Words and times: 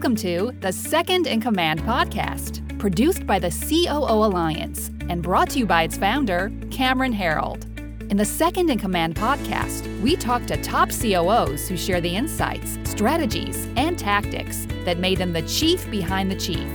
Welcome 0.00 0.16
to 0.16 0.52
the 0.60 0.72
Second 0.72 1.26
in 1.26 1.42
Command 1.42 1.82
podcast, 1.82 2.78
produced 2.78 3.26
by 3.26 3.38
the 3.38 3.50
COO 3.50 4.24
Alliance 4.24 4.90
and 5.10 5.22
brought 5.22 5.50
to 5.50 5.58
you 5.58 5.66
by 5.66 5.82
its 5.82 5.98
founder, 5.98 6.50
Cameron 6.70 7.12
Herold. 7.12 7.64
In 8.10 8.16
the 8.16 8.24
Second 8.24 8.70
in 8.70 8.78
Command 8.78 9.14
podcast, 9.14 10.00
we 10.00 10.16
talk 10.16 10.46
to 10.46 10.56
top 10.62 10.88
COOs 10.88 11.68
who 11.68 11.76
share 11.76 12.00
the 12.00 12.16
insights, 12.16 12.78
strategies, 12.84 13.68
and 13.76 13.98
tactics 13.98 14.66
that 14.86 14.96
made 14.96 15.18
them 15.18 15.34
the 15.34 15.42
chief 15.42 15.88
behind 15.90 16.30
the 16.30 16.36
chief. 16.36 16.70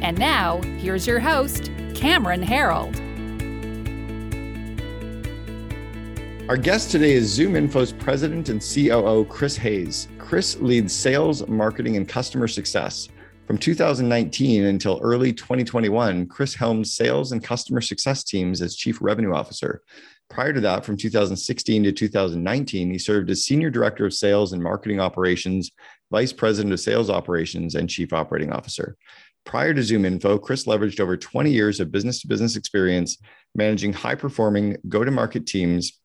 And 0.00 0.16
now, 0.16 0.60
here's 0.78 1.08
your 1.08 1.18
host, 1.18 1.72
Cameron 1.96 2.40
Herold. 2.40 2.94
Our 6.48 6.56
guest 6.56 6.92
today 6.92 7.14
is 7.14 7.36
ZoomInfo's 7.36 7.92
president 7.92 8.48
and 8.48 8.60
COO, 8.60 9.24
Chris 9.24 9.56
Hayes. 9.56 10.06
Chris 10.30 10.60
leads 10.60 10.94
sales, 10.94 11.44
marketing, 11.48 11.96
and 11.96 12.08
customer 12.08 12.46
success. 12.46 13.08
From 13.48 13.58
2019 13.58 14.66
until 14.66 15.00
early 15.02 15.32
2021, 15.32 16.28
Chris 16.28 16.54
helmed 16.54 16.86
sales 16.86 17.32
and 17.32 17.42
customer 17.42 17.80
success 17.80 18.22
teams 18.22 18.62
as 18.62 18.76
chief 18.76 18.98
revenue 19.00 19.34
officer. 19.34 19.82
Prior 20.28 20.52
to 20.52 20.60
that, 20.60 20.84
from 20.84 20.96
2016 20.96 21.82
to 21.82 21.90
2019, 21.90 22.92
he 22.92 22.96
served 22.96 23.28
as 23.28 23.42
senior 23.42 23.70
director 23.70 24.06
of 24.06 24.14
sales 24.14 24.52
and 24.52 24.62
marketing 24.62 25.00
operations, 25.00 25.72
vice 26.12 26.32
president 26.32 26.72
of 26.72 26.78
sales 26.78 27.10
operations, 27.10 27.74
and 27.74 27.90
chief 27.90 28.12
operating 28.12 28.52
officer. 28.52 28.96
Prior 29.44 29.74
to 29.74 29.80
ZoomInfo, 29.80 30.40
Chris 30.40 30.64
leveraged 30.64 31.00
over 31.00 31.16
20 31.16 31.50
years 31.50 31.80
of 31.80 31.90
business 31.90 32.20
to 32.20 32.28
business 32.28 32.54
experience 32.54 33.18
managing 33.56 33.92
high 33.92 34.14
performing 34.14 34.76
go 34.88 35.02
to 35.02 35.10
market 35.10 35.44
teams 35.44 36.00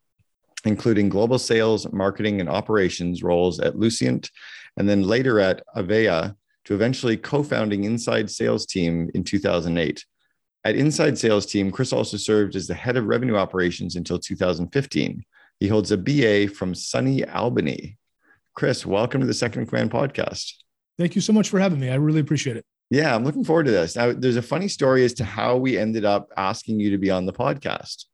including 0.65 1.09
global 1.09 1.39
sales, 1.39 1.91
marketing, 1.93 2.41
and 2.41 2.49
operations 2.49 3.23
roles 3.23 3.59
at 3.59 3.77
Lucent, 3.77 4.29
and 4.77 4.89
then 4.89 5.03
later 5.03 5.39
at 5.39 5.63
Avaya, 5.77 6.35
to 6.65 6.73
eventually 6.73 7.15
co 7.15 7.43
founding 7.43 7.83
Inside 7.83 8.29
Sales 8.29 8.65
Team 8.65 9.09
in 9.13 9.23
2008. 9.23 10.03
At 10.65 10.75
Inside 10.75 11.17
Sales 11.17 11.45
Team, 11.45 11.71
Chris 11.71 11.93
also 11.93 12.17
served 12.17 12.55
as 12.55 12.65
the 12.67 12.73
head 12.73 12.97
of 12.97 13.05
revenue 13.05 13.35
operations 13.35 13.95
until 13.95 14.17
2015. 14.17 15.23
He 15.59 15.67
holds 15.67 15.91
a 15.91 15.97
BA 15.97 16.47
from 16.47 16.73
SUNY 16.73 17.33
Albany. 17.33 17.97
Chris, 18.55 18.85
welcome 18.85 19.21
to 19.21 19.27
the 19.27 19.33
Second 19.33 19.67
Command 19.67 19.91
podcast. 19.91 20.53
Thank 20.97 21.13
you 21.13 21.21
so 21.21 21.33
much 21.33 21.49
for 21.49 21.59
having 21.59 21.79
me. 21.79 21.89
I 21.89 21.95
really 21.95 22.19
appreciate 22.19 22.57
it. 22.57 22.65
Yeah, 22.89 23.13
I'm 23.13 23.23
looking 23.23 23.43
forward 23.43 23.65
to 23.65 23.71
this. 23.71 23.95
Now, 23.95 24.13
there's 24.13 24.37
a 24.37 24.41
funny 24.41 24.67
story 24.67 25.05
as 25.05 25.13
to 25.15 25.23
how 25.23 25.57
we 25.57 25.77
ended 25.77 26.05
up 26.05 26.29
asking 26.37 26.79
you 26.79 26.89
to 26.91 26.97
be 26.97 27.11
on 27.11 27.25
the 27.25 27.33
podcast 27.33 28.05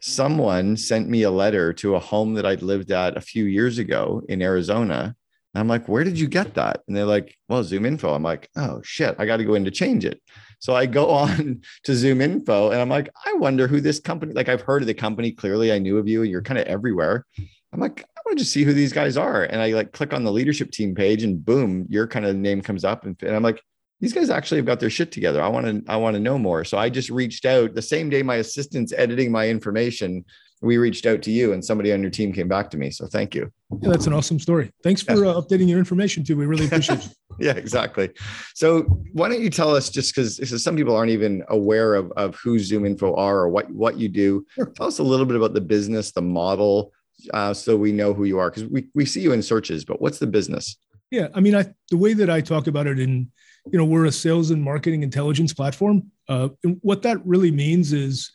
someone 0.00 0.76
sent 0.76 1.08
me 1.08 1.22
a 1.22 1.30
letter 1.30 1.72
to 1.74 1.94
a 1.94 2.00
home 2.00 2.34
that 2.34 2.46
I'd 2.46 2.62
lived 2.62 2.90
at 2.90 3.16
a 3.16 3.20
few 3.20 3.44
years 3.44 3.78
ago 3.78 4.22
in 4.28 4.42
Arizona. 4.42 5.14
And 5.54 5.60
I'm 5.60 5.68
like, 5.68 5.88
where 5.88 6.04
did 6.04 6.18
you 6.18 6.28
get 6.28 6.54
that? 6.54 6.82
And 6.86 6.96
they're 6.96 7.04
like, 7.04 7.36
well, 7.48 7.64
Zoom 7.64 7.86
Info. 7.86 8.14
I'm 8.14 8.22
like, 8.22 8.48
oh 8.56 8.80
shit, 8.84 9.16
I 9.18 9.26
got 9.26 9.38
to 9.38 9.44
go 9.44 9.54
in 9.54 9.64
to 9.64 9.70
change 9.70 10.04
it. 10.04 10.20
So 10.60 10.74
I 10.74 10.86
go 10.86 11.10
on 11.10 11.62
to 11.84 11.94
Zoom 11.94 12.20
Info 12.20 12.70
and 12.70 12.80
I'm 12.80 12.88
like, 12.88 13.08
I 13.24 13.34
wonder 13.34 13.66
who 13.66 13.80
this 13.80 14.00
company, 14.00 14.34
like 14.34 14.48
I've 14.48 14.62
heard 14.62 14.82
of 14.82 14.86
the 14.88 14.94
company. 14.94 15.32
Clearly 15.32 15.72
I 15.72 15.78
knew 15.78 15.98
of 15.98 16.08
you. 16.08 16.22
And 16.22 16.30
you're 16.30 16.42
kind 16.42 16.58
of 16.58 16.66
everywhere. 16.66 17.24
I'm 17.72 17.80
like, 17.80 18.02
I 18.16 18.20
want 18.24 18.38
to 18.38 18.44
just 18.44 18.52
see 18.52 18.64
who 18.64 18.72
these 18.72 18.92
guys 18.92 19.16
are. 19.16 19.44
And 19.44 19.60
I 19.60 19.72
like 19.72 19.92
click 19.92 20.12
on 20.12 20.24
the 20.24 20.32
leadership 20.32 20.70
team 20.70 20.94
page 20.94 21.22
and 21.22 21.44
boom, 21.44 21.86
your 21.88 22.06
kind 22.06 22.24
of 22.24 22.36
name 22.36 22.62
comes 22.62 22.84
up. 22.84 23.04
And, 23.04 23.16
and 23.22 23.34
I'm 23.36 23.42
like, 23.42 23.62
these 24.00 24.12
guys 24.12 24.30
actually 24.30 24.58
have 24.58 24.66
got 24.66 24.80
their 24.80 24.90
shit 24.90 25.10
together. 25.10 25.42
I 25.42 25.48
want 25.48 25.66
to 25.66 25.82
I 25.90 25.96
want 25.96 26.14
to 26.14 26.20
know 26.20 26.38
more. 26.38 26.64
So 26.64 26.78
I 26.78 26.88
just 26.88 27.10
reached 27.10 27.44
out 27.44 27.74
the 27.74 27.82
same 27.82 28.08
day 28.10 28.22
my 28.22 28.36
assistant's 28.36 28.92
editing 28.96 29.32
my 29.32 29.48
information. 29.48 30.24
We 30.60 30.76
reached 30.76 31.06
out 31.06 31.22
to 31.22 31.30
you 31.30 31.52
and 31.52 31.64
somebody 31.64 31.92
on 31.92 32.02
your 32.02 32.10
team 32.10 32.32
came 32.32 32.48
back 32.48 32.68
to 32.70 32.76
me. 32.76 32.90
So 32.90 33.06
thank 33.06 33.34
you. 33.34 33.52
Yeah, 33.80 33.90
that's 33.90 34.06
an 34.06 34.12
awesome 34.12 34.40
story. 34.40 34.72
Thanks 34.82 35.02
for 35.02 35.24
uh, 35.24 35.34
updating 35.34 35.68
your 35.68 35.78
information 35.78 36.24
too. 36.24 36.36
We 36.36 36.46
really 36.46 36.66
appreciate 36.66 37.04
it. 37.04 37.14
yeah, 37.38 37.52
exactly. 37.52 38.10
So 38.54 38.82
why 39.12 39.28
don't 39.28 39.40
you 39.40 39.50
tell 39.50 39.74
us 39.74 39.88
just 39.88 40.14
because 40.14 40.62
some 40.62 40.74
people 40.74 40.96
aren't 40.96 41.12
even 41.12 41.44
aware 41.48 41.94
of, 41.94 42.10
of 42.12 42.34
who 42.36 42.58
Zoom 42.58 42.86
Info 42.86 43.14
are 43.14 43.38
or 43.38 43.48
what, 43.48 43.70
what 43.70 43.98
you 43.98 44.08
do. 44.08 44.44
Sure. 44.54 44.66
Tell 44.66 44.88
us 44.88 44.98
a 44.98 45.04
little 45.04 45.26
bit 45.26 45.36
about 45.36 45.54
the 45.54 45.60
business, 45.60 46.10
the 46.10 46.22
model, 46.22 46.92
uh, 47.32 47.52
so 47.52 47.76
we 47.76 47.92
know 47.92 48.14
who 48.14 48.24
you 48.24 48.38
are 48.38 48.50
because 48.50 48.64
we, 48.66 48.88
we 48.94 49.04
see 49.04 49.20
you 49.20 49.32
in 49.32 49.42
searches, 49.42 49.84
but 49.84 50.00
what's 50.00 50.18
the 50.18 50.26
business? 50.26 50.76
Yeah, 51.10 51.28
I 51.34 51.40
mean, 51.40 51.54
I, 51.54 51.66
the 51.90 51.96
way 51.96 52.12
that 52.14 52.28
I 52.28 52.40
talk 52.40 52.66
about 52.66 52.86
it 52.86 52.98
in 52.98 53.30
you 53.72 53.78
know, 53.78 53.84
we're 53.84 54.06
a 54.06 54.12
sales 54.12 54.50
and 54.50 54.62
marketing 54.62 55.02
intelligence 55.02 55.52
platform. 55.52 56.10
Uh, 56.28 56.48
and 56.64 56.78
what 56.82 57.02
that 57.02 57.24
really 57.26 57.50
means 57.50 57.92
is 57.92 58.30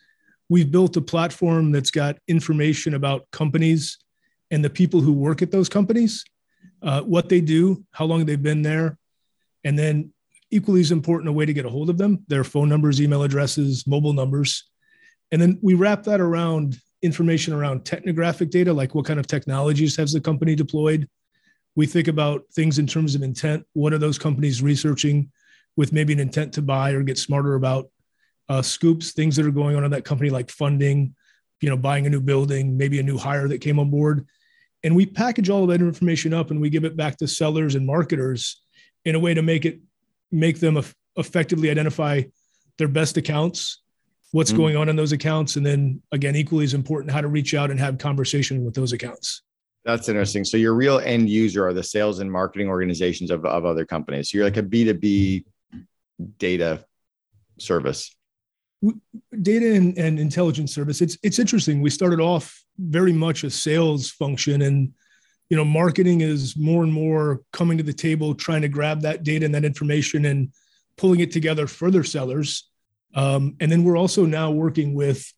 we've 0.48 0.70
built 0.70 0.96
a 0.96 1.00
platform 1.00 1.72
that's 1.72 1.90
got 1.90 2.18
information 2.28 2.94
about 2.94 3.28
companies 3.32 3.98
and 4.50 4.64
the 4.64 4.70
people 4.70 5.00
who 5.00 5.12
work 5.12 5.42
at 5.42 5.50
those 5.50 5.68
companies, 5.68 6.24
uh, 6.82 7.00
what 7.02 7.28
they 7.28 7.40
do, 7.40 7.84
how 7.92 8.04
long 8.04 8.24
they've 8.24 8.42
been 8.42 8.62
there, 8.62 8.98
and 9.64 9.78
then 9.78 10.12
equally 10.50 10.80
as 10.80 10.92
important 10.92 11.28
a 11.28 11.32
way 11.32 11.46
to 11.46 11.52
get 11.52 11.66
a 11.66 11.70
hold 11.70 11.90
of 11.90 11.98
them 11.98 12.22
their 12.28 12.44
phone 12.44 12.68
numbers 12.68 13.00
email 13.00 13.24
addresses 13.24 13.86
mobile 13.88 14.12
numbers 14.12 14.70
and 15.32 15.42
then 15.42 15.58
we 15.62 15.74
wrap 15.74 16.04
that 16.04 16.20
around 16.20 16.76
information 17.02 17.52
around 17.52 17.80
technographic 17.80 18.50
data 18.50 18.72
like 18.72 18.94
what 18.94 19.04
kind 19.04 19.18
of 19.18 19.26
technologies 19.26 19.96
has 19.96 20.12
the 20.12 20.20
company 20.20 20.54
deployed 20.54 21.08
we 21.76 21.86
think 21.86 22.08
about 22.08 22.44
things 22.52 22.78
in 22.78 22.86
terms 22.86 23.14
of 23.14 23.22
intent. 23.22 23.66
What 23.72 23.92
are 23.92 23.98
those 23.98 24.18
companies 24.18 24.62
researching 24.62 25.30
with 25.76 25.92
maybe 25.92 26.12
an 26.12 26.20
intent 26.20 26.52
to 26.54 26.62
buy 26.62 26.92
or 26.92 27.02
get 27.02 27.18
smarter 27.18 27.54
about 27.54 27.90
uh, 28.48 28.62
scoops, 28.62 29.12
things 29.12 29.36
that 29.36 29.46
are 29.46 29.50
going 29.50 29.76
on 29.76 29.84
in 29.84 29.90
that 29.90 30.04
company, 30.04 30.30
like 30.30 30.50
funding, 30.50 31.14
you 31.60 31.70
know, 31.70 31.76
buying 31.76 32.06
a 32.06 32.10
new 32.10 32.20
building, 32.20 32.76
maybe 32.76 33.00
a 33.00 33.02
new 33.02 33.18
hire 33.18 33.48
that 33.48 33.60
came 33.60 33.78
on 33.78 33.90
board. 33.90 34.26
And 34.82 34.94
we 34.94 35.06
package 35.06 35.48
all 35.48 35.62
of 35.62 35.70
that 35.70 35.80
information 35.80 36.34
up 36.34 36.50
and 36.50 36.60
we 36.60 36.70
give 36.70 36.84
it 36.84 36.96
back 36.96 37.16
to 37.18 37.26
sellers 37.26 37.74
and 37.74 37.86
marketers 37.86 38.60
in 39.04 39.14
a 39.14 39.18
way 39.18 39.34
to 39.34 39.42
make 39.42 39.64
it 39.64 39.80
make 40.30 40.60
them 40.60 40.82
effectively 41.16 41.70
identify 41.70 42.22
their 42.76 42.88
best 42.88 43.16
accounts, 43.16 43.82
what's 44.32 44.50
mm-hmm. 44.50 44.60
going 44.60 44.76
on 44.76 44.88
in 44.88 44.96
those 44.96 45.12
accounts, 45.12 45.56
and 45.56 45.64
then 45.64 46.02
again, 46.12 46.34
equally 46.34 46.64
as 46.64 46.74
important, 46.74 47.12
how 47.12 47.20
to 47.20 47.28
reach 47.28 47.54
out 47.54 47.70
and 47.70 47.78
have 47.78 47.98
conversation 47.98 48.64
with 48.64 48.74
those 48.74 48.92
accounts. 48.92 49.42
That's 49.84 50.08
interesting. 50.08 50.44
So 50.44 50.56
your 50.56 50.74
real 50.74 50.98
end 50.98 51.28
user 51.28 51.66
are 51.66 51.74
the 51.74 51.82
sales 51.82 52.20
and 52.20 52.30
marketing 52.30 52.68
organizations 52.68 53.30
of, 53.30 53.44
of 53.44 53.64
other 53.64 53.84
companies. 53.84 54.30
So 54.30 54.38
you're 54.38 54.46
like 54.46 54.56
a 54.56 54.62
B2B 54.62 55.44
data 56.38 56.84
service. 57.58 58.14
Data 59.42 59.74
and, 59.74 59.96
and 59.98 60.18
intelligence 60.18 60.74
service. 60.74 61.00
It's 61.00 61.16
it's 61.22 61.38
interesting. 61.38 61.80
We 61.80 61.90
started 61.90 62.20
off 62.20 62.62
very 62.78 63.12
much 63.12 63.44
a 63.44 63.50
sales 63.50 64.10
function 64.10 64.62
and 64.62 64.92
you 65.48 65.56
know 65.56 65.64
marketing 65.64 66.20
is 66.20 66.56
more 66.56 66.82
and 66.82 66.92
more 66.92 67.40
coming 67.52 67.78
to 67.78 67.84
the 67.84 67.92
table 67.92 68.34
trying 68.34 68.62
to 68.62 68.68
grab 68.68 69.02
that 69.02 69.22
data 69.22 69.44
and 69.44 69.54
that 69.54 69.64
information 69.64 70.24
and 70.24 70.52
pulling 70.96 71.20
it 71.20 71.30
together 71.30 71.66
for 71.66 71.90
their 71.90 72.04
sellers 72.04 72.68
um, 73.14 73.54
and 73.60 73.70
then 73.70 73.84
we're 73.84 73.96
also 73.96 74.26
now 74.26 74.50
working 74.50 74.94
with 74.94 75.32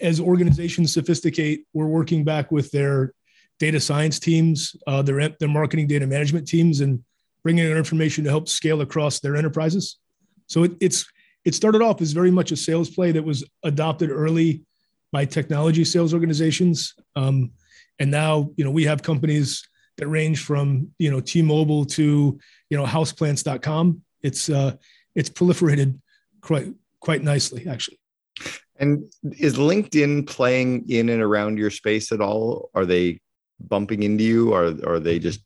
as 0.00 0.20
organizations 0.20 0.92
sophisticate 0.92 1.66
we're 1.72 1.86
working 1.86 2.24
back 2.24 2.52
with 2.52 2.70
their 2.70 3.12
data 3.58 3.80
science 3.80 4.18
teams, 4.18 4.76
uh, 4.86 5.02
their, 5.02 5.28
their 5.28 5.48
marketing 5.48 5.86
data 5.86 6.06
management 6.06 6.46
teams, 6.46 6.80
and 6.80 7.02
bringing 7.42 7.64
in 7.66 7.76
information 7.76 8.24
to 8.24 8.30
help 8.30 8.48
scale 8.48 8.80
across 8.80 9.20
their 9.20 9.36
enterprises. 9.36 9.98
So 10.46 10.64
it, 10.64 10.72
it's 10.80 11.06
it 11.44 11.54
started 11.54 11.82
off 11.82 12.00
as 12.00 12.12
very 12.12 12.30
much 12.30 12.52
a 12.52 12.56
sales 12.56 12.90
play 12.90 13.10
that 13.12 13.22
was 13.22 13.44
adopted 13.64 14.10
early 14.10 14.62
by 15.10 15.24
technology 15.24 15.84
sales 15.84 16.14
organizations, 16.14 16.94
um, 17.16 17.50
and 17.98 18.10
now 18.10 18.50
you 18.56 18.64
know 18.64 18.70
we 18.70 18.84
have 18.84 19.02
companies 19.02 19.66
that 19.98 20.08
range 20.08 20.44
from 20.44 20.88
you 20.98 21.10
know 21.10 21.20
T-Mobile 21.20 21.84
to 21.86 22.38
you 22.70 22.76
know 22.76 22.84
houseplants.com. 22.84 24.02
It's 24.22 24.48
uh, 24.48 24.76
it's 25.14 25.30
proliferated 25.30 25.98
quite 26.40 26.72
quite 27.00 27.22
nicely 27.22 27.66
actually. 27.68 27.98
And 28.76 29.04
is 29.38 29.56
LinkedIn 29.56 30.26
playing 30.26 30.90
in 30.90 31.08
and 31.08 31.22
around 31.22 31.58
your 31.58 31.70
space 31.70 32.10
at 32.10 32.20
all? 32.20 32.70
Are 32.74 32.86
they 32.86 33.20
bumping 33.68 34.02
into 34.02 34.24
you 34.24 34.52
or, 34.52 34.74
or 34.84 34.94
are 34.94 35.00
they 35.00 35.18
just 35.18 35.40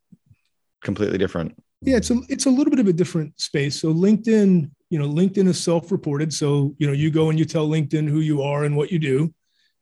completely 0.82 1.18
different? 1.18 1.56
Yeah, 1.82 1.96
it's 1.96 2.10
a 2.10 2.20
it's 2.28 2.46
a 2.46 2.50
little 2.50 2.70
bit 2.70 2.80
of 2.80 2.86
a 2.86 2.92
different 2.92 3.38
space. 3.40 3.80
So 3.80 3.92
LinkedIn, 3.92 4.70
you 4.90 4.98
know, 4.98 5.08
LinkedIn 5.08 5.46
is 5.46 5.62
self-reported. 5.62 6.32
So, 6.32 6.74
you 6.78 6.86
know, 6.86 6.92
you 6.92 7.10
go 7.10 7.28
and 7.30 7.38
you 7.38 7.44
tell 7.44 7.68
LinkedIn 7.68 8.08
who 8.08 8.20
you 8.20 8.42
are 8.42 8.64
and 8.64 8.76
what 8.76 8.90
you 8.90 8.98
do, 8.98 9.34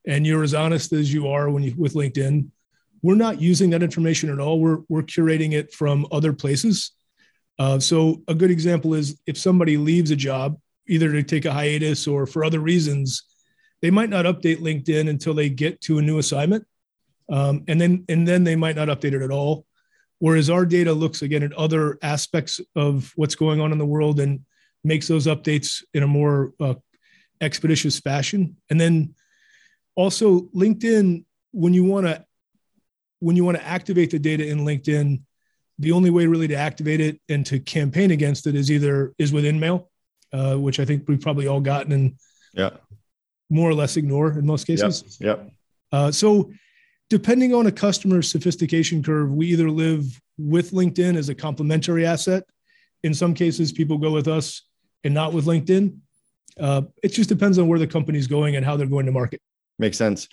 and 0.06 0.26
you're 0.26 0.42
as 0.42 0.54
honest 0.54 0.92
as 0.92 1.12
you 1.12 1.28
are 1.28 1.50
when 1.50 1.62
you 1.62 1.74
with 1.76 1.94
LinkedIn. 1.94 2.48
We're 3.02 3.14
not 3.14 3.40
using 3.40 3.70
that 3.70 3.82
information 3.82 4.30
at 4.30 4.40
all. 4.40 4.60
We're 4.60 4.78
we're 4.88 5.02
curating 5.02 5.52
it 5.52 5.72
from 5.72 6.06
other 6.10 6.32
places. 6.32 6.92
Uh, 7.58 7.78
so 7.78 8.22
a 8.26 8.34
good 8.34 8.50
example 8.50 8.94
is 8.94 9.20
if 9.26 9.38
somebody 9.38 9.76
leaves 9.76 10.10
a 10.10 10.16
job, 10.16 10.58
either 10.88 11.12
to 11.12 11.22
take 11.22 11.44
a 11.44 11.52
hiatus 11.52 12.08
or 12.08 12.26
for 12.26 12.44
other 12.44 12.58
reasons, 12.58 13.22
they 13.82 13.90
might 13.90 14.10
not 14.10 14.24
update 14.24 14.58
LinkedIn 14.58 15.08
until 15.08 15.34
they 15.34 15.48
get 15.48 15.80
to 15.82 15.98
a 15.98 16.02
new 16.02 16.18
assignment 16.18 16.66
um, 17.30 17.64
and 17.68 17.80
then 17.80 18.04
and 18.08 18.26
then 18.26 18.44
they 18.44 18.56
might 18.56 18.76
not 18.76 18.88
update 18.88 19.14
it 19.14 19.22
at 19.22 19.30
all. 19.30 19.66
Whereas 20.18 20.48
our 20.48 20.64
data 20.64 20.92
looks 20.92 21.22
again 21.22 21.42
at 21.42 21.52
other 21.52 21.98
aspects 22.02 22.60
of 22.76 23.12
what's 23.16 23.34
going 23.34 23.60
on 23.60 23.72
in 23.72 23.78
the 23.78 23.86
world 23.86 24.20
and 24.20 24.40
makes 24.82 25.08
those 25.08 25.26
updates 25.26 25.82
in 25.92 26.02
a 26.02 26.06
more 26.06 26.52
uh, 26.60 26.74
expeditious 27.40 27.98
fashion. 27.98 28.56
And 28.70 28.80
then 28.80 29.14
also 29.96 30.42
LinkedIn, 30.54 31.24
when 31.52 31.74
you 31.74 31.84
want 31.84 32.06
to 32.06 32.24
when 33.20 33.36
you 33.36 33.44
want 33.44 33.56
to 33.56 33.64
activate 33.64 34.10
the 34.10 34.18
data 34.18 34.46
in 34.46 34.60
LinkedIn, 34.60 35.22
the 35.78 35.92
only 35.92 36.10
way 36.10 36.26
really 36.26 36.48
to 36.48 36.54
activate 36.54 37.00
it 37.00 37.20
and 37.28 37.44
to 37.46 37.58
campaign 37.58 38.10
against 38.10 38.46
it 38.46 38.54
is 38.54 38.70
either 38.70 39.14
is 39.18 39.32
with 39.32 39.44
InMail, 39.44 39.86
uh, 40.32 40.56
which 40.56 40.78
I 40.78 40.84
think 40.84 41.08
we've 41.08 41.20
probably 41.20 41.46
all 41.46 41.60
gotten 41.60 41.92
and 41.92 42.14
yeah, 42.52 42.70
more 43.50 43.68
or 43.68 43.74
less 43.74 43.96
ignore 43.96 44.32
in 44.32 44.46
most 44.46 44.66
cases. 44.66 45.18
Yeah. 45.20 45.28
yep. 45.28 45.50
Uh, 45.90 46.12
so 46.12 46.50
depending 47.10 47.54
on 47.54 47.66
a 47.66 47.72
customer's 47.72 48.30
sophistication 48.30 49.02
curve, 49.02 49.30
we 49.30 49.46
either 49.48 49.70
live 49.70 50.20
with 50.38 50.70
LinkedIn 50.72 51.16
as 51.16 51.28
a 51.28 51.34
complementary 51.34 52.06
asset. 52.06 52.44
In 53.02 53.14
some 53.14 53.34
cases, 53.34 53.72
people 53.72 53.98
go 53.98 54.10
with 54.10 54.28
us 54.28 54.62
and 55.04 55.12
not 55.12 55.32
with 55.32 55.44
LinkedIn. 55.44 55.98
Uh, 56.58 56.82
it 57.02 57.08
just 57.08 57.28
depends 57.28 57.58
on 57.58 57.68
where 57.68 57.78
the 57.78 57.86
company's 57.86 58.26
going 58.26 58.56
and 58.56 58.64
how 58.64 58.76
they're 58.76 58.86
going 58.86 59.06
to 59.06 59.12
market. 59.12 59.40
Makes 59.78 59.98
sense. 59.98 60.28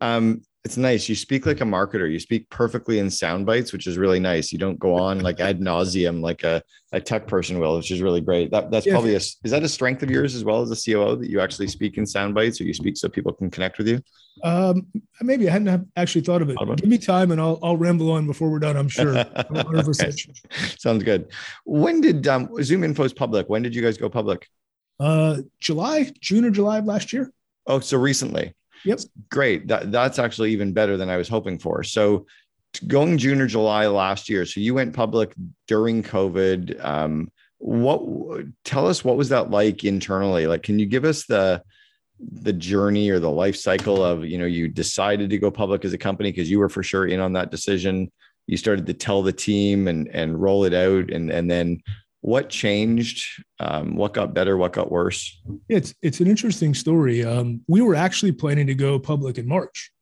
Um, 0.00 0.42
it's 0.66 0.76
nice. 0.76 1.08
You 1.08 1.14
speak 1.14 1.46
like 1.46 1.60
a 1.60 1.64
marketer. 1.64 2.10
You 2.10 2.18
speak 2.18 2.50
perfectly 2.50 2.98
in 2.98 3.08
sound 3.08 3.46
bites, 3.46 3.72
which 3.72 3.86
is 3.86 3.96
really 3.96 4.18
nice. 4.18 4.50
You 4.50 4.58
don't 4.58 4.80
go 4.80 4.96
on 4.96 5.20
like 5.20 5.38
ad 5.38 5.60
nauseum 5.60 6.20
like 6.20 6.42
a, 6.42 6.60
a 6.90 7.00
tech 7.00 7.28
person 7.28 7.60
will, 7.60 7.76
which 7.76 7.92
is 7.92 8.02
really 8.02 8.20
great. 8.20 8.50
That, 8.50 8.72
that's 8.72 8.84
yeah. 8.84 8.94
probably 8.94 9.12
a 9.12 9.18
is 9.18 9.38
that 9.44 9.62
a 9.62 9.68
strength 9.68 10.02
of 10.02 10.10
yours 10.10 10.34
as 10.34 10.42
well 10.42 10.62
as 10.62 10.72
a 10.72 10.74
COO 10.74 11.14
that 11.14 11.30
you 11.30 11.40
actually 11.40 11.68
speak 11.68 11.98
in 11.98 12.04
sound 12.04 12.34
bites 12.34 12.60
or 12.60 12.64
you 12.64 12.74
speak 12.74 12.96
so 12.96 13.08
people 13.08 13.32
can 13.32 13.48
connect 13.48 13.78
with 13.78 13.86
you? 13.86 14.02
Um, 14.42 14.88
maybe 15.22 15.48
I 15.48 15.52
hadn't 15.52 15.88
actually 15.94 16.22
thought 16.22 16.42
of 16.42 16.50
it. 16.50 16.56
Give 16.78 16.90
me 16.90 16.98
time 16.98 17.30
and 17.30 17.40
I'll 17.40 17.60
I'll 17.62 17.76
ramble 17.76 18.10
on 18.10 18.26
before 18.26 18.50
we're 18.50 18.58
done. 18.58 18.76
I'm 18.76 18.88
sure. 18.88 19.14
Sounds 20.78 21.04
good. 21.04 21.30
When 21.64 22.00
did 22.00 22.26
um, 22.26 22.48
ZoomInfo's 22.48 23.12
public? 23.12 23.48
When 23.48 23.62
did 23.62 23.72
you 23.72 23.82
guys 23.82 23.98
go 23.98 24.08
public? 24.08 24.48
Uh, 24.98 25.42
July, 25.60 26.10
June 26.20 26.44
or 26.44 26.50
July 26.50 26.78
of 26.78 26.86
last 26.86 27.12
year. 27.12 27.30
Oh, 27.68 27.78
so 27.78 27.98
recently. 27.98 28.52
Yep. 28.84 29.00
Great. 29.30 29.68
That, 29.68 29.90
that's 29.90 30.18
actually 30.18 30.52
even 30.52 30.72
better 30.72 30.96
than 30.96 31.08
I 31.08 31.16
was 31.16 31.28
hoping 31.28 31.58
for. 31.58 31.82
So 31.82 32.26
going 32.86 33.18
June 33.18 33.40
or 33.40 33.46
July 33.46 33.86
last 33.86 34.28
year. 34.28 34.44
So 34.44 34.60
you 34.60 34.74
went 34.74 34.94
public 34.94 35.34
during 35.66 36.02
COVID. 36.02 36.84
Um, 36.84 37.30
what 37.58 38.02
tell 38.64 38.86
us 38.86 39.04
what 39.04 39.16
was 39.16 39.30
that 39.30 39.50
like 39.50 39.84
internally? 39.84 40.46
Like, 40.46 40.62
can 40.62 40.78
you 40.78 40.86
give 40.86 41.04
us 41.04 41.26
the 41.26 41.62
the 42.18 42.52
journey 42.52 43.10
or 43.10 43.18
the 43.18 43.30
life 43.30 43.56
cycle 43.56 44.02
of 44.02 44.24
you 44.24 44.38
know 44.38 44.46
you 44.46 44.68
decided 44.68 45.30
to 45.30 45.38
go 45.38 45.50
public 45.50 45.84
as 45.84 45.92
a 45.92 45.98
company 45.98 46.32
because 46.32 46.50
you 46.50 46.58
were 46.58 46.68
for 46.68 46.82
sure 46.82 47.06
in 47.06 47.20
on 47.20 47.32
that 47.34 47.50
decision. 47.50 48.10
You 48.46 48.56
started 48.56 48.86
to 48.86 48.94
tell 48.94 49.22
the 49.22 49.32
team 49.32 49.88
and 49.88 50.08
and 50.08 50.40
roll 50.40 50.64
it 50.64 50.74
out, 50.74 51.10
and 51.10 51.30
and 51.30 51.50
then 51.50 51.80
what 52.26 52.50
changed 52.50 53.44
um, 53.60 53.94
what 53.94 54.12
got 54.12 54.34
better 54.34 54.56
what 54.56 54.72
got 54.72 54.90
worse? 54.90 55.40
It's 55.68 55.94
it's 56.02 56.18
an 56.18 56.26
interesting 56.26 56.74
story. 56.74 57.24
Um, 57.24 57.60
we 57.68 57.80
were 57.80 57.94
actually 57.94 58.32
planning 58.32 58.66
to 58.66 58.74
go 58.74 58.98
public 58.98 59.38
in 59.38 59.46
march. 59.46 59.92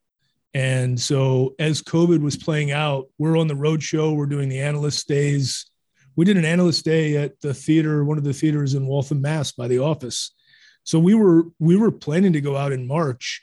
And 0.55 0.99
so 0.99 1.55
as 1.59 1.83
covid 1.83 2.23
was 2.23 2.39
playing 2.39 2.71
out 2.71 3.09
we're 3.19 3.37
on 3.37 3.47
the 3.47 3.55
road 3.55 3.83
show 3.83 4.15
we're 4.15 4.25
doing 4.25 4.49
the 4.49 4.61
analyst 4.61 5.07
days. 5.07 5.71
We 6.17 6.25
did 6.25 6.39
an 6.39 6.47
analyst 6.47 6.87
day 6.87 7.19
at 7.19 7.39
the 7.43 7.53
theater 7.53 8.07
one 8.07 8.17
of 8.17 8.25
the 8.25 8.33
theaters 8.33 8.73
in 8.73 8.87
waltham 8.87 9.21
mass 9.21 9.53
by 9.53 9.69
the 9.69 9.81
office. 9.81 10.35
So 10.83 10.99
we 10.99 11.15
were 11.15 11.43
we 11.59 11.77
were 11.77 11.93
planning 11.93 12.33
to 12.33 12.41
go 12.41 12.57
out 12.57 12.73
in 12.73 12.87
march. 12.87 13.43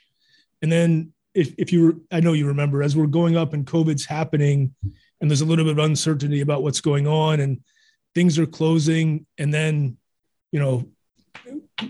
And 0.60 0.72
then 0.72 1.12
if, 1.34 1.54
if 1.56 1.72
you 1.72 1.84
were, 1.84 1.94
i 2.10 2.18
know 2.18 2.32
you 2.32 2.48
remember 2.48 2.82
as 2.82 2.96
we're 2.96 3.06
going 3.06 3.36
up 3.36 3.52
and 3.52 3.64
covid's 3.64 4.06
happening 4.06 4.74
and 5.20 5.30
there's 5.30 5.40
a 5.40 5.46
little 5.46 5.64
bit 5.64 5.78
of 5.78 5.84
uncertainty 5.84 6.40
about 6.40 6.64
what's 6.64 6.80
going 6.80 7.06
on 7.06 7.38
and 7.38 7.60
things 8.14 8.38
are 8.38 8.46
closing 8.46 9.26
and 9.38 9.52
then 9.52 9.96
you 10.50 10.60
know 10.60 10.84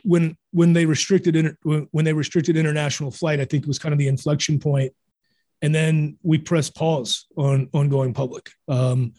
when 0.04 0.36
when 0.52 0.72
they 0.72 0.86
restricted 0.86 1.36
inter, 1.36 1.56
when 1.90 2.04
they 2.04 2.12
restricted 2.12 2.56
international 2.56 3.10
flight 3.10 3.40
i 3.40 3.44
think 3.44 3.64
it 3.64 3.68
was 3.68 3.78
kind 3.78 3.92
of 3.92 3.98
the 3.98 4.08
inflection 4.08 4.58
point. 4.58 4.92
And 5.62 5.72
then 5.72 6.18
we 6.22 6.38
pressed 6.38 6.74
pause 6.74 7.26
on 7.36 7.68
on 7.72 7.88
going 7.88 8.12
public. 8.12 8.50
Um, 8.68 9.14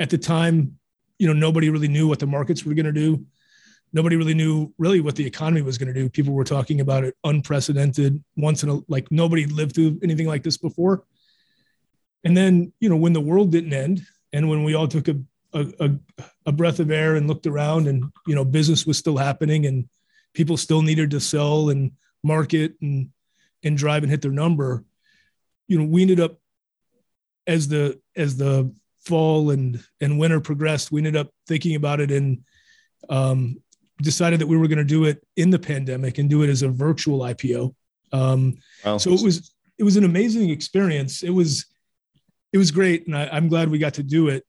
at 0.00 0.10
the 0.10 0.18
time 0.18 0.78
you 1.18 1.28
know 1.28 1.32
nobody 1.32 1.70
really 1.70 1.88
knew 1.88 2.08
what 2.08 2.18
the 2.18 2.26
markets 2.26 2.64
were 2.64 2.74
going 2.74 2.86
to 2.86 2.92
do. 2.92 3.24
Nobody 3.92 4.16
really 4.16 4.34
knew 4.34 4.74
really 4.76 5.00
what 5.00 5.14
the 5.14 5.24
economy 5.24 5.62
was 5.62 5.78
going 5.78 5.94
to 5.94 6.00
do. 6.00 6.10
People 6.10 6.34
were 6.34 6.42
talking 6.42 6.80
about 6.80 7.04
it 7.04 7.14
unprecedented 7.22 8.22
once 8.36 8.64
in 8.64 8.68
a 8.68 8.80
like 8.88 9.10
nobody 9.12 9.46
lived 9.46 9.76
through 9.76 10.00
anything 10.02 10.26
like 10.26 10.42
this 10.42 10.56
before. 10.56 11.04
And 12.24 12.36
then 12.36 12.72
you 12.80 12.88
know 12.88 12.96
when 12.96 13.12
the 13.12 13.20
world 13.20 13.52
didn't 13.52 13.72
end 13.72 14.02
and 14.32 14.48
when 14.48 14.64
we 14.64 14.74
all 14.74 14.88
took 14.88 15.06
a 15.06 15.16
a, 15.54 15.72
a, 15.80 15.90
a 16.46 16.52
breath 16.52 16.80
of 16.80 16.90
air 16.90 17.16
and 17.16 17.28
looked 17.28 17.46
around 17.46 17.86
and 17.86 18.04
you 18.26 18.34
know 18.34 18.44
business 18.44 18.86
was 18.86 18.98
still 18.98 19.16
happening 19.16 19.66
and 19.66 19.88
people 20.34 20.56
still 20.56 20.82
needed 20.82 21.10
to 21.10 21.20
sell 21.20 21.70
and 21.70 21.92
market 22.22 22.74
and 22.82 23.10
and 23.62 23.78
drive 23.78 24.02
and 24.02 24.10
hit 24.10 24.20
their 24.20 24.30
number. 24.30 24.84
You 25.68 25.78
know 25.78 25.84
we 25.84 26.02
ended 26.02 26.20
up 26.20 26.38
as 27.46 27.68
the 27.68 28.00
as 28.16 28.36
the 28.36 28.74
fall 29.00 29.50
and 29.50 29.82
and 30.00 30.18
winter 30.18 30.40
progressed 30.40 30.90
we 30.90 31.00
ended 31.00 31.16
up 31.16 31.30
thinking 31.46 31.76
about 31.76 32.00
it 32.00 32.10
and 32.10 32.42
um, 33.10 33.60
decided 34.00 34.40
that 34.40 34.46
we 34.46 34.56
were 34.56 34.66
going 34.66 34.78
to 34.78 34.84
do 34.84 35.04
it 35.04 35.22
in 35.36 35.50
the 35.50 35.58
pandemic 35.58 36.16
and 36.16 36.30
do 36.30 36.42
it 36.42 36.48
as 36.48 36.62
a 36.62 36.68
virtual 36.68 37.20
ipo 37.20 37.74
um, 38.12 38.56
wow. 38.82 38.96
so 38.96 39.12
it 39.12 39.22
was 39.22 39.54
it 39.76 39.84
was 39.84 39.96
an 39.96 40.04
amazing 40.04 40.50
experience. 40.50 41.22
It 41.22 41.30
was 41.30 41.66
it 42.52 42.58
was 42.58 42.70
great 42.70 43.06
and 43.06 43.16
I, 43.16 43.28
i'm 43.32 43.48
glad 43.48 43.68
we 43.68 43.78
got 43.78 43.94
to 43.94 44.02
do 44.02 44.28
it 44.28 44.46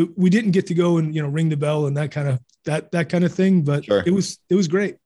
the, 0.00 0.12
we 0.16 0.30
didn't 0.30 0.52
get 0.52 0.66
to 0.68 0.74
go 0.74 0.96
and 0.96 1.14
you 1.14 1.22
know 1.22 1.28
ring 1.28 1.48
the 1.48 1.56
bell 1.56 1.86
and 1.86 1.96
that 1.96 2.10
kind 2.10 2.28
of 2.28 2.40
that 2.64 2.90
that 2.92 3.08
kind 3.08 3.24
of 3.24 3.32
thing, 3.32 3.62
but 3.62 3.84
sure. 3.84 4.02
it 4.06 4.12
was 4.12 4.38
it 4.48 4.54
was 4.54 4.66
great. 4.66 4.96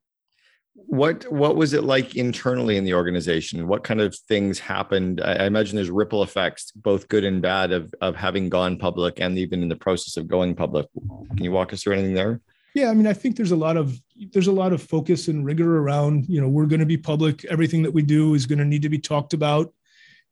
What 0.75 1.31
what 1.33 1.57
was 1.57 1.73
it 1.73 1.85
like 1.85 2.15
internally 2.15 2.77
in 2.77 2.85
the 2.85 2.95
organization? 2.95 3.67
What 3.67 3.85
kind 3.85 4.01
of 4.01 4.15
things 4.29 4.59
happened? 4.59 5.21
I, 5.21 5.35
I 5.35 5.45
imagine 5.47 5.77
there's 5.77 5.91
ripple 5.91 6.23
effects, 6.23 6.71
both 6.73 7.09
good 7.09 7.25
and 7.25 7.43
bad, 7.43 7.73
of 7.73 7.93
of 8.01 8.15
having 8.15 8.49
gone 8.49 8.79
public 8.79 9.21
and 9.21 9.39
even 9.39 9.63
in 9.63 9.69
the 9.69 9.77
process 9.77 10.17
of 10.17 10.29
going 10.29 10.55
public. 10.55 10.87
Can 11.35 11.45
you 11.45 11.53
walk 11.53 11.73
us 11.73 11.83
through 11.83 11.95
anything 11.95 12.15
there? 12.15 12.41
Yeah, 12.75 12.91
I 12.91 12.95
mean, 12.95 13.07
I 13.07 13.13
think 13.13 13.37
there's 13.37 13.53
a 13.53 13.57
lot 13.57 13.77
of 13.77 14.01
there's 14.33 14.49
a 14.49 14.53
lot 14.53 14.73
of 14.73 14.83
focus 14.83 15.29
and 15.29 15.45
rigor 15.45 15.79
around. 15.79 16.29
You 16.29 16.41
know, 16.41 16.49
we're 16.49 16.67
going 16.67 16.81
to 16.81 16.87
be 16.87 16.99
public. 16.99 17.45
Everything 17.47 17.83
that 17.83 17.93
we 17.93 18.03
do 18.03 18.35
is 18.35 18.47
going 18.47 18.59
to 18.59 18.65
need 18.65 18.83
to 18.83 18.89
be 18.89 18.99
talked 18.99 19.33
about, 19.33 19.73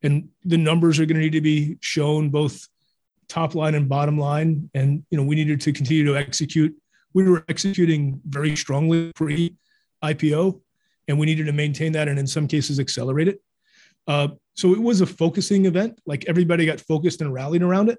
and 0.02 0.28
the 0.44 0.58
numbers 0.58 1.00
are 1.00 1.06
going 1.06 1.16
to 1.16 1.22
need 1.22 1.32
to 1.32 1.40
be 1.40 1.78
shown 1.80 2.30
both 2.30 2.68
top 3.32 3.54
line 3.54 3.74
and 3.74 3.88
bottom 3.88 4.18
line. 4.18 4.68
And, 4.74 5.04
you 5.10 5.16
know, 5.16 5.24
we 5.24 5.34
needed 5.34 5.60
to 5.62 5.72
continue 5.72 6.04
to 6.04 6.16
execute. 6.16 6.76
We 7.14 7.28
were 7.28 7.44
executing 7.48 8.20
very 8.28 8.54
strongly 8.54 9.10
pre 9.14 9.56
IPO, 10.04 10.60
and 11.08 11.18
we 11.18 11.24
needed 11.24 11.46
to 11.46 11.52
maintain 11.52 11.92
that 11.92 12.08
and 12.08 12.18
in 12.18 12.26
some 12.26 12.46
cases 12.46 12.78
accelerate 12.78 13.28
it. 13.28 13.40
Uh, 14.06 14.28
so 14.54 14.74
it 14.74 14.82
was 14.82 15.00
a 15.00 15.06
focusing 15.06 15.64
event. 15.64 15.98
Like 16.04 16.26
everybody 16.28 16.66
got 16.66 16.80
focused 16.80 17.22
and 17.22 17.32
rallied 17.32 17.62
around 17.62 17.88
it. 17.88 17.98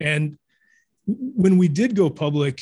And 0.00 0.36
when 1.06 1.56
we 1.56 1.68
did 1.68 1.94
go 1.94 2.10
public, 2.10 2.60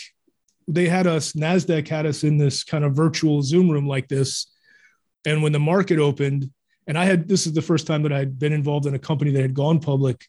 they 0.66 0.88
had 0.88 1.06
us, 1.06 1.32
NASDAQ 1.32 1.88
had 1.88 2.04
us 2.04 2.22
in 2.22 2.36
this 2.36 2.64
kind 2.64 2.84
of 2.84 2.94
virtual 2.94 3.40
Zoom 3.40 3.70
room 3.70 3.86
like 3.86 4.08
this. 4.08 4.52
And 5.24 5.42
when 5.42 5.52
the 5.52 5.58
market 5.58 5.98
opened, 5.98 6.50
and 6.86 6.98
I 6.98 7.06
had 7.06 7.28
this 7.28 7.46
is 7.46 7.54
the 7.54 7.62
first 7.62 7.86
time 7.86 8.02
that 8.02 8.12
I'd 8.12 8.38
been 8.38 8.52
involved 8.52 8.86
in 8.86 8.94
a 8.94 8.98
company 8.98 9.30
that 9.30 9.42
had 9.42 9.54
gone 9.54 9.78
public 9.78 10.26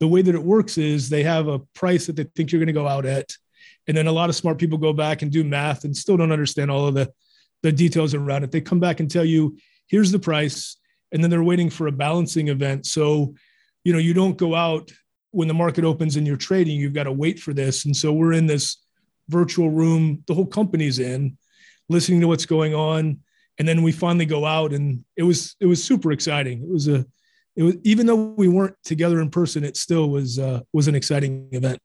the 0.00 0.08
way 0.08 0.22
that 0.22 0.34
it 0.34 0.42
works 0.42 0.78
is 0.78 1.08
they 1.08 1.22
have 1.22 1.48
a 1.48 1.58
price 1.74 2.06
that 2.06 2.16
they 2.16 2.24
think 2.24 2.52
you're 2.52 2.60
going 2.60 2.68
to 2.68 2.72
go 2.72 2.86
out 2.86 3.06
at 3.06 3.32
and 3.86 3.96
then 3.96 4.06
a 4.06 4.12
lot 4.12 4.28
of 4.28 4.36
smart 4.36 4.58
people 4.58 4.78
go 4.78 4.92
back 4.92 5.22
and 5.22 5.32
do 5.32 5.42
math 5.42 5.84
and 5.84 5.96
still 5.96 6.16
don't 6.16 6.32
understand 6.32 6.70
all 6.70 6.86
of 6.86 6.94
the 6.94 7.10
the 7.62 7.72
details 7.72 8.14
around 8.14 8.44
it. 8.44 8.52
They 8.52 8.60
come 8.60 8.78
back 8.78 9.00
and 9.00 9.10
tell 9.10 9.24
you 9.24 9.58
here's 9.88 10.12
the 10.12 10.18
price 10.18 10.76
and 11.10 11.22
then 11.22 11.30
they're 11.30 11.42
waiting 11.42 11.70
for 11.70 11.88
a 11.88 11.92
balancing 11.92 12.48
event. 12.48 12.86
So 12.86 13.34
you 13.82 13.92
know 13.92 13.98
you 13.98 14.14
don't 14.14 14.36
go 14.36 14.54
out 14.54 14.92
when 15.30 15.48
the 15.48 15.54
market 15.54 15.84
opens 15.84 16.16
and 16.16 16.26
you're 16.26 16.36
trading 16.36 16.78
you've 16.78 16.92
got 16.92 17.04
to 17.04 17.12
wait 17.12 17.40
for 17.40 17.52
this. 17.52 17.84
And 17.84 17.96
so 17.96 18.12
we're 18.12 18.34
in 18.34 18.46
this 18.46 18.76
virtual 19.28 19.70
room 19.70 20.22
the 20.26 20.34
whole 20.34 20.46
company's 20.46 20.98
in 20.98 21.36
listening 21.88 22.20
to 22.20 22.28
what's 22.28 22.46
going 22.46 22.74
on 22.74 23.18
and 23.58 23.66
then 23.66 23.82
we 23.82 23.92
finally 23.92 24.24
go 24.24 24.44
out 24.44 24.72
and 24.72 25.04
it 25.16 25.22
was 25.22 25.56
it 25.60 25.66
was 25.66 25.82
super 25.82 26.12
exciting. 26.12 26.62
It 26.62 26.68
was 26.68 26.88
a 26.88 27.04
it 27.58 27.64
was 27.64 27.74
even 27.82 28.06
though 28.06 28.14
we 28.14 28.46
weren't 28.46 28.76
together 28.84 29.20
in 29.20 29.30
person, 29.30 29.64
it 29.64 29.76
still 29.76 30.08
was 30.10 30.38
uh, 30.38 30.60
was 30.72 30.86
an 30.86 30.94
exciting 30.94 31.48
event. 31.50 31.80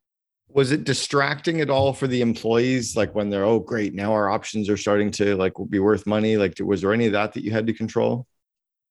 Was 0.48 0.72
it 0.72 0.84
distracting 0.84 1.62
at 1.62 1.72
all 1.72 1.94
for 1.94 2.06
the 2.06 2.22
employees? 2.22 2.96
Like 2.96 3.16
when 3.16 3.32
they're 3.32 3.44
oh 3.44 3.60
great 3.60 3.96
now 3.96 4.14
our 4.14 4.30
options 4.30 4.70
are 4.70 4.78
starting 4.78 5.10
to 5.12 5.36
like 5.36 5.54
be 5.70 5.80
worth 5.80 6.06
money. 6.06 6.38
Like 6.38 6.54
was 6.60 6.82
there 6.82 6.94
any 6.94 7.08
of 7.08 7.14
that 7.14 7.34
that 7.34 7.44
you 7.44 7.50
had 7.50 7.66
to 7.66 7.74
control? 7.74 8.28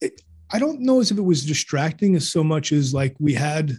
It, 0.00 0.20
I 0.50 0.58
don't 0.58 0.80
know 0.80 1.00
as 1.00 1.12
if 1.12 1.18
it 1.18 1.22
was 1.22 1.46
distracting 1.46 2.16
as 2.16 2.32
so 2.32 2.42
much 2.42 2.72
as 2.72 2.92
like 2.92 3.14
we 3.20 3.32
had 3.32 3.78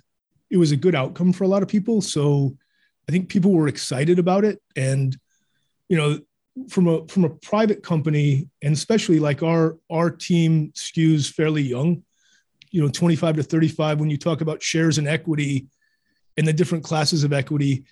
it 0.49 0.57
was 0.57 0.71
a 0.71 0.77
good 0.77 0.95
outcome 0.95 1.33
for 1.33 1.43
a 1.43 1.47
lot 1.49 1.61
of 1.61 1.67
people. 1.67 1.99
So 1.99 2.55
I 3.09 3.11
think 3.11 3.27
people 3.27 3.51
were 3.51 3.67
excited 3.67 4.17
about 4.17 4.45
it. 4.45 4.61
And, 4.77 5.17
you 5.89 5.97
know, 5.97 6.19
from 6.69 6.87
a 6.87 7.05
from 7.07 7.25
a 7.25 7.29
private 7.29 7.83
company, 7.83 8.47
and 8.61 8.73
especially 8.73 9.19
like 9.19 9.43
our 9.43 9.77
our 9.91 10.09
team 10.09 10.71
skews 10.73 11.29
fairly 11.29 11.63
young 11.63 12.03
you 12.73 12.81
know 12.81 12.89
25 12.89 13.37
to 13.37 13.43
35 13.43 13.99
when 14.01 14.09
you 14.09 14.17
talk 14.17 14.41
about 14.41 14.61
shares 14.61 14.97
and 14.97 15.07
equity 15.07 15.67
and 16.35 16.45
the 16.45 16.51
different 16.51 16.83
classes 16.83 17.23
of 17.23 17.31
equity 17.31 17.85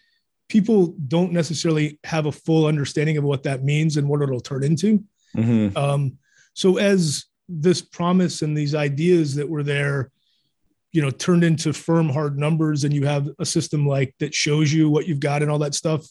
people 0.49 0.95
don't 1.07 1.31
necessarily 1.31 1.97
have 2.03 2.25
a 2.25 2.31
full 2.31 2.65
understanding 2.65 3.15
of 3.15 3.23
what 3.23 3.43
that 3.43 3.63
means 3.63 3.95
and 3.95 4.09
what 4.09 4.21
it'll 4.21 4.41
turn 4.41 4.63
into 4.63 5.01
mm-hmm. 5.37 5.77
um, 5.77 6.17
so 6.53 6.77
as 6.77 7.25
this 7.47 7.81
promise 7.81 8.41
and 8.41 8.57
these 8.57 8.75
ideas 8.75 9.35
that 9.35 9.47
were 9.47 9.63
there 9.63 10.11
you 10.91 11.01
know 11.01 11.11
turned 11.11 11.43
into 11.43 11.71
firm 11.71 12.09
hard 12.09 12.37
numbers 12.37 12.83
and 12.83 12.93
you 12.93 13.05
have 13.05 13.29
a 13.39 13.45
system 13.45 13.87
like 13.87 14.13
that 14.19 14.33
shows 14.33 14.73
you 14.73 14.89
what 14.89 15.07
you've 15.07 15.19
got 15.19 15.41
and 15.43 15.51
all 15.51 15.59
that 15.59 15.75
stuff 15.75 16.05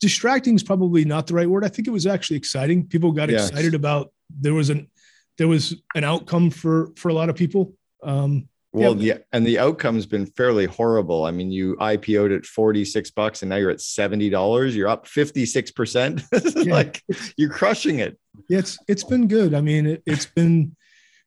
distracting 0.00 0.54
is 0.54 0.62
probably 0.62 1.04
not 1.04 1.28
the 1.28 1.34
right 1.34 1.48
word 1.48 1.64
i 1.64 1.68
think 1.68 1.86
it 1.86 1.92
was 1.92 2.06
actually 2.06 2.36
exciting 2.36 2.86
people 2.86 3.12
got 3.12 3.30
yes. 3.30 3.48
excited 3.48 3.74
about 3.74 4.12
there 4.40 4.54
was 4.54 4.68
an 4.68 4.90
there 5.38 5.48
was 5.48 5.74
an 5.94 6.04
outcome 6.04 6.50
for 6.50 6.92
for 6.96 7.08
a 7.08 7.14
lot 7.14 7.28
of 7.28 7.36
people 7.36 7.72
um 8.02 8.48
well 8.72 8.96
yeah. 8.96 9.14
yeah 9.14 9.18
and 9.32 9.46
the 9.46 9.58
outcome's 9.58 10.06
been 10.06 10.26
fairly 10.26 10.66
horrible 10.66 11.24
i 11.24 11.30
mean 11.30 11.50
you 11.50 11.76
ipo'd 11.76 12.32
at 12.32 12.44
46 12.44 13.10
bucks 13.12 13.42
and 13.42 13.48
now 13.48 13.56
you're 13.56 13.70
at 13.70 13.80
70 13.80 14.28
dollars 14.30 14.76
you're 14.76 14.88
up 14.88 15.06
56 15.06 15.70
percent 15.72 16.22
like 16.66 17.02
you're 17.36 17.50
crushing 17.50 18.00
it 18.00 18.18
yeah 18.48 18.58
it's 18.58 18.78
it's 18.88 19.04
been 19.04 19.26
good 19.26 19.54
i 19.54 19.60
mean 19.60 19.86
it, 19.86 20.02
has 20.06 20.26
been 20.26 20.76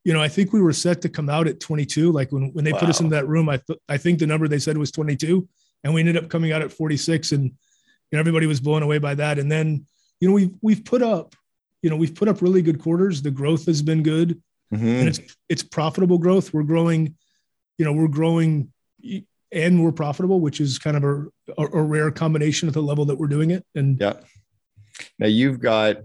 you 0.03 0.13
know, 0.13 0.21
I 0.21 0.27
think 0.27 0.51
we 0.51 0.61
were 0.61 0.73
set 0.73 1.01
to 1.01 1.09
come 1.09 1.29
out 1.29 1.47
at 1.47 1.59
22. 1.59 2.11
Like 2.11 2.31
when, 2.31 2.51
when 2.53 2.65
they 2.65 2.71
wow. 2.71 2.79
put 2.79 2.89
us 2.89 3.01
in 3.01 3.09
that 3.09 3.27
room, 3.27 3.49
I 3.49 3.57
th- 3.57 3.79
I 3.87 3.97
think 3.97 4.19
the 4.19 4.27
number 4.27 4.47
they 4.47 4.59
said 4.59 4.77
was 4.77 4.91
22, 4.91 5.47
and 5.83 5.93
we 5.93 6.01
ended 6.01 6.17
up 6.17 6.29
coming 6.29 6.51
out 6.51 6.61
at 6.61 6.71
46, 6.71 7.31
and 7.33 7.43
you 7.43 7.51
know, 8.11 8.19
everybody 8.19 8.47
was 8.47 8.59
blown 8.59 8.83
away 8.83 8.97
by 8.97 9.15
that. 9.15 9.37
And 9.37 9.51
then, 9.51 9.85
you 10.19 10.27
know, 10.27 10.33
we've 10.33 10.53
we've 10.61 10.83
put 10.83 11.01
up, 11.01 11.35
you 11.81 11.89
know, 11.89 11.95
we've 11.95 12.13
put 12.13 12.27
up 12.27 12.41
really 12.41 12.61
good 12.61 12.79
quarters. 12.79 13.21
The 13.21 13.31
growth 13.31 13.65
has 13.65 13.81
been 13.81 14.03
good, 14.03 14.41
mm-hmm. 14.73 14.87
and 14.87 15.07
it's 15.07 15.19
it's 15.49 15.63
profitable 15.63 16.17
growth. 16.17 16.53
We're 16.53 16.63
growing, 16.63 17.15
you 17.77 17.85
know, 17.85 17.93
we're 17.93 18.07
growing, 18.07 18.71
and 19.51 19.83
we're 19.83 19.91
profitable, 19.91 20.39
which 20.39 20.61
is 20.61 20.77
kind 20.77 20.97
of 20.97 21.03
a, 21.03 21.25
a, 21.57 21.65
a 21.79 21.81
rare 21.81 22.11
combination 22.11 22.67
at 22.67 22.73
the 22.73 22.83
level 22.83 23.05
that 23.05 23.15
we're 23.15 23.27
doing 23.27 23.51
it. 23.51 23.65
And 23.73 23.99
yeah, 23.99 24.13
now 25.17 25.27
you've 25.27 25.59
got 25.59 25.97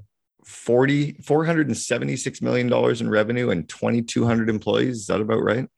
40 0.47 1.15
476 1.25 2.41
million 2.41 2.69
dollars 2.69 3.01
in 3.01 3.11
revenue 3.11 3.51
and 3.51 3.69
2200 3.69 4.49
employees 4.49 4.99
is 4.99 5.07
that 5.09 5.21
about 5.21 5.43
right 5.43 5.69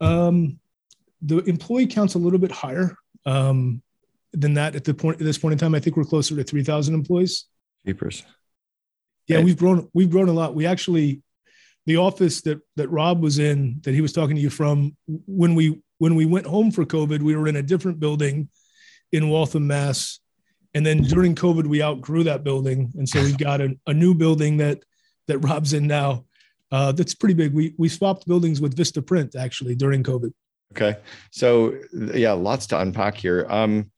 um 0.00 0.58
the 1.20 1.40
employee 1.40 1.86
count's 1.86 2.14
a 2.14 2.18
little 2.18 2.38
bit 2.38 2.50
higher 2.50 2.96
um 3.26 3.82
than 4.32 4.54
that 4.54 4.74
at 4.74 4.84
the 4.84 4.94
point 4.94 5.20
at 5.20 5.26
this 5.26 5.36
point 5.36 5.52
in 5.52 5.58
time 5.58 5.74
i 5.74 5.78
think 5.78 5.94
we're 5.94 6.04
closer 6.04 6.34
to 6.34 6.42
3000 6.42 6.94
employees 6.94 7.44
Jeepers. 7.84 8.24
Yeah 9.28 9.40
we've 9.40 9.58
grown 9.58 9.88
we've 9.94 10.10
grown 10.10 10.28
a 10.28 10.32
lot 10.32 10.54
we 10.54 10.66
actually 10.66 11.22
the 11.86 11.96
office 11.96 12.42
that 12.42 12.60
that 12.76 12.88
rob 12.88 13.22
was 13.22 13.38
in 13.38 13.80
that 13.82 13.94
he 13.94 14.00
was 14.00 14.12
talking 14.12 14.36
to 14.36 14.42
you 14.42 14.50
from 14.50 14.96
when 15.06 15.54
we 15.54 15.80
when 15.98 16.14
we 16.14 16.26
went 16.26 16.46
home 16.46 16.70
for 16.70 16.84
covid 16.84 17.22
we 17.22 17.36
were 17.36 17.48
in 17.48 17.56
a 17.56 17.62
different 17.62 17.98
building 18.00 18.48
in 19.12 19.28
waltham 19.28 19.66
mass 19.66 20.20
and 20.74 20.86
then 20.86 21.02
during 21.02 21.34
COVID, 21.34 21.66
we 21.66 21.82
outgrew 21.82 22.24
that 22.24 22.44
building, 22.44 22.92
and 22.96 23.08
so 23.08 23.22
we've 23.22 23.38
got 23.38 23.60
a, 23.60 23.76
a 23.86 23.92
new 23.92 24.14
building 24.14 24.56
that 24.58 24.82
that 25.28 25.38
Rob's 25.38 25.72
in 25.72 25.86
now. 25.86 26.24
Uh, 26.70 26.92
that's 26.92 27.14
pretty 27.14 27.34
big. 27.34 27.52
We 27.52 27.74
we 27.76 27.88
swapped 27.88 28.26
buildings 28.26 28.60
with 28.60 28.76
Vista 28.76 29.02
Print 29.02 29.36
actually 29.36 29.74
during 29.74 30.02
COVID. 30.02 30.32
Okay, 30.72 30.98
so 31.30 31.78
yeah, 31.92 32.32
lots 32.32 32.66
to 32.68 32.80
unpack 32.80 33.16
here. 33.16 33.46
Um, 33.50 33.90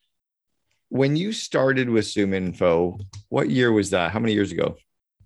when 0.88 1.14
you 1.14 1.32
started 1.32 1.88
with 1.88 2.06
Zoom 2.06 2.34
Info, 2.34 2.98
what 3.28 3.50
year 3.50 3.70
was 3.70 3.90
that? 3.90 4.10
How 4.10 4.18
many 4.18 4.32
years 4.32 4.50
ago? 4.50 4.76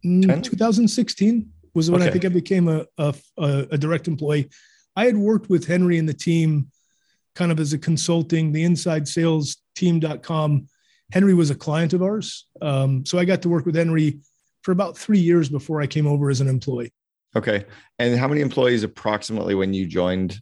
Mm, 0.05 0.43
2016 0.43 1.51
was 1.75 1.91
when 1.91 2.01
okay. 2.01 2.09
I 2.09 2.13
think 2.13 2.25
I 2.25 2.29
became 2.29 2.69
a, 2.69 2.87
a, 2.97 3.15
a 3.39 3.79
direct 3.79 4.09
employee. 4.09 4.49
I 4.97 5.07
had 5.07 5.17
worked 5.17 5.49
with 5.49 5.67
Henry 5.67 5.99
and 5.99 6.09
the 6.09 6.15
team 6.15 6.71
kind 7.35 7.53
of 7.53 7.61
as 7.61 7.73
a 7.73 7.79
consulting, 7.79 8.53
the 8.53 8.65
inside 8.65 9.07
sales 9.07 9.59
team.com 9.77 10.69
Henry 11.13 11.35
was 11.35 11.51
a 11.51 11.55
client 11.55 11.93
of 11.93 12.03
ours. 12.03 12.47
Um, 12.61 13.05
so 13.07 13.19
I 13.19 13.25
got 13.25 13.43
to 13.43 13.49
work 13.49 13.65
with 13.65 13.75
Henry 13.75 14.19
for 14.63 14.73
about 14.73 14.97
three 14.97 15.19
years 15.19 15.49
before 15.49 15.81
I 15.81 15.87
came 15.87 16.07
over 16.07 16.29
as 16.31 16.41
an 16.41 16.49
employee. 16.49 16.93
Okay. 17.35 17.65
And 17.99 18.19
how 18.19 18.29
many 18.29 18.41
employees 18.41 18.83
approximately 18.83 19.55
when 19.55 19.73
you 19.73 19.87
joined? 19.87 20.41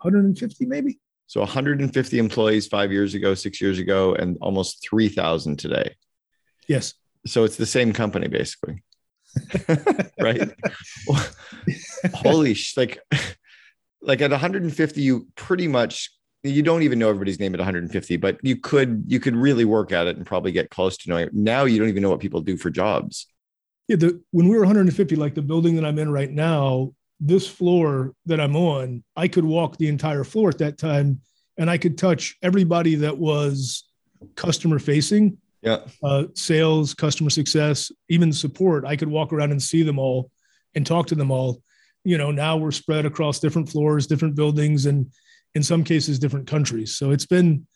150 0.00 0.66
maybe. 0.66 0.98
So 1.26 1.40
150 1.40 2.18
employees 2.18 2.66
five 2.68 2.90
years 2.90 3.14
ago, 3.14 3.34
six 3.34 3.60
years 3.60 3.78
ago, 3.78 4.14
and 4.14 4.38
almost 4.40 4.86
3,000 4.88 5.58
today. 5.58 5.94
Yes. 6.68 6.94
So 7.28 7.44
it's 7.44 7.56
the 7.56 7.66
same 7.66 7.92
company 7.92 8.28
basically. 8.28 8.82
right? 10.20 10.50
Holy 12.14 12.54
sh- 12.54 12.76
like 12.76 13.00
like 14.02 14.20
at 14.20 14.30
150 14.30 15.00
you 15.00 15.28
pretty 15.34 15.68
much 15.68 16.10
you 16.42 16.62
don't 16.62 16.82
even 16.82 16.98
know 16.98 17.08
everybody's 17.08 17.40
name 17.40 17.54
at 17.54 17.58
150 17.58 18.16
but 18.16 18.38
you 18.42 18.56
could 18.56 19.04
you 19.06 19.20
could 19.20 19.36
really 19.36 19.64
work 19.64 19.92
at 19.92 20.06
it 20.06 20.16
and 20.16 20.24
probably 20.24 20.52
get 20.52 20.70
close 20.70 20.96
to 20.96 21.10
knowing 21.10 21.26
it. 21.26 21.34
now 21.34 21.64
you 21.64 21.78
don't 21.78 21.88
even 21.88 22.02
know 22.02 22.10
what 22.10 22.20
people 22.20 22.40
do 22.40 22.56
for 22.56 22.70
jobs 22.70 23.26
yeah 23.88 23.96
the, 23.96 24.20
when 24.30 24.48
we 24.48 24.54
were 24.54 24.60
150 24.60 25.16
like 25.16 25.34
the 25.34 25.42
building 25.42 25.74
that 25.76 25.84
i'm 25.84 25.98
in 25.98 26.10
right 26.10 26.30
now 26.30 26.92
this 27.20 27.48
floor 27.48 28.14
that 28.26 28.40
i'm 28.40 28.54
on 28.54 29.02
i 29.16 29.26
could 29.26 29.44
walk 29.44 29.76
the 29.76 29.88
entire 29.88 30.24
floor 30.24 30.48
at 30.48 30.58
that 30.58 30.78
time 30.78 31.20
and 31.56 31.68
i 31.68 31.76
could 31.76 31.98
touch 31.98 32.36
everybody 32.42 32.94
that 32.94 33.18
was 33.18 33.84
customer 34.36 34.78
facing 34.78 35.36
yeah. 35.62 35.78
Uh, 36.02 36.24
sales 36.34 36.94
customer 36.94 37.30
success 37.30 37.90
even 38.08 38.32
support. 38.32 38.84
I 38.84 38.96
could 38.96 39.08
walk 39.08 39.32
around 39.32 39.50
and 39.50 39.62
see 39.62 39.82
them 39.82 39.98
all 39.98 40.30
and 40.74 40.86
talk 40.86 41.06
to 41.08 41.14
them 41.14 41.30
all. 41.30 41.62
You 42.04 42.16
know 42.16 42.30
now 42.30 42.56
we're 42.56 42.70
spread 42.70 43.06
across 43.06 43.40
different 43.40 43.68
floors 43.68 44.06
different 44.06 44.34
buildings 44.34 44.86
and 44.86 45.10
in 45.54 45.62
some 45.62 45.82
cases 45.84 46.18
different 46.18 46.46
countries. 46.46 46.96
So 46.96 47.10
it's 47.10 47.26
been 47.26 47.66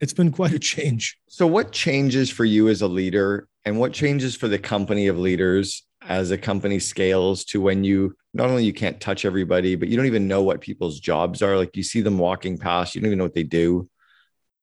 it's 0.00 0.12
been 0.12 0.32
quite 0.32 0.52
a 0.52 0.58
change. 0.58 1.18
So 1.28 1.46
what 1.46 1.72
changes 1.72 2.30
for 2.30 2.44
you 2.44 2.68
as 2.68 2.82
a 2.82 2.88
leader 2.88 3.48
and 3.64 3.78
what 3.78 3.92
changes 3.92 4.34
for 4.36 4.48
the 4.48 4.58
company 4.58 5.06
of 5.08 5.18
leaders 5.18 5.86
as 6.02 6.30
a 6.30 6.38
company 6.38 6.78
scales 6.78 7.44
to 7.44 7.60
when 7.60 7.82
you 7.82 8.14
not 8.32 8.48
only 8.48 8.64
you 8.64 8.72
can't 8.72 9.00
touch 9.00 9.24
everybody 9.24 9.74
but 9.74 9.88
you 9.88 9.96
don't 9.96 10.06
even 10.06 10.28
know 10.28 10.42
what 10.42 10.60
people's 10.60 11.00
jobs 11.00 11.42
are. 11.42 11.56
Like 11.56 11.76
you 11.76 11.82
see 11.82 12.00
them 12.00 12.18
walking 12.18 12.56
past 12.56 12.94
you 12.94 13.00
don't 13.00 13.08
even 13.08 13.18
know 13.18 13.24
what 13.24 13.34
they 13.34 13.42
do. 13.42 13.88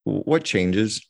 What 0.06 0.44
changes? 0.44 1.06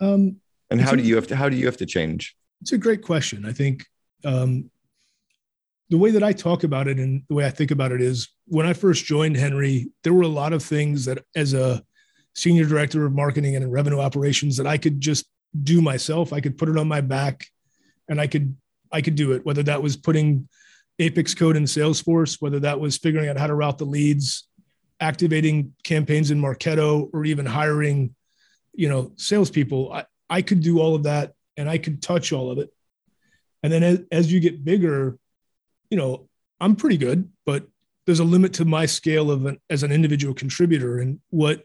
Um, 0.00 0.40
and 0.70 0.80
how 0.80 0.94
do 0.94 1.02
you 1.02 1.14
have 1.14 1.26
to 1.26 1.36
how 1.36 1.48
do 1.48 1.56
you 1.56 1.66
have 1.66 1.76
to 1.76 1.86
change 1.86 2.36
it's 2.60 2.72
a 2.72 2.78
great 2.78 3.02
question 3.02 3.44
i 3.46 3.52
think 3.52 3.84
um, 4.24 4.70
the 5.88 5.98
way 5.98 6.10
that 6.10 6.22
I 6.24 6.32
talk 6.32 6.64
about 6.64 6.88
it 6.88 6.98
and 6.98 7.22
the 7.28 7.34
way 7.34 7.46
I 7.46 7.50
think 7.50 7.70
about 7.70 7.92
it 7.92 8.00
is 8.00 8.28
when 8.46 8.66
I 8.66 8.72
first 8.72 9.04
joined 9.04 9.36
Henry, 9.36 9.88
there 10.02 10.12
were 10.12 10.22
a 10.22 10.28
lot 10.28 10.52
of 10.52 10.62
things 10.62 11.04
that 11.04 11.24
as 11.34 11.54
a 11.54 11.82
senior 12.34 12.66
director 12.66 13.06
of 13.06 13.12
marketing 13.12 13.56
and 13.56 13.72
revenue 13.72 14.00
operations 14.00 14.56
that 14.56 14.66
I 14.66 14.78
could 14.78 15.00
just 15.00 15.26
do 15.62 15.80
myself. 15.80 16.32
I 16.32 16.40
could 16.40 16.58
put 16.58 16.68
it 16.68 16.76
on 16.76 16.88
my 16.88 17.00
back 17.00 17.46
and 18.08 18.20
I 18.20 18.26
could 18.26 18.56
I 18.92 19.00
could 19.00 19.14
do 19.16 19.32
it, 19.32 19.44
whether 19.44 19.62
that 19.64 19.82
was 19.82 19.96
putting 19.96 20.48
Apex 20.98 21.34
code 21.34 21.56
in 21.56 21.64
Salesforce, 21.64 22.40
whether 22.40 22.60
that 22.60 22.78
was 22.78 22.96
figuring 22.98 23.28
out 23.28 23.36
how 23.36 23.46
to 23.46 23.54
route 23.54 23.78
the 23.78 23.84
leads, 23.84 24.48
activating 25.00 25.74
campaigns 25.82 26.30
in 26.30 26.40
Marketo, 26.40 27.10
or 27.12 27.24
even 27.24 27.46
hiring, 27.46 28.14
you 28.74 28.88
know, 28.88 29.12
salespeople. 29.16 29.92
I, 29.92 30.04
I 30.28 30.42
could 30.42 30.60
do 30.60 30.80
all 30.80 30.94
of 30.94 31.04
that 31.04 31.34
and 31.56 31.68
I 31.68 31.78
could 31.78 32.02
touch 32.02 32.32
all 32.32 32.50
of 32.50 32.58
it. 32.58 32.72
And 33.62 33.72
then 33.72 33.82
as, 33.82 34.00
as 34.12 34.32
you 34.32 34.40
get 34.40 34.64
bigger, 34.64 35.18
you 35.90 35.96
know, 35.96 36.28
I'm 36.60 36.76
pretty 36.76 36.96
good, 36.96 37.30
but 37.44 37.66
there's 38.06 38.20
a 38.20 38.24
limit 38.24 38.52
to 38.54 38.64
my 38.64 38.86
scale 38.86 39.30
of 39.30 39.46
an, 39.46 39.58
as 39.68 39.82
an 39.82 39.92
individual 39.92 40.34
contributor. 40.34 40.98
And 40.98 41.20
what 41.30 41.64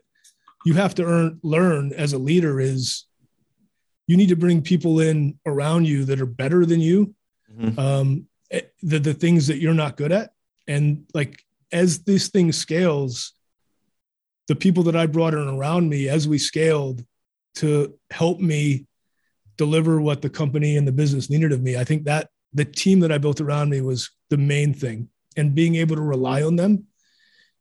you 0.65 0.73
have 0.73 0.95
to 0.95 1.03
earn, 1.03 1.39
learn 1.43 1.93
as 1.93 2.13
a 2.13 2.17
leader 2.17 2.59
is 2.59 3.05
you 4.07 4.17
need 4.17 4.29
to 4.29 4.35
bring 4.35 4.61
people 4.61 4.99
in 4.99 5.37
around 5.45 5.87
you 5.87 6.05
that 6.05 6.21
are 6.21 6.25
better 6.25 6.65
than 6.65 6.81
you, 6.81 7.13
mm-hmm. 7.55 7.79
um, 7.79 8.27
eh, 8.51 8.61
the, 8.81 8.99
the 8.99 9.13
things 9.13 9.47
that 9.47 9.59
you're 9.59 9.73
not 9.73 9.97
good 9.97 10.11
at. 10.11 10.33
And 10.67 11.05
like, 11.13 11.43
as 11.71 11.99
this 11.99 12.29
thing 12.29 12.51
scales, 12.51 13.33
the 14.47 14.55
people 14.55 14.83
that 14.83 14.95
I 14.95 15.05
brought 15.05 15.33
in 15.33 15.47
around 15.47 15.87
me 15.87 16.09
as 16.09 16.27
we 16.27 16.37
scaled 16.37 17.05
to 17.55 17.97
help 18.09 18.39
me 18.39 18.87
deliver 19.57 20.01
what 20.01 20.21
the 20.21 20.29
company 20.29 20.77
and 20.77 20.87
the 20.87 20.91
business 20.91 21.29
needed 21.29 21.51
of 21.51 21.61
me, 21.61 21.77
I 21.77 21.83
think 21.83 22.05
that 22.05 22.29
the 22.53 22.65
team 22.65 22.99
that 23.01 23.11
I 23.11 23.17
built 23.17 23.41
around 23.41 23.69
me 23.69 23.81
was 23.81 24.09
the 24.29 24.37
main 24.37 24.73
thing 24.73 25.09
and 25.37 25.55
being 25.55 25.75
able 25.75 25.95
to 25.95 26.01
rely 26.01 26.43
on 26.43 26.55
them. 26.55 26.85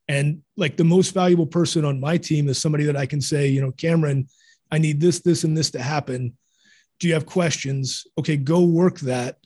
And 0.08 0.42
like 0.56 0.76
the 0.76 0.84
most 0.84 1.14
valuable 1.14 1.46
person 1.46 1.84
on 1.84 2.00
my 2.00 2.16
team 2.16 2.48
is 2.48 2.58
somebody 2.58 2.84
that 2.84 2.96
I 2.96 3.06
can 3.06 3.20
say, 3.20 3.48
you 3.48 3.60
know, 3.60 3.70
Cameron, 3.72 4.26
I 4.70 4.78
need 4.78 5.00
this, 5.00 5.20
this, 5.20 5.44
and 5.44 5.56
this 5.56 5.70
to 5.72 5.82
happen. 5.82 6.36
Do 6.98 7.08
you 7.08 7.14
have 7.14 7.26
questions? 7.26 8.06
Okay, 8.18 8.36
go 8.36 8.64
work 8.64 8.98
that. 9.00 9.38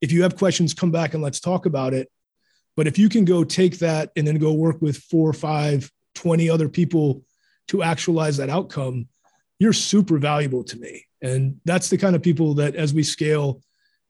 If 0.00 0.12
you 0.12 0.22
have 0.22 0.36
questions, 0.36 0.74
come 0.74 0.90
back 0.90 1.14
and 1.14 1.22
let's 1.22 1.40
talk 1.40 1.64
about 1.64 1.94
it. 1.94 2.10
But 2.76 2.86
if 2.86 2.98
you 2.98 3.08
can 3.08 3.24
go 3.24 3.44
take 3.44 3.78
that 3.78 4.10
and 4.16 4.26
then 4.26 4.36
go 4.38 4.52
work 4.52 4.82
with 4.82 4.98
four, 4.98 5.32
five, 5.32 5.90
20 6.16 6.50
other 6.50 6.68
people 6.68 7.22
to 7.68 7.82
actualize 7.82 8.36
that 8.36 8.50
outcome, 8.50 9.08
you're 9.64 9.72
super 9.72 10.18
valuable 10.18 10.62
to 10.62 10.78
me. 10.78 11.06
And 11.22 11.58
that's 11.64 11.88
the 11.88 11.96
kind 11.96 12.14
of 12.14 12.22
people 12.22 12.52
that 12.54 12.76
as 12.76 12.92
we 12.92 13.02
scale, 13.02 13.62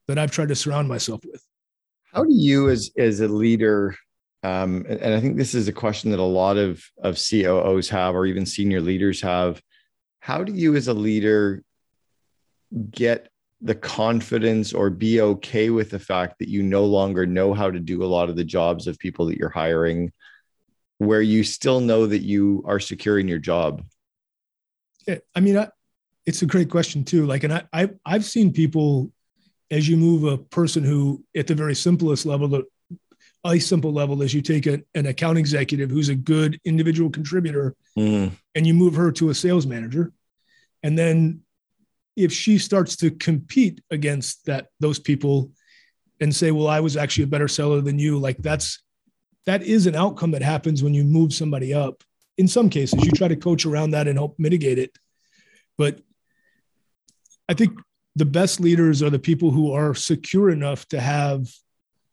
that 0.08 0.18
I've 0.18 0.32
tried 0.32 0.48
to 0.48 0.56
surround 0.56 0.88
myself 0.88 1.22
with. 1.24 1.42
How 2.12 2.24
do 2.24 2.34
you, 2.34 2.68
as 2.68 2.90
as 2.98 3.20
a 3.20 3.28
leader, 3.28 3.96
um, 4.42 4.84
and, 4.88 5.00
and 5.00 5.14
I 5.14 5.20
think 5.20 5.36
this 5.36 5.54
is 5.54 5.68
a 5.68 5.72
question 5.72 6.10
that 6.10 6.18
a 6.18 6.22
lot 6.22 6.56
of 6.56 6.84
of 7.02 7.16
COOs 7.16 7.88
have, 7.88 8.16
or 8.16 8.26
even 8.26 8.44
senior 8.44 8.80
leaders 8.80 9.22
have. 9.22 9.62
How 10.18 10.42
do 10.42 10.52
you, 10.52 10.74
as 10.74 10.88
a 10.88 10.94
leader, 10.94 11.62
get 12.90 13.28
the 13.60 13.74
confidence 13.74 14.72
or 14.72 14.90
be 14.90 15.20
okay 15.20 15.70
with 15.70 15.90
the 15.90 15.98
fact 15.98 16.40
that 16.40 16.48
you 16.48 16.62
no 16.62 16.84
longer 16.84 17.26
know 17.26 17.54
how 17.54 17.70
to 17.70 17.78
do 17.78 18.02
a 18.02 18.06
lot 18.06 18.28
of 18.28 18.36
the 18.36 18.44
jobs 18.44 18.86
of 18.86 18.98
people 18.98 19.26
that 19.26 19.38
you're 19.38 19.48
hiring 19.48 20.12
where 20.98 21.22
you 21.22 21.44
still 21.44 21.80
know 21.80 22.06
that 22.06 22.22
you 22.22 22.62
are 22.66 22.80
securing 22.80 23.28
your 23.28 23.38
job? 23.38 23.82
Yeah, 25.06 25.18
I 25.34 25.40
mean, 25.40 25.56
I, 25.56 25.68
it's 26.26 26.42
a 26.42 26.46
great 26.46 26.70
question 26.70 27.04
too. 27.04 27.26
Like, 27.26 27.44
and 27.44 27.52
I, 27.52 27.62
I 27.72 27.90
I've 28.04 28.24
seen 28.24 28.52
people 28.52 29.10
as 29.70 29.88
you 29.88 29.96
move 29.96 30.24
a 30.24 30.38
person 30.38 30.84
who, 30.84 31.24
at 31.36 31.46
the 31.46 31.54
very 31.54 31.74
simplest 31.74 32.26
level, 32.26 32.48
the 32.48 32.64
a 33.44 33.58
simple 33.58 33.92
level 33.92 34.22
is 34.22 34.32
you 34.32 34.40
take 34.40 34.66
a, 34.66 34.82
an 34.94 35.06
account 35.06 35.38
executive 35.38 35.90
who's 35.90 36.08
a 36.08 36.14
good 36.14 36.58
individual 36.64 37.10
contributor 37.10 37.76
mm. 37.96 38.30
and 38.54 38.66
you 38.66 38.72
move 38.72 38.94
her 38.94 39.12
to 39.12 39.28
a 39.28 39.34
sales 39.34 39.66
manager 39.66 40.12
and 40.82 40.98
then 40.98 41.40
if 42.16 42.32
she 42.32 42.58
starts 42.58 42.96
to 42.96 43.10
compete 43.10 43.82
against 43.90 44.46
that 44.46 44.68
those 44.80 44.98
people 44.98 45.50
and 46.20 46.34
say 46.34 46.50
well 46.50 46.68
i 46.68 46.80
was 46.80 46.96
actually 46.96 47.24
a 47.24 47.28
better 47.28 47.48
seller 47.48 47.80
than 47.80 47.98
you 47.98 48.18
like 48.18 48.38
that's 48.38 48.82
that 49.44 49.62
is 49.62 49.86
an 49.86 49.94
outcome 49.94 50.30
that 50.30 50.42
happens 50.42 50.82
when 50.82 50.94
you 50.94 51.04
move 51.04 51.34
somebody 51.34 51.74
up 51.74 52.02
in 52.38 52.48
some 52.48 52.68
cases 52.68 53.04
you 53.04 53.10
try 53.12 53.28
to 53.28 53.36
coach 53.36 53.64
around 53.64 53.90
that 53.90 54.08
and 54.08 54.18
help 54.18 54.34
mitigate 54.38 54.78
it 54.78 54.96
but 55.78 56.00
i 57.48 57.54
think 57.54 57.78
the 58.16 58.24
best 58.24 58.60
leaders 58.60 59.02
are 59.02 59.10
the 59.10 59.18
people 59.18 59.50
who 59.50 59.72
are 59.72 59.94
secure 59.94 60.50
enough 60.50 60.86
to 60.86 61.00
have 61.00 61.48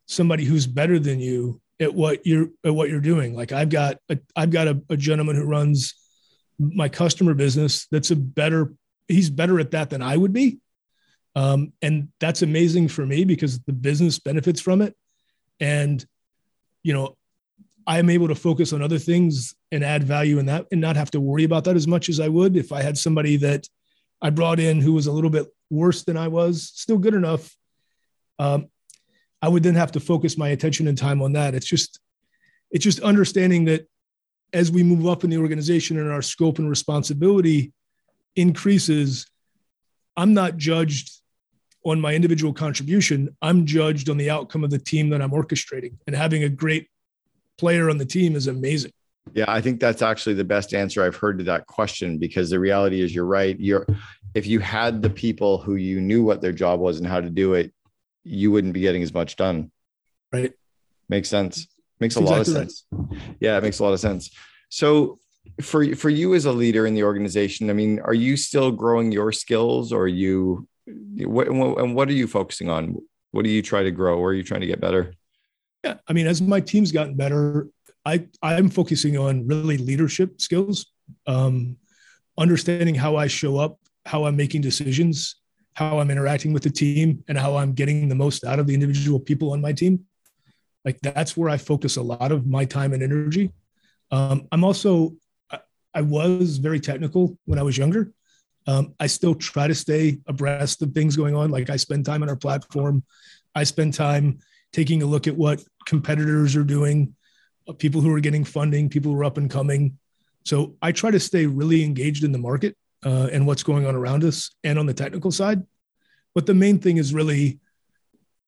somebody 0.06 0.44
who's 0.44 0.66
better 0.66 0.98
than 0.98 1.20
you 1.20 1.60
at 1.80 1.94
what 1.94 2.26
you're 2.26 2.48
at 2.64 2.74
what 2.74 2.88
you're 2.88 3.00
doing. 3.00 3.34
Like 3.34 3.52
I've 3.52 3.68
got 3.68 3.98
a, 4.08 4.18
I've 4.36 4.50
got 4.50 4.68
a, 4.68 4.80
a 4.88 4.96
gentleman 4.96 5.36
who 5.36 5.44
runs 5.44 5.94
my 6.58 6.88
customer 6.88 7.34
business 7.34 7.86
that's 7.90 8.10
a 8.10 8.16
better 8.16 8.74
he's 9.08 9.30
better 9.30 9.58
at 9.58 9.72
that 9.72 9.90
than 9.90 10.02
I 10.02 10.16
would 10.16 10.32
be. 10.32 10.58
Um, 11.34 11.72
and 11.80 12.08
that's 12.20 12.42
amazing 12.42 12.88
for 12.88 13.06
me 13.06 13.24
because 13.24 13.58
the 13.60 13.72
business 13.72 14.18
benefits 14.18 14.60
from 14.60 14.82
it. 14.82 14.94
And, 15.60 16.04
you 16.82 16.92
know, 16.92 17.16
I'm 17.86 18.10
able 18.10 18.28
to 18.28 18.34
focus 18.34 18.72
on 18.72 18.82
other 18.82 18.98
things 18.98 19.54
and 19.70 19.84
add 19.84 20.04
value 20.04 20.38
in 20.38 20.46
that 20.46 20.66
and 20.70 20.80
not 20.80 20.96
have 20.96 21.10
to 21.12 21.20
worry 21.20 21.44
about 21.44 21.64
that 21.64 21.76
as 21.76 21.86
much 21.86 22.08
as 22.08 22.20
I 22.20 22.28
would 22.28 22.56
if 22.56 22.72
I 22.72 22.82
had 22.82 22.96
somebody 22.96 23.36
that 23.38 23.68
I 24.20 24.30
brought 24.30 24.60
in 24.60 24.80
who 24.80 24.92
was 24.92 25.06
a 25.06 25.12
little 25.12 25.30
bit 25.30 25.46
worse 25.70 26.04
than 26.04 26.16
I 26.16 26.28
was, 26.28 26.70
still 26.74 26.98
good 26.98 27.14
enough. 27.14 27.56
Um, 28.38 28.68
I 29.40 29.48
would 29.48 29.62
then 29.62 29.74
have 29.74 29.92
to 29.92 30.00
focus 30.00 30.38
my 30.38 30.50
attention 30.50 30.86
and 30.86 30.96
time 30.96 31.22
on 31.22 31.32
that. 31.32 31.54
It's 31.54 31.66
just, 31.66 31.98
it's 32.70 32.84
just 32.84 33.00
understanding 33.00 33.64
that 33.64 33.88
as 34.52 34.70
we 34.70 34.82
move 34.82 35.06
up 35.06 35.24
in 35.24 35.30
the 35.30 35.38
organization 35.38 35.98
and 35.98 36.10
our 36.10 36.22
scope 36.22 36.58
and 36.58 36.68
responsibility 36.68 37.72
increases, 38.36 39.26
I'm 40.16 40.34
not 40.34 40.56
judged 40.56 41.10
on 41.84 42.00
my 42.00 42.14
individual 42.14 42.52
contribution. 42.52 43.36
I'm 43.42 43.66
judged 43.66 44.08
on 44.08 44.18
the 44.18 44.30
outcome 44.30 44.62
of 44.62 44.70
the 44.70 44.78
team 44.78 45.10
that 45.10 45.20
I'm 45.20 45.30
orchestrating. 45.30 45.94
And 46.06 46.14
having 46.14 46.44
a 46.44 46.48
great 46.48 46.88
player 47.62 47.88
on 47.88 47.96
the 47.96 48.04
team 48.04 48.34
is 48.34 48.48
amazing. 48.48 48.90
Yeah, 49.34 49.44
I 49.46 49.60
think 49.60 49.78
that's 49.78 50.02
actually 50.02 50.34
the 50.34 50.42
best 50.42 50.74
answer 50.74 51.04
I've 51.04 51.14
heard 51.14 51.38
to 51.38 51.44
that 51.44 51.68
question 51.68 52.18
because 52.18 52.50
the 52.50 52.58
reality 52.58 53.00
is 53.00 53.14
you're 53.14 53.24
right. 53.24 53.58
You're 53.60 53.86
if 54.34 54.48
you 54.48 54.58
had 54.58 55.00
the 55.00 55.10
people 55.10 55.58
who 55.58 55.76
you 55.76 56.00
knew 56.00 56.24
what 56.24 56.40
their 56.40 56.50
job 56.52 56.80
was 56.80 56.98
and 56.98 57.06
how 57.06 57.20
to 57.20 57.30
do 57.30 57.54
it, 57.54 57.72
you 58.24 58.50
wouldn't 58.50 58.74
be 58.74 58.80
getting 58.80 59.00
as 59.00 59.14
much 59.14 59.36
done. 59.36 59.70
Right. 60.32 60.52
Makes 61.08 61.28
sense. 61.28 61.68
Makes 62.00 62.16
a 62.16 62.20
exactly 62.20 62.36
lot 62.36 62.40
of 62.40 62.46
sense. 62.48 62.84
Right. 62.90 63.20
Yeah, 63.38 63.56
it 63.58 63.62
makes 63.62 63.78
a 63.78 63.84
lot 63.84 63.92
of 63.92 64.00
sense. 64.00 64.28
So 64.70 65.20
for 65.60 65.94
for 65.94 66.10
you 66.10 66.34
as 66.34 66.44
a 66.44 66.52
leader 66.52 66.84
in 66.84 66.94
the 66.94 67.04
organization, 67.04 67.70
I 67.70 67.74
mean, 67.74 68.00
are 68.00 68.14
you 68.26 68.36
still 68.36 68.72
growing 68.72 69.12
your 69.12 69.30
skills 69.30 69.92
or 69.92 70.02
are 70.02 70.08
you 70.08 70.66
what 71.18 71.46
and 71.46 71.94
what 71.94 72.08
are 72.08 72.18
you 72.22 72.26
focusing 72.26 72.68
on? 72.68 72.96
What 73.30 73.44
do 73.44 73.50
you 73.50 73.62
try 73.62 73.84
to 73.84 73.92
grow? 73.92 74.18
Where 74.18 74.30
are 74.30 74.34
you 74.34 74.42
trying 74.42 74.62
to 74.62 74.66
get 74.66 74.80
better? 74.80 75.14
Yeah, 75.84 75.94
I 76.08 76.12
mean, 76.12 76.26
as 76.26 76.40
my 76.40 76.60
team's 76.60 76.92
gotten 76.92 77.14
better, 77.14 77.68
I 78.04 78.26
I'm 78.42 78.68
focusing 78.68 79.16
on 79.16 79.46
really 79.46 79.78
leadership 79.78 80.40
skills, 80.40 80.86
um, 81.26 81.76
understanding 82.38 82.94
how 82.94 83.16
I 83.16 83.26
show 83.26 83.58
up, 83.58 83.78
how 84.06 84.24
I'm 84.24 84.36
making 84.36 84.62
decisions, 84.62 85.36
how 85.74 85.98
I'm 85.98 86.10
interacting 86.10 86.52
with 86.52 86.62
the 86.62 86.70
team 86.70 87.24
and 87.28 87.38
how 87.38 87.56
I'm 87.56 87.72
getting 87.72 88.08
the 88.08 88.14
most 88.14 88.44
out 88.44 88.58
of 88.58 88.66
the 88.66 88.74
individual 88.74 89.18
people 89.18 89.52
on 89.52 89.60
my 89.60 89.72
team. 89.72 90.04
Like 90.84 91.00
that's 91.00 91.36
where 91.36 91.48
I 91.48 91.56
focus 91.56 91.96
a 91.96 92.02
lot 92.02 92.32
of 92.32 92.46
my 92.46 92.64
time 92.64 92.92
and 92.92 93.02
energy. 93.02 93.52
Um, 94.10 94.46
I'm 94.52 94.64
also, 94.64 95.14
I, 95.94 96.02
was 96.02 96.58
very 96.58 96.80
technical 96.80 97.38
when 97.44 97.58
I 97.58 97.62
was 97.62 97.78
younger. 97.78 98.12
Um, 98.66 98.94
I 99.00 99.06
still 99.06 99.34
try 99.34 99.66
to 99.68 99.74
stay 99.74 100.18
abreast 100.26 100.82
of 100.82 100.92
things 100.92 101.16
going 101.16 101.34
on. 101.34 101.50
Like 101.50 101.70
I 101.70 101.76
spend 101.76 102.04
time 102.04 102.22
on 102.22 102.28
our 102.28 102.36
platform. 102.36 103.04
I 103.54 103.64
spend 103.64 103.94
time 103.94 104.40
taking 104.72 105.02
a 105.02 105.06
look 105.06 105.26
at 105.26 105.36
what 105.36 105.62
competitors 105.86 106.56
are 106.56 106.64
doing, 106.64 107.14
uh, 107.68 107.72
people 107.72 108.00
who 108.00 108.12
are 108.14 108.20
getting 108.20 108.44
funding, 108.44 108.88
people 108.88 109.12
who 109.12 109.18
are 109.18 109.24
up 109.24 109.38
and 109.38 109.50
coming. 109.50 109.98
So 110.44 110.76
I 110.82 110.92
try 110.92 111.10
to 111.10 111.20
stay 111.20 111.46
really 111.46 111.84
engaged 111.84 112.24
in 112.24 112.32
the 112.32 112.38
market 112.38 112.76
uh, 113.04 113.28
and 113.32 113.46
what's 113.46 113.62
going 113.62 113.86
on 113.86 113.94
around 113.94 114.24
us 114.24 114.50
and 114.64 114.78
on 114.78 114.86
the 114.86 114.94
technical 114.94 115.30
side. 115.30 115.62
But 116.34 116.46
the 116.46 116.54
main 116.54 116.78
thing 116.78 116.96
is 116.96 117.14
really 117.14 117.60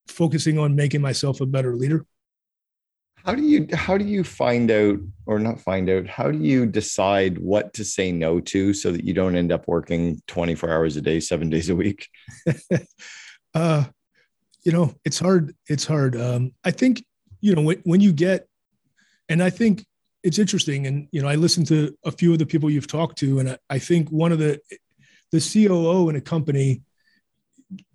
focusing 0.09 0.59
on 0.59 0.75
making 0.75 1.01
myself 1.01 1.41
a 1.41 1.47
better 1.47 1.77
leader. 1.77 2.07
How 3.25 3.35
do 3.35 3.43
you 3.43 3.67
how 3.73 3.97
do 3.97 4.05
you 4.05 4.23
find 4.23 4.71
out 4.71 4.99
or 5.25 5.39
not 5.39 5.59
find 5.59 5.89
out? 5.89 6.07
How 6.07 6.31
do 6.31 6.39
you 6.39 6.67
decide 6.67 7.39
what 7.39 7.73
to 7.75 7.85
say 7.85 8.13
no 8.13 8.39
to 8.41 8.75
so 8.75 8.93
that 8.93 9.05
you 9.05 9.15
don't 9.15 9.35
end 9.35 9.51
up 9.51 9.67
working 9.67 10.21
24 10.27 10.71
hours 10.71 10.97
a 10.97 11.01
day, 11.01 11.21
7 11.21 11.49
days 11.49 11.71
a 11.71 11.77
week? 11.77 12.09
uh 13.55 13.85
you 14.63 14.73
know, 14.73 14.95
it's 15.07 15.19
hard 15.19 15.55
it's 15.69 15.87
hard. 15.87 16.21
Um 16.21 16.53
I 16.65 16.71
think 16.71 17.03
you 17.45 17.55
know 17.55 17.63
when, 17.63 17.81
when 17.85 18.01
you 18.01 18.13
get 18.13 18.49
and 19.29 19.43
I 19.43 19.51
think 19.51 19.85
it's 20.23 20.39
interesting. 20.39 20.87
And, 20.87 21.09
you 21.13 21.23
know, 21.23 21.29
I 21.29 21.35
listened 21.35 21.67
to 21.69 21.97
a 22.05 22.11
few 22.11 22.33
of 22.33 22.39
the 22.39 22.47
people 22.47 22.71
you've 22.71 22.87
talked 22.87 23.19
to, 23.19 23.39
and 23.39 23.51
I, 23.51 23.59
I 23.71 23.79
think 23.79 24.09
one 24.09 24.33
of 24.33 24.39
the, 24.39 24.61
the 25.33 25.41
COO 25.41 26.09
in 26.09 26.17
a 26.17 26.21
company, 26.21 26.83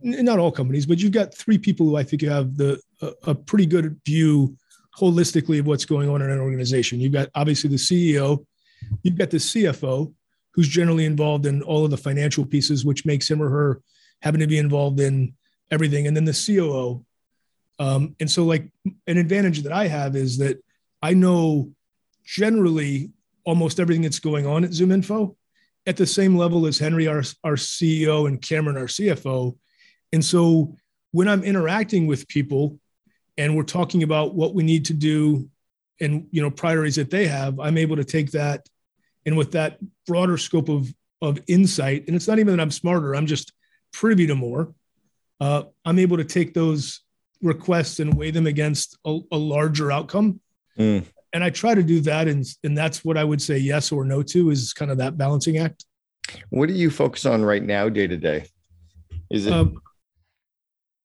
not 0.01 0.39
all 0.39 0.51
companies, 0.51 0.85
but 0.85 0.99
you've 0.99 1.12
got 1.12 1.33
three 1.33 1.57
people 1.57 1.88
who 1.88 1.95
I 1.97 2.03
think 2.03 2.21
you 2.21 2.29
have 2.29 2.55
the, 2.55 2.79
a, 3.01 3.12
a 3.23 3.35
pretty 3.35 3.65
good 3.65 3.99
view 4.05 4.55
holistically 4.97 5.59
of 5.59 5.67
what's 5.67 5.85
going 5.85 6.09
on 6.09 6.21
in 6.21 6.29
an 6.29 6.39
organization. 6.39 6.99
You've 6.99 7.13
got 7.13 7.29
obviously 7.35 7.69
the 7.69 7.77
CEO, 7.77 8.45
you've 9.03 9.17
got 9.17 9.31
the 9.31 9.38
CFO, 9.38 10.13
who's 10.53 10.67
generally 10.67 11.05
involved 11.05 11.45
in 11.45 11.62
all 11.63 11.85
of 11.85 11.91
the 11.91 11.97
financial 11.97 12.45
pieces, 12.45 12.85
which 12.85 13.05
makes 13.05 13.29
him 13.29 13.41
or 13.41 13.49
her 13.49 13.81
having 14.21 14.41
to 14.41 14.47
be 14.47 14.57
involved 14.57 14.99
in 14.99 15.33
everything. 15.71 16.05
And 16.07 16.15
then 16.15 16.25
the 16.25 16.33
COO. 16.33 17.05
Um, 17.79 18.15
and 18.19 18.29
so, 18.29 18.43
like, 18.43 18.69
an 19.07 19.17
advantage 19.17 19.63
that 19.63 19.71
I 19.71 19.87
have 19.87 20.15
is 20.15 20.37
that 20.39 20.63
I 21.01 21.13
know 21.13 21.71
generally 22.25 23.11
almost 23.45 23.79
everything 23.79 24.01
that's 24.01 24.19
going 24.19 24.45
on 24.45 24.63
at 24.63 24.71
ZoomInfo 24.71 25.35
at 25.87 25.97
the 25.97 26.05
same 26.05 26.35
level 26.35 26.67
as 26.67 26.77
Henry, 26.77 27.07
our, 27.07 27.23
our 27.43 27.55
CEO, 27.55 28.27
and 28.27 28.41
Cameron, 28.41 28.77
our 28.77 28.83
CFO. 28.83 29.57
And 30.11 30.23
so 30.23 30.75
when 31.11 31.27
I'm 31.27 31.43
interacting 31.43 32.05
with 32.05 32.27
people 32.27 32.79
and 33.37 33.55
we're 33.55 33.63
talking 33.63 34.03
about 34.03 34.35
what 34.35 34.53
we 34.53 34.63
need 34.63 34.85
to 34.85 34.93
do 34.93 35.49
and 36.01 36.27
you 36.31 36.41
know 36.41 36.51
priorities 36.51 36.97
that 36.97 37.09
they 37.09 37.27
have, 37.27 37.59
I'm 37.59 37.77
able 37.77 37.95
to 37.95 38.03
take 38.03 38.31
that 38.31 38.67
and 39.25 39.37
with 39.37 39.51
that 39.53 39.77
broader 40.05 40.37
scope 40.37 40.69
of 40.69 40.93
of 41.21 41.39
insight, 41.47 42.07
and 42.07 42.15
it's 42.15 42.27
not 42.27 42.39
even 42.39 42.55
that 42.55 42.61
I'm 42.61 42.71
smarter, 42.71 43.13
I'm 43.13 43.25
just 43.25 43.51
privy 43.91 44.27
to 44.27 44.35
more. 44.35 44.73
Uh, 45.41 45.63
I'm 45.83 45.99
able 45.99 46.17
to 46.17 46.23
take 46.23 46.53
those 46.53 47.01
requests 47.41 47.99
and 47.99 48.13
weigh 48.13 48.32
them 48.32 48.47
against 48.47 48.97
a, 49.06 49.19
a 49.32 49.38
larger 49.38 49.91
outcome. 49.91 50.39
Mm 50.78 51.06
and 51.34 51.43
I 51.43 51.49
try 51.49 51.75
to 51.75 51.84
do 51.84 51.99
that, 52.02 52.28
and 52.28 52.45
and 52.63 52.78
that's 52.78 53.04
what 53.06 53.17
I 53.17 53.23
would 53.23 53.41
say 53.41 53.58
yes 53.58 53.91
or 53.91 54.04
no 54.06 54.23
to 54.23 54.49
is 54.49 54.73
kind 54.73 54.91
of 54.91 54.97
that 54.97 55.17
balancing 55.17 55.58
act. 55.58 55.86
What 56.49 56.67
do 56.67 56.75
you 56.75 56.89
focus 56.89 57.25
on 57.25 57.43
right 57.43 57.63
now, 57.63 57.89
day 57.89 58.08
to 58.08 58.17
day? 58.17 58.45
Is 59.30 59.47
it? 59.47 59.54
Um, 59.54 59.82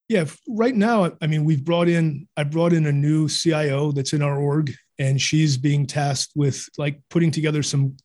yeah, 0.08 0.24
right 0.48 0.74
now, 0.74 1.12
I 1.22 1.26
mean, 1.26 1.44
we've 1.44 1.64
brought 1.64 1.88
in. 1.88 2.28
I 2.36 2.44
brought 2.44 2.72
in 2.72 2.86
a 2.86 2.92
new 2.92 3.28
CIO 3.28 3.92
that's 3.92 4.12
in 4.12 4.22
our 4.22 4.38
org, 4.38 4.72
and 4.98 5.20
she's 5.20 5.56
being 5.56 5.86
tasked 5.86 6.32
with 6.34 6.66
like 6.78 7.00
putting 7.10 7.30
together 7.30 7.62
some 7.62 7.96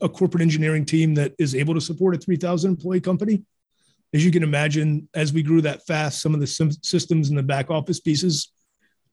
a 0.00 0.08
corporate 0.08 0.42
engineering 0.42 0.84
team 0.84 1.14
that 1.14 1.32
is 1.38 1.54
able 1.54 1.74
to 1.74 1.80
support 1.80 2.14
a 2.14 2.18
3,000 2.18 2.70
employee 2.70 3.00
company. 3.00 3.42
As 4.14 4.24
you 4.24 4.30
can 4.30 4.42
imagine, 4.42 5.08
as 5.14 5.32
we 5.32 5.42
grew 5.42 5.62
that 5.62 5.86
fast, 5.86 6.20
some 6.20 6.34
of 6.34 6.40
the 6.40 6.46
systems 6.82 7.30
and 7.30 7.38
the 7.38 7.42
back 7.42 7.70
office 7.70 8.00
pieces 8.00 8.52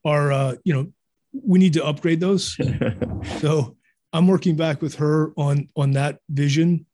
are, 0.03 0.31
uh, 0.31 0.55
you 0.63 0.73
know, 0.73 0.91
we 1.31 1.59
need 1.59 1.73
to 1.73 1.85
upgrade 1.85 2.19
those. 2.19 2.57
so 3.39 3.77
I'm 4.11 4.27
working 4.27 4.55
back 4.55 4.81
with 4.81 4.95
her 4.95 5.31
on 5.37 5.67
on 5.75 5.91
that 5.91 6.19
vision. 6.29 6.85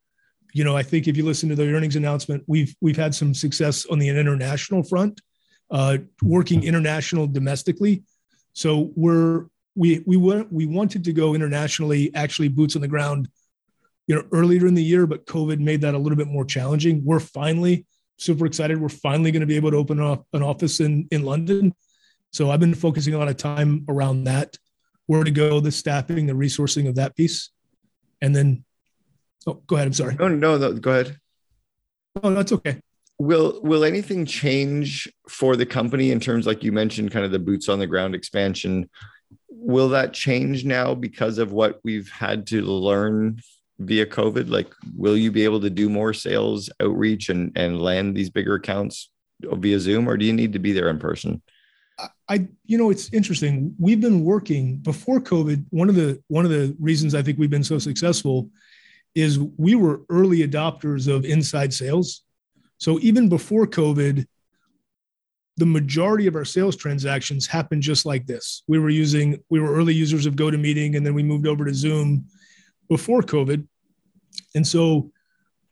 You 0.54 0.63
know, 0.63 0.76
I 0.76 0.84
think 0.84 1.08
if 1.08 1.18
you 1.18 1.26
listen 1.26 1.50
to 1.50 1.56
the 1.56 1.74
earnings 1.74 1.96
announcement, 1.96 2.44
we've 2.48 2.76
we've 2.82 2.98
had 2.98 3.15
some 3.15 3.34
success 3.34 3.86
on 3.86 4.00
the 4.00 4.10
international 4.10 4.84
front, 4.84 5.22
uh, 5.72 5.98
working 6.22 6.63
international 6.63 7.28
domestically. 7.28 8.04
So 8.54 8.91
we're 8.96 9.46
we 9.76 10.04
we 10.06 10.18
were 10.18 10.46
we 10.50 10.65
wanted 10.65 11.04
to 11.06 11.13
go 11.13 11.34
internationally, 11.34 12.13
actually 12.13 12.50
boots 12.50 12.76
on 12.76 12.82
the 12.82 12.88
ground, 12.88 13.30
you 14.08 14.15
know, 14.15 14.24
earlier 14.32 14.68
in 14.68 14.74
the 14.74 14.84
year, 14.84 15.08
but 15.08 15.26
COVID 15.26 15.60
made 15.60 15.82
that 15.82 15.94
a 15.94 15.98
little 15.98 16.18
bit 16.18 16.28
more 16.28 16.46
challenging. 16.46 17.04
We're 17.04 17.20
finally 17.20 17.86
super 18.17 18.45
excited. 18.45 18.80
We're 18.80 18.89
finally 18.89 19.32
going 19.32 19.41
to 19.41 19.47
be 19.47 19.56
able 19.56 19.71
to 19.71 19.78
open 19.78 19.99
up 19.99 20.25
an 20.34 20.43
office 20.43 20.80
in 20.80 21.08
in 21.12 21.23
London 21.23 21.73
so 22.36 22.51
I've 22.51 22.60
been 22.60 22.73
focusing 22.73 23.13
a 23.13 23.17
lot 23.17 23.30
of 23.30 23.38
time 23.38 23.86
around 23.88 24.25
that. 24.25 24.58
where 25.06 25.23
to 25.23 25.32
go, 25.32 25.62
the 25.62 25.71
staffing, 25.71 26.25
the 26.25 26.34
resourcing 26.34 26.86
of 26.89 26.95
that 26.95 27.15
piece. 27.15 27.49
And 28.21 28.36
then, 28.36 28.65
oh, 29.47 29.62
go 29.67 29.78
ahead. 29.78 29.88
I'm 29.88 29.93
sorry. 29.93 30.15
No, 30.15 30.28
no, 30.28 30.58
no 30.58 30.73
go 30.73 30.91
ahead. 30.91 31.17
Oh, 32.21 32.34
that's 32.34 32.51
okay. 32.51 32.82
Will 33.19 33.62
will 33.63 33.86
anything 33.86 34.25
change 34.25 35.10
for 35.30 35.56
the 35.56 35.65
company 35.65 36.12
in 36.12 36.19
terms, 36.19 36.45
like 36.45 36.62
you 36.62 36.73
mentioned, 36.73 37.12
kind 37.12 37.23
of 37.23 37.32
the 37.32 37.39
boots 37.39 37.69
on 37.69 37.80
the 37.80 37.88
ground 37.88 38.15
expansion? 38.15 38.89
Will 39.47 39.88
that 39.89 40.12
change 40.12 40.65
now 40.65 40.93
because 40.93 41.38
of 41.38 41.54
what 41.54 41.80
we've 41.86 42.12
had 42.12 42.47
to 42.47 42.63
learn 42.63 43.39
via 43.80 44.06
COVID? 44.06 44.50
Like, 44.50 44.74
will 44.96 45.18
you 45.18 45.32
be 45.32 45.44
able 45.44 45.62
to 45.62 45.70
do 45.70 45.90
more 45.90 46.14
sales 46.14 46.70
outreach 46.82 47.30
and 47.30 47.52
and 47.56 47.82
land 47.82 48.16
these 48.16 48.30
bigger 48.30 48.56
accounts 48.56 49.10
via 49.42 49.80
Zoom, 49.80 50.08
or 50.08 50.18
do 50.18 50.26
you 50.26 50.34
need 50.34 50.54
to 50.54 50.60
be 50.60 50.72
there 50.72 50.90
in 50.90 51.00
person? 51.00 51.42
I, 52.28 52.48
you 52.66 52.78
know, 52.78 52.90
it's 52.90 53.12
interesting. 53.14 53.74
We've 53.80 54.02
been 54.02 54.24
working 54.24 54.78
before 54.78 55.22
COVID. 55.22 55.66
One 55.70 55.90
of 55.90 55.96
the 55.96 56.22
one 56.28 56.46
of 56.46 56.52
the 56.52 56.76
reasons 56.80 57.16
I 57.16 57.22
think 57.22 57.38
we've 57.38 57.50
been 57.50 57.64
so 57.64 57.80
successful 57.80 58.50
is 59.14 59.40
we 59.40 59.76
were 59.76 60.02
early 60.10 60.46
adopters 60.46 61.08
of 61.08 61.24
inside 61.24 61.74
sales. 61.74 62.24
So 62.78 63.00
even 63.00 63.30
before 63.30 63.66
COVID, 63.66 64.26
the 65.58 65.66
majority 65.66 66.28
of 66.28 66.36
our 66.36 66.44
sales 66.44 66.76
transactions 66.76 67.48
happened 67.48 67.82
just 67.82 68.06
like 68.06 68.28
this. 68.28 68.64
We 68.68 68.78
were 68.78 68.90
using, 68.90 69.42
we 69.50 69.62
were 69.62 69.74
early 69.74 69.94
users 69.94 70.26
of 70.26 70.36
GoToMeeting, 70.36 70.98
and 70.98 71.06
then 71.06 71.14
we 71.14 71.24
moved 71.24 71.48
over 71.48 71.64
to 71.64 71.74
Zoom 71.74 72.26
before 72.89 73.21
COVID. 73.21 73.67
And 74.54 74.65
so 74.65 75.12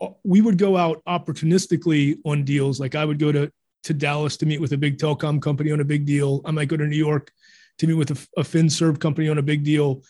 uh, 0.01 0.09
we 0.23 0.41
would 0.41 0.57
go 0.57 0.77
out 0.77 1.01
opportunistically 1.07 2.17
on 2.25 2.43
deals. 2.43 2.79
Like 2.79 2.95
I 2.95 3.05
would 3.05 3.19
go 3.19 3.31
to, 3.31 3.51
to 3.83 3.93
Dallas 3.93 4.37
to 4.37 4.45
meet 4.45 4.61
with 4.61 4.73
a 4.73 4.77
big 4.77 4.97
telecom 4.97 5.41
company 5.41 5.71
on 5.71 5.79
a 5.79 5.85
big 5.85 6.05
deal. 6.05 6.41
I 6.45 6.51
might 6.51 6.67
go 6.67 6.77
to 6.77 6.87
New 6.87 6.97
York 6.97 7.31
to 7.79 7.87
meet 7.87 7.95
with 7.95 8.11
a, 8.11 8.39
a 8.39 8.43
FinServe 8.43 8.99
company 8.99 9.29
on 9.29 9.37
a 9.37 9.43
big 9.43 9.63
deal. 9.63 10.03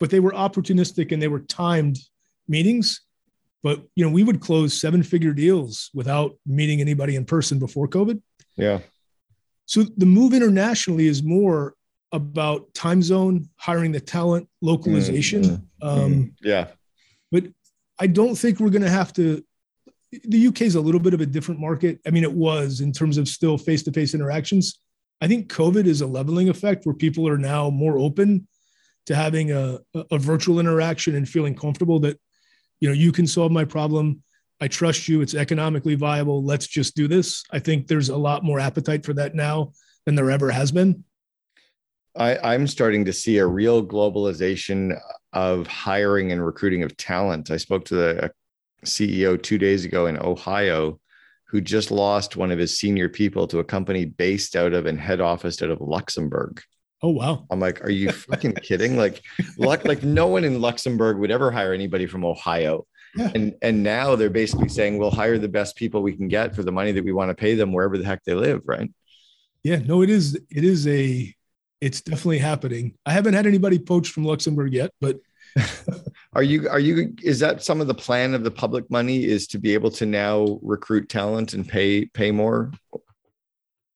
But 0.00 0.10
they 0.10 0.20
were 0.20 0.32
opportunistic 0.32 1.12
and 1.12 1.20
they 1.20 1.28
were 1.28 1.40
timed 1.40 1.98
meetings 2.48 3.02
but 3.62 3.82
you 3.94 4.04
know 4.04 4.10
we 4.10 4.22
would 4.22 4.40
close 4.40 4.78
seven 4.78 5.02
figure 5.02 5.32
deals 5.32 5.90
without 5.94 6.36
meeting 6.46 6.80
anybody 6.80 7.16
in 7.16 7.24
person 7.24 7.58
before 7.58 7.88
covid 7.88 8.20
yeah 8.56 8.80
so 9.66 9.84
the 9.96 10.06
move 10.06 10.32
internationally 10.32 11.06
is 11.06 11.22
more 11.22 11.74
about 12.12 12.72
time 12.74 13.02
zone 13.02 13.48
hiring 13.56 13.92
the 13.92 14.00
talent 14.00 14.48
localization. 14.62 15.42
Mm-hmm. 15.42 15.88
um, 15.88 16.34
yeah. 16.42 16.68
but 17.30 17.44
i 17.98 18.06
don't 18.06 18.36
think 18.36 18.60
we're 18.60 18.70
going 18.70 18.82
to 18.82 18.90
have 18.90 19.12
to 19.12 19.44
the 20.24 20.46
uk 20.46 20.62
is 20.62 20.74
a 20.74 20.80
little 20.80 21.00
bit 21.00 21.12
of 21.12 21.20
a 21.20 21.26
different 21.26 21.60
market. 21.60 22.00
I 22.06 22.10
mean 22.10 22.24
it 22.24 22.32
was 22.32 22.80
in 22.80 22.92
terms 22.92 23.18
of 23.18 23.28
still 23.28 23.58
face-to-face 23.58 24.14
interactions. 24.14 24.80
I 25.20 25.28
think 25.28 25.52
covid 25.52 25.86
is 25.86 26.00
a 26.00 26.06
leveling 26.06 26.48
effect 26.48 26.86
where 26.86 26.94
people 26.94 27.28
are 27.28 27.38
now 27.38 27.68
more 27.68 27.98
open 27.98 28.48
to 29.06 29.14
having 29.14 29.52
a, 29.52 29.78
a 30.10 30.18
virtual 30.18 30.60
interaction 30.60 31.14
and 31.14 31.28
feeling 31.28 31.54
comfortable 31.54 31.98
that 32.00 32.18
you 32.80 32.88
know 32.88 32.94
you 32.94 33.12
can 33.12 33.26
solve 33.26 33.52
my 33.52 33.64
problem. 33.64 34.22
I 34.60 34.68
trust 34.68 35.08
you. 35.08 35.20
It's 35.20 35.34
economically 35.34 35.94
viable. 35.94 36.42
Let's 36.42 36.66
just 36.66 36.96
do 36.96 37.06
this. 37.06 37.44
I 37.52 37.58
think 37.58 37.86
there's 37.86 38.08
a 38.08 38.16
lot 38.16 38.44
more 38.44 38.58
appetite 38.58 39.04
for 39.04 39.12
that 39.14 39.34
now 39.34 39.72
than 40.04 40.14
there 40.14 40.30
ever 40.30 40.50
has 40.50 40.72
been 40.72 41.04
I, 42.18 42.54
i'm 42.54 42.66
starting 42.66 43.04
to 43.06 43.12
see 43.12 43.38
a 43.38 43.46
real 43.46 43.84
globalization 43.84 44.98
of 45.32 45.66
hiring 45.66 46.32
and 46.32 46.44
recruiting 46.44 46.82
of 46.82 46.96
talent 46.96 47.50
i 47.50 47.56
spoke 47.56 47.84
to 47.86 47.94
the 47.94 48.24
uh, 48.24 48.28
ceo 48.84 49.40
two 49.40 49.58
days 49.58 49.84
ago 49.84 50.06
in 50.06 50.18
ohio 50.18 51.00
who 51.46 51.60
just 51.60 51.90
lost 51.90 52.36
one 52.36 52.50
of 52.50 52.58
his 52.58 52.78
senior 52.78 53.08
people 53.08 53.46
to 53.46 53.60
a 53.60 53.64
company 53.64 54.04
based 54.04 54.54
out 54.56 54.74
of 54.74 54.86
and 54.86 55.00
head 55.00 55.20
office 55.20 55.62
out 55.62 55.70
of 55.70 55.80
luxembourg 55.80 56.60
Oh 57.00 57.10
wow! 57.10 57.46
I'm 57.50 57.60
like, 57.60 57.84
are 57.84 57.90
you 57.90 58.10
fucking 58.30 58.54
kidding? 58.54 58.96
Like, 58.96 59.22
luck, 59.56 59.84
like 59.84 60.02
no 60.02 60.26
one 60.26 60.44
in 60.44 60.60
Luxembourg 60.60 61.18
would 61.18 61.30
ever 61.30 61.50
hire 61.50 61.72
anybody 61.72 62.06
from 62.06 62.24
Ohio. 62.24 62.86
Yeah. 63.14 63.30
And 63.34 63.54
and 63.62 63.82
now 63.82 64.16
they're 64.16 64.30
basically 64.30 64.68
saying 64.68 64.98
we'll 64.98 65.10
hire 65.10 65.38
the 65.38 65.48
best 65.48 65.76
people 65.76 66.02
we 66.02 66.16
can 66.16 66.28
get 66.28 66.54
for 66.54 66.62
the 66.62 66.72
money 66.72 66.92
that 66.92 67.04
we 67.04 67.12
want 67.12 67.30
to 67.30 67.34
pay 67.34 67.54
them 67.54 67.72
wherever 67.72 67.96
the 67.96 68.04
heck 68.04 68.24
they 68.24 68.34
live, 68.34 68.62
right? 68.64 68.90
Yeah, 69.62 69.76
no, 69.76 70.02
it 70.02 70.10
is 70.10 70.34
it 70.50 70.64
is 70.64 70.86
a 70.88 71.32
it's 71.80 72.00
definitely 72.00 72.38
happening. 72.38 72.94
I 73.06 73.12
haven't 73.12 73.34
had 73.34 73.46
anybody 73.46 73.78
poached 73.78 74.12
from 74.12 74.24
Luxembourg 74.24 74.72
yet, 74.72 74.92
but 75.00 75.18
are 76.34 76.42
you 76.42 76.68
are 76.68 76.80
you 76.80 77.14
is 77.22 77.38
that 77.40 77.62
some 77.62 77.80
of 77.80 77.86
the 77.86 77.94
plan 77.94 78.34
of 78.34 78.44
the 78.44 78.50
public 78.50 78.90
money 78.90 79.24
is 79.24 79.46
to 79.48 79.58
be 79.58 79.74
able 79.74 79.90
to 79.92 80.06
now 80.06 80.58
recruit 80.62 81.08
talent 81.08 81.54
and 81.54 81.66
pay 81.66 82.06
pay 82.06 82.30
more? 82.30 82.72
I 82.94 82.98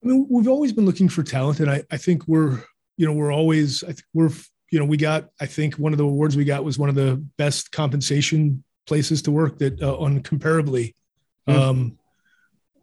mean, 0.09 0.27
we've 0.29 0.49
always 0.49 0.73
been 0.73 0.87
looking 0.87 1.09
for 1.09 1.23
talent, 1.23 1.61
and 1.61 1.71
I, 1.71 1.85
I 1.91 1.97
think 1.97 2.27
we're 2.27 2.65
you 2.97 3.07
know, 3.07 3.13
we're 3.13 3.33
always, 3.33 3.83
I 3.83 3.89
think 3.89 4.05
we're, 4.15 4.31
you 4.71 4.79
know, 4.79 4.85
we 4.85 4.97
got, 4.97 5.29
I 5.41 5.47
think 5.47 5.75
one 5.75 5.93
of 5.93 5.99
the 5.99 6.05
awards 6.05 6.37
we 6.37 6.45
got 6.45 6.65
was 6.65 6.79
one 6.79 6.89
of 6.89 6.95
the 6.95 7.17
best 7.37 7.73
compensation 7.73 8.63
places 8.87 9.23
to 9.23 9.31
work 9.31 9.59
that 9.59 9.81
uh, 9.83 9.97
on 9.97 10.21
comparably. 10.21 10.95
Mm-hmm. 11.49 11.61
Um, 11.61 11.99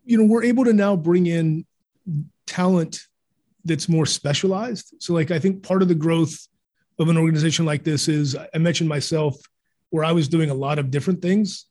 you 0.05 0.17
know, 0.17 0.25
we're 0.25 0.43
able 0.43 0.65
to 0.65 0.73
now 0.73 0.95
bring 0.95 1.27
in 1.27 1.65
talent 2.47 3.01
that's 3.65 3.89
more 3.89 4.05
specialized. 4.05 4.93
So, 4.99 5.13
like, 5.13 5.31
I 5.31 5.39
think 5.39 5.63
part 5.63 5.81
of 5.81 5.87
the 5.87 5.95
growth 5.95 6.47
of 6.97 7.09
an 7.09 7.17
organization 7.17 7.65
like 7.65 7.83
this 7.83 8.07
is 8.07 8.35
I 8.35 8.57
mentioned 8.57 8.89
myself 8.89 9.35
where 9.89 10.03
I 10.03 10.11
was 10.11 10.27
doing 10.27 10.49
a 10.49 10.55
lot 10.55 10.79
of 10.79 10.91
different 10.91 11.21
things. 11.21 11.65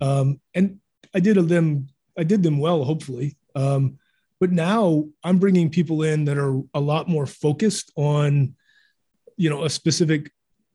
Um, 0.00 0.40
and 0.54 0.78
I 1.14 1.20
did 1.20 1.36
them, 1.36 1.88
I 2.16 2.24
did 2.24 2.42
them 2.42 2.58
well, 2.58 2.84
hopefully. 2.84 3.36
Um, 3.54 3.98
but 4.38 4.52
now 4.52 5.06
I'm 5.22 5.38
bringing 5.38 5.70
people 5.70 6.02
in 6.02 6.24
that 6.24 6.38
are 6.38 6.60
a 6.72 6.80
lot 6.80 7.08
more 7.08 7.26
focused 7.26 7.92
on, 7.96 8.54
you 9.36 9.50
know, 9.50 9.64
a 9.64 9.70
specific 9.70 10.30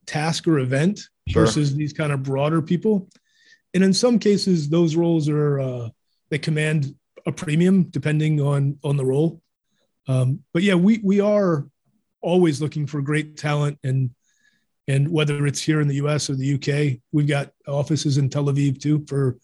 task 0.05 0.47
or 0.47 0.59
event 0.59 1.01
sure. 1.27 1.45
versus 1.45 1.75
these 1.75 1.93
kind 1.93 2.11
of 2.11 2.23
broader 2.23 2.61
people. 2.61 3.09
And 3.73 3.83
in 3.83 3.93
some 3.93 4.19
cases, 4.19 4.69
those 4.69 4.95
roles 4.95 5.27
are 5.29 5.59
uh, 5.59 5.89
they 6.29 6.37
command 6.37 6.95
a 7.25 7.31
premium 7.31 7.83
depending 7.83 8.39
on 8.39 8.77
on 8.83 8.97
the 8.97 9.05
role. 9.05 9.41
Um, 10.07 10.39
but 10.53 10.63
yeah, 10.63 10.75
we 10.75 10.99
we 11.03 11.19
are 11.19 11.67
always 12.21 12.61
looking 12.61 12.87
for 12.87 13.01
great 13.01 13.37
talent 13.37 13.77
and 13.83 14.09
and 14.87 15.07
whether 15.09 15.45
it's 15.47 15.61
here 15.61 15.81
in 15.81 15.87
the 15.87 15.95
U.S. 15.95 16.29
or 16.29 16.35
the 16.35 16.45
U.K., 16.45 17.01
we've 17.11 17.27
got 17.27 17.51
offices 17.67 18.17
in 18.17 18.29
Tel 18.29 18.45
Aviv 18.45 18.79
too 18.79 19.03
for 19.07 19.37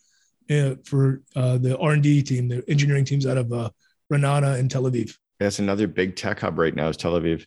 uh, 0.51 0.75
for 0.83 1.21
uh, 1.35 1.57
the 1.57 1.77
R 1.77 1.93
and 1.93 2.03
D 2.03 2.21
team, 2.21 2.47
the 2.47 2.63
engineering 2.69 3.05
teams 3.05 3.25
out 3.25 3.37
of 3.37 3.51
uh, 3.51 3.69
Ra'anana, 4.11 4.59
and 4.59 4.69
Tel 4.69 4.83
Aviv. 4.83 5.15
That's 5.39 5.59
another 5.59 5.87
big 5.87 6.15
tech 6.15 6.41
hub 6.41 6.59
right 6.59 6.75
now 6.75 6.89
is 6.89 6.97
Tel 6.97 7.13
Aviv. 7.13 7.45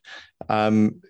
Um, 0.49 1.01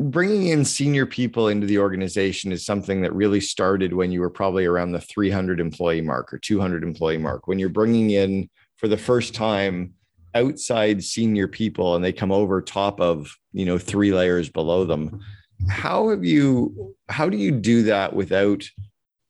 bringing 0.00 0.48
in 0.48 0.64
senior 0.64 1.06
people 1.06 1.48
into 1.48 1.66
the 1.66 1.78
organization 1.78 2.52
is 2.52 2.64
something 2.64 3.02
that 3.02 3.12
really 3.14 3.40
started 3.40 3.92
when 3.92 4.10
you 4.10 4.20
were 4.20 4.30
probably 4.30 4.64
around 4.64 4.92
the 4.92 5.00
300 5.00 5.60
employee 5.60 6.00
mark 6.00 6.32
or 6.32 6.38
200 6.38 6.82
employee 6.82 7.18
mark. 7.18 7.46
When 7.46 7.58
you're 7.58 7.68
bringing 7.68 8.10
in 8.10 8.48
for 8.76 8.88
the 8.88 8.96
first 8.96 9.34
time 9.34 9.94
outside 10.34 11.02
senior 11.02 11.48
people 11.48 11.94
and 11.94 12.04
they 12.04 12.12
come 12.12 12.32
over 12.32 12.60
top 12.60 13.00
of 13.00 13.36
you 13.52 13.64
know 13.64 13.78
three 13.78 14.12
layers 14.12 14.48
below 14.48 14.84
them. 14.84 15.20
How 15.68 16.10
have 16.10 16.24
you 16.24 16.94
how 17.08 17.28
do 17.28 17.36
you 17.36 17.50
do 17.50 17.84
that 17.84 18.14
without 18.14 18.64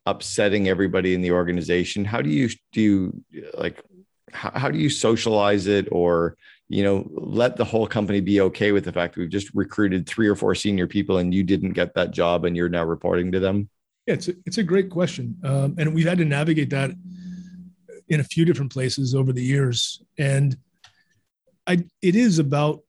upsetting 0.07 0.69
everybody 0.69 1.15
in 1.15 1.23
the 1.23 1.31
organization? 1.31 2.05
How 2.05 2.23
do 2.23 2.31
you 2.31 2.49
do 2.73 2.81
you 2.81 3.23
like 3.55 3.83
how, 4.33 4.51
how 4.55 4.71
do 4.71 4.79
you 4.79 4.91
socialize 4.91 5.67
it 5.67 5.89
or 5.93 6.37
you 6.69 6.83
know 6.83 7.09
let 7.11 7.57
the 7.57 7.65
whole 7.65 7.87
company 7.87 8.21
be 8.21 8.41
okay 8.41 8.73
with 8.73 8.85
the 8.85 8.93
fact 8.93 9.15
that 9.15 9.21
we've 9.21 9.31
just 9.31 9.55
recruited 9.55 10.07
three 10.07 10.29
or 10.29 10.35
four 10.35 10.55
senior 10.55 10.87
people 10.87 11.19
and 11.19 11.35
you 11.35 11.43
didn't 11.43 11.73
get 11.73 11.95
that 11.95 12.11
job 12.11 12.45
and 12.45 12.57
you're 12.57 12.69
now 12.69 12.85
reporting 12.85 13.31
to 13.33 13.41
them? 13.41 13.69
Yeah 14.07 14.15
it's 14.15 14.29
a, 14.29 14.35
it's 14.45 14.59
a 14.59 14.63
great 14.63 14.91
question. 14.91 15.37
Um, 15.45 15.77
and 15.79 15.95
we've 15.95 16.07
had 16.07 16.19
to 16.19 16.27
navigate 16.27 16.71
that 16.71 16.91
in 18.09 18.21
a 18.21 18.25
few 18.25 18.45
different 18.45 18.73
places 18.73 19.15
over 19.15 19.33
the 19.33 19.43
years. 19.43 20.03
And 20.19 20.57
i 21.67 21.83
it 22.03 22.17
is 22.17 22.39
about 22.39 22.81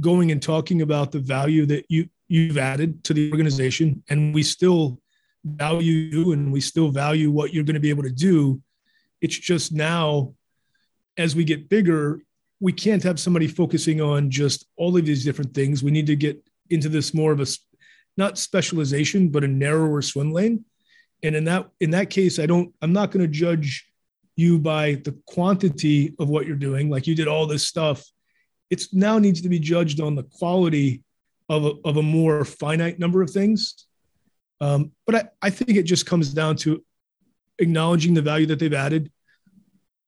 going 0.00 0.30
and 0.30 0.42
talking 0.42 0.82
about 0.82 1.12
the 1.12 1.18
value 1.18 1.66
that 1.66 1.84
you 1.88 2.08
you've 2.28 2.58
added 2.58 3.02
to 3.04 3.14
the 3.14 3.30
organization 3.30 4.02
and 4.08 4.34
we 4.34 4.42
still 4.42 5.00
value 5.44 5.92
you 5.92 6.32
and 6.32 6.52
we 6.52 6.60
still 6.60 6.90
value 6.90 7.30
what 7.30 7.54
you're 7.54 7.64
going 7.64 7.74
to 7.74 7.80
be 7.80 7.90
able 7.90 8.02
to 8.02 8.10
do 8.10 8.60
it's 9.20 9.38
just 9.38 9.72
now 9.72 10.34
as 11.16 11.34
we 11.34 11.44
get 11.44 11.68
bigger, 11.68 12.20
we 12.60 12.72
can't 12.72 13.02
have 13.02 13.20
somebody 13.20 13.46
focusing 13.46 14.00
on 14.00 14.30
just 14.30 14.66
all 14.76 14.96
of 14.96 15.04
these 15.04 15.24
different 15.24 15.54
things. 15.54 15.82
We 15.82 15.90
need 15.90 16.06
to 16.06 16.16
get 16.16 16.42
into 16.70 16.88
this 16.88 17.14
more 17.14 17.32
of 17.32 17.40
a 17.40 17.46
not 18.16 18.38
specialization, 18.38 19.28
but 19.28 19.44
a 19.44 19.48
narrower 19.48 20.02
swim 20.02 20.32
lane. 20.32 20.64
And 21.22 21.34
in 21.34 21.44
that 21.44 21.68
in 21.80 21.90
that 21.90 22.10
case, 22.10 22.38
I 22.38 22.46
don't 22.46 22.74
I'm 22.82 22.92
not 22.92 23.10
going 23.10 23.24
to 23.24 23.30
judge 23.30 23.86
you 24.36 24.58
by 24.58 24.94
the 25.04 25.18
quantity 25.26 26.14
of 26.18 26.28
what 26.28 26.46
you're 26.46 26.56
doing. 26.56 26.90
Like 26.90 27.06
you 27.06 27.14
did 27.14 27.28
all 27.28 27.46
this 27.46 27.66
stuff. 27.66 28.04
it 28.70 28.82
now 28.92 29.18
needs 29.18 29.40
to 29.42 29.48
be 29.48 29.58
judged 29.58 30.00
on 30.00 30.14
the 30.14 30.24
quality 30.24 31.02
of 31.48 31.64
a, 31.64 31.72
of 31.84 31.96
a 31.96 32.02
more 32.02 32.44
finite 32.44 32.98
number 32.98 33.22
of 33.22 33.30
things. 33.30 33.86
Um, 34.60 34.92
but 35.06 35.14
I, 35.14 35.24
I 35.42 35.50
think 35.50 35.70
it 35.70 35.84
just 35.84 36.06
comes 36.06 36.32
down 36.34 36.56
to 36.56 36.82
acknowledging 37.58 38.14
the 38.14 38.22
value 38.22 38.46
that 38.46 38.58
they've 38.58 38.72
added, 38.72 39.10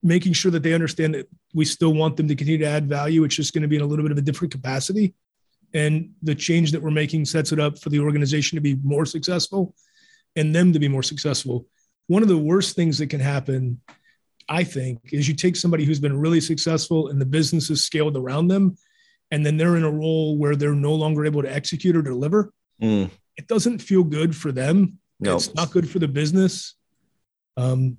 making 0.02 0.32
sure 0.34 0.50
that 0.50 0.62
they 0.62 0.74
understand 0.74 1.14
that 1.14 1.28
we 1.54 1.64
still 1.64 1.94
want 1.94 2.16
them 2.16 2.28
to 2.28 2.34
continue 2.34 2.58
to 2.58 2.66
add 2.66 2.88
value. 2.88 3.24
It's 3.24 3.36
just 3.36 3.54
going 3.54 3.62
to 3.62 3.68
be 3.68 3.76
in 3.76 3.82
a 3.82 3.86
little 3.86 4.04
bit 4.04 4.12
of 4.12 4.18
a 4.18 4.22
different 4.22 4.52
capacity. 4.52 5.14
and 5.74 6.10
the 6.22 6.34
change 6.34 6.72
that 6.72 6.82
we're 6.82 6.90
making 6.90 7.24
sets 7.24 7.52
it 7.52 7.60
up 7.60 7.78
for 7.78 7.90
the 7.90 8.00
organization 8.00 8.56
to 8.56 8.60
be 8.60 8.76
more 8.82 9.04
successful 9.04 9.74
and 10.36 10.54
them 10.54 10.72
to 10.72 10.78
be 10.78 10.88
more 10.88 11.02
successful. 11.02 11.66
One 12.06 12.22
of 12.22 12.28
the 12.28 12.38
worst 12.38 12.74
things 12.74 12.98
that 12.98 13.10
can 13.10 13.20
happen, 13.20 13.80
I 14.48 14.64
think, 14.64 15.12
is 15.12 15.28
you 15.28 15.34
take 15.34 15.56
somebody 15.56 15.84
who's 15.84 16.00
been 16.00 16.18
really 16.18 16.40
successful 16.40 17.08
and 17.08 17.20
the 17.20 17.26
business 17.26 17.70
is 17.70 17.84
scaled 17.84 18.16
around 18.16 18.48
them, 18.48 18.76
and 19.30 19.44
then 19.44 19.56
they're 19.56 19.76
in 19.76 19.84
a 19.84 19.90
role 19.90 20.38
where 20.38 20.56
they're 20.56 20.74
no 20.74 20.94
longer 20.94 21.26
able 21.26 21.42
to 21.42 21.52
execute 21.52 21.94
or 21.96 22.02
deliver. 22.02 22.52
Mm. 22.82 23.10
It 23.36 23.46
doesn't 23.46 23.80
feel 23.80 24.02
good 24.02 24.34
for 24.34 24.52
them. 24.52 24.98
No. 25.20 25.36
It's 25.36 25.54
not 25.54 25.70
good 25.70 25.88
for 25.88 25.98
the 25.98 26.08
business. 26.08 26.74
Um, 27.56 27.98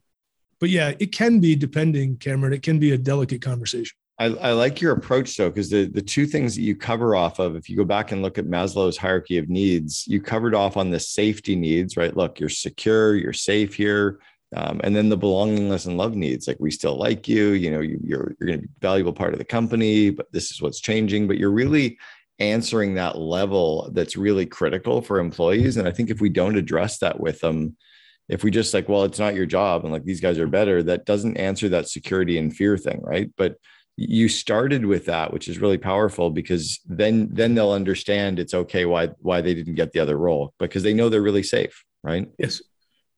but 0.59 0.69
yeah, 0.69 0.93
it 0.99 1.11
can 1.11 1.39
be 1.39 1.55
depending, 1.55 2.17
Cameron. 2.17 2.53
It 2.53 2.63
can 2.63 2.79
be 2.79 2.91
a 2.91 2.97
delicate 2.97 3.41
conversation. 3.41 3.95
I, 4.17 4.25
I 4.25 4.51
like 4.51 4.81
your 4.81 4.91
approach 4.93 5.37
though, 5.37 5.49
because 5.49 5.69
the, 5.69 5.85
the 5.85 6.01
two 6.01 6.25
things 6.25 6.55
that 6.55 6.61
you 6.61 6.75
cover 6.75 7.15
off 7.15 7.39
of, 7.39 7.55
if 7.55 7.69
you 7.69 7.77
go 7.77 7.85
back 7.85 8.11
and 8.11 8.21
look 8.21 8.37
at 8.37 8.47
Maslow's 8.47 8.97
hierarchy 8.97 9.37
of 9.37 9.47
needs, 9.47 10.05
you 10.07 10.21
covered 10.21 10.53
off 10.53 10.75
on 10.75 10.89
the 10.89 10.99
safety 10.99 11.55
needs, 11.55 11.95
right? 11.95 12.15
Look, 12.17 12.39
you're 12.39 12.49
secure, 12.49 13.15
you're 13.15 13.31
safe 13.31 13.75
here. 13.75 14.19
Um, 14.55 14.81
and 14.83 14.95
then 14.95 15.09
the 15.09 15.17
belongingness 15.17 15.85
and 15.85 15.97
love 15.97 16.15
needs, 16.15 16.47
like 16.47 16.57
we 16.59 16.71
still 16.71 16.97
like 16.97 17.27
you, 17.27 17.49
you 17.49 17.69
know, 17.69 17.81
you, 17.81 17.99
you're, 18.03 18.35
you're 18.39 18.47
going 18.47 18.61
to 18.61 18.67
be 18.67 18.73
a 18.73 18.81
valuable 18.81 19.13
part 19.13 19.33
of 19.33 19.39
the 19.39 19.45
company, 19.45 20.09
but 20.09 20.31
this 20.31 20.51
is 20.51 20.61
what's 20.61 20.79
changing. 20.79 21.27
But 21.27 21.37
you're 21.37 21.51
really 21.51 21.99
answering 22.39 22.95
that 22.95 23.17
level 23.17 23.91
that's 23.93 24.15
really 24.15 24.45
critical 24.45 25.01
for 25.01 25.19
employees. 25.19 25.77
And 25.77 25.87
I 25.87 25.91
think 25.91 26.09
if 26.09 26.19
we 26.19 26.29
don't 26.29 26.57
address 26.57 26.97
that 26.99 27.19
with 27.19 27.41
them, 27.41 27.75
if 28.27 28.43
we 28.43 28.49
just 28.49 28.73
like, 28.73 28.89
well, 28.89 29.03
it's 29.03 29.19
not 29.19 29.35
your 29.35 29.45
job 29.45 29.83
and 29.83 29.93
like 29.93 30.03
these 30.03 30.21
guys 30.21 30.39
are 30.39 30.47
better, 30.47 30.81
that 30.83 31.05
doesn't 31.05 31.37
answer 31.37 31.69
that 31.69 31.89
security 31.89 32.37
and 32.37 32.55
fear 32.55 32.77
thing, 32.77 33.01
right? 33.03 33.29
But 33.37 33.57
you 34.01 34.29
started 34.29 34.85
with 34.85 35.05
that 35.07 35.33
which 35.33 35.49
is 35.49 35.59
really 35.59 35.77
powerful 35.77 36.29
because 36.29 36.79
then 36.87 37.27
then 37.33 37.53
they'll 37.53 37.73
understand 37.73 38.39
it's 38.39 38.53
okay 38.53 38.85
why 38.85 39.07
why 39.19 39.41
they 39.41 39.53
didn't 39.53 39.75
get 39.75 39.91
the 39.91 39.99
other 39.99 40.17
role 40.17 40.53
because 40.57 40.83
they 40.83 40.93
know 40.93 41.09
they're 41.09 41.21
really 41.21 41.43
safe 41.43 41.83
right 42.01 42.29
yes 42.39 42.61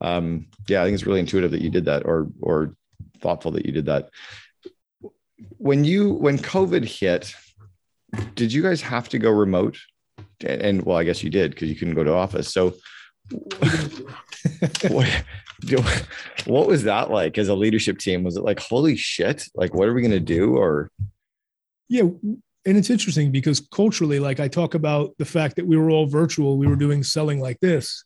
um 0.01 0.47
yeah 0.67 0.81
i 0.81 0.85
think 0.85 0.93
it's 0.93 1.05
really 1.05 1.19
intuitive 1.19 1.51
that 1.51 1.61
you 1.61 1.69
did 1.69 1.85
that 1.85 2.05
or 2.05 2.27
or 2.41 2.75
thoughtful 3.19 3.51
that 3.51 3.65
you 3.65 3.71
did 3.71 3.85
that 3.85 4.09
when 5.57 5.83
you 5.83 6.13
when 6.13 6.37
covid 6.37 6.83
hit 6.83 7.33
did 8.35 8.51
you 8.51 8.61
guys 8.61 8.81
have 8.81 9.07
to 9.07 9.19
go 9.19 9.29
remote 9.29 9.77
and, 10.41 10.61
and 10.61 10.81
well 10.83 10.97
i 10.97 11.03
guess 11.03 11.23
you 11.23 11.29
did 11.29 11.51
because 11.51 11.69
you 11.69 11.75
couldn't 11.75 11.95
go 11.95 12.03
to 12.03 12.13
office 12.13 12.51
so 12.51 12.73
what, 14.89 16.05
what 16.45 16.67
was 16.67 16.83
that 16.83 17.09
like 17.09 17.37
as 17.37 17.47
a 17.47 17.55
leadership 17.55 17.97
team? 17.99 18.23
Was 18.23 18.37
it 18.37 18.43
like, 18.43 18.59
holy 18.59 18.95
shit, 18.95 19.47
like, 19.55 19.73
what 19.73 19.87
are 19.87 19.93
we 19.93 20.07
to 20.07 20.19
do? 20.19 20.57
Or, 20.57 20.89
yeah. 21.87 22.03
And 22.03 22.77
it's 22.77 22.89
interesting 22.89 23.31
because 23.31 23.59
culturally, 23.59 24.19
like 24.19 24.39
I 24.39 24.47
talk 24.47 24.75
about 24.75 25.15
the 25.17 25.25
fact 25.25 25.55
that 25.55 25.65
we 25.65 25.77
were 25.77 25.89
all 25.89 26.05
virtual, 26.05 26.57
we 26.57 26.67
were 26.67 26.75
doing 26.75 27.03
selling 27.03 27.39
like 27.39 27.59
this, 27.59 28.03